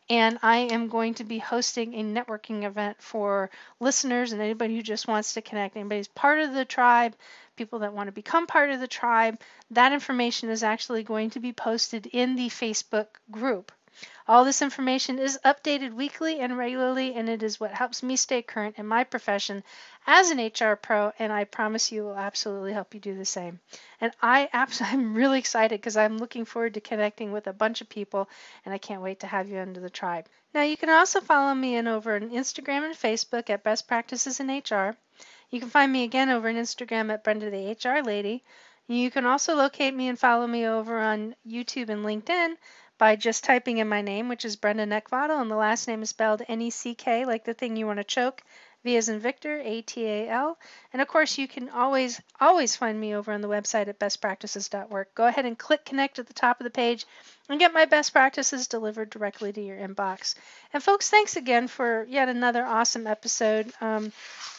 [0.08, 4.84] And I am going to be hosting a networking event for listeners and anybody who
[4.84, 5.76] just wants to connect.
[5.76, 7.16] Anybody's part of the tribe,
[7.56, 9.40] people that want to become part of the tribe.
[9.72, 13.72] That information is actually going to be posted in the Facebook group.
[14.28, 18.42] All this information is updated weekly and regularly, and it is what helps me stay
[18.42, 19.64] current in my profession
[20.08, 23.60] as an HR pro, and I promise you will absolutely help you do the same.
[24.02, 24.50] And I
[24.82, 28.28] I'm really excited because I'm looking forward to connecting with a bunch of people,
[28.66, 30.28] and I can't wait to have you into the tribe.
[30.54, 34.40] Now, you can also follow me in over on Instagram and Facebook at Best Practices
[34.40, 34.98] in HR.
[35.50, 38.44] You can find me again over on Instagram at Brenda the HR Lady.
[38.88, 42.56] You can also locate me and follow me over on YouTube and LinkedIn
[42.98, 46.10] by just typing in my name, which is Brenda Neckvatal, and the last name is
[46.10, 48.42] spelled N E C K, like the thing you want to choke.
[48.84, 50.60] V as in Victor, A T A L.
[50.94, 55.08] And of course, you can always, always find me over on the website at bestpractices.org.
[55.16, 57.06] Go ahead and click connect at the top of the page
[57.50, 60.36] and get my best practices delivered directly to your inbox.
[60.74, 63.72] And folks, thanks again for yet another awesome episode.
[63.82, 64.12] Um,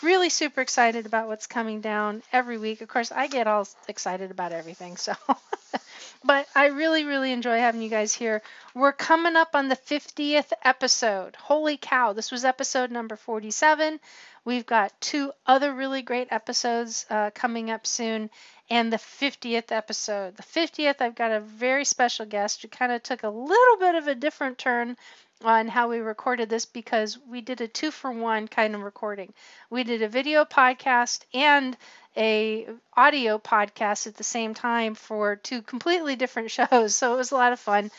[0.03, 2.81] really super excited about what's coming down every week.
[2.81, 5.15] Of course, I get all excited about everything, so.
[6.25, 8.43] but I really, really enjoy having you guys here.
[8.75, 11.37] We're coming up on the 50th episode.
[11.37, 14.01] Holy cow, this was episode number 47.
[14.45, 18.31] We've got two other really great episodes uh, coming up soon,
[18.69, 20.37] and the 50th episode.
[20.37, 23.95] The 50th, I've got a very special guest who kind of took a little bit
[23.95, 24.97] of a different turn
[25.45, 29.33] on how we recorded this because we did a two for one kind of recording.
[29.71, 31.77] We did a video podcast and
[32.17, 32.67] a
[32.97, 36.97] audio podcast at the same time for two completely different shows.
[36.97, 37.91] So it was a lot of fun.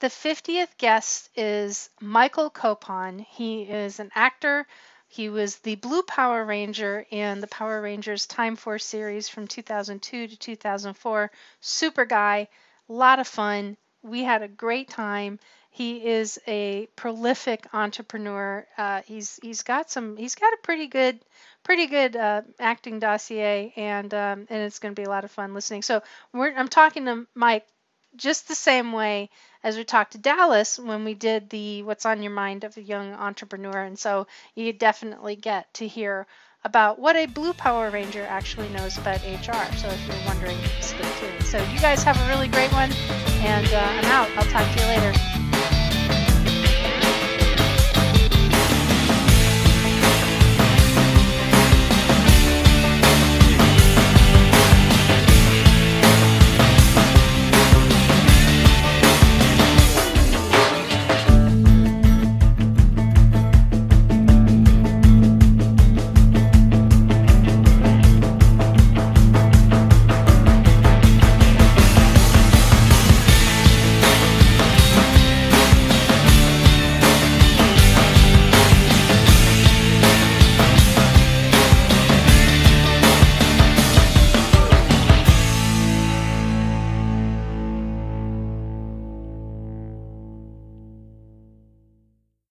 [0.00, 3.20] The 50th guest is Michael Copon.
[3.20, 4.64] He is an actor.
[5.08, 10.28] He was the Blue Power Ranger in the Power Rangers Time Force series from 2002
[10.28, 11.30] to 2004.
[11.60, 12.48] Super guy,
[12.88, 13.76] a lot of fun.
[14.02, 15.40] We had a great time.
[15.70, 18.66] He is a prolific entrepreneur.
[18.76, 20.16] Uh, he's he's got some.
[20.16, 21.20] He's got a pretty good,
[21.62, 25.30] pretty good uh, acting dossier, and um, and it's going to be a lot of
[25.30, 25.82] fun listening.
[25.82, 26.02] So
[26.34, 27.66] I'm talking to Mike
[28.18, 29.30] just the same way
[29.64, 32.82] as we talked to Dallas when we did the What's on Your Mind of a
[32.82, 36.26] Young Entrepreneur, and so you definitely get to hear
[36.64, 39.76] about what a Blue Power Ranger actually knows about HR.
[39.76, 41.44] So if you're wondering, stay tuned.
[41.44, 44.28] So you guys have a really great one, and uh, I'm out.
[44.36, 45.57] I'll talk to you later.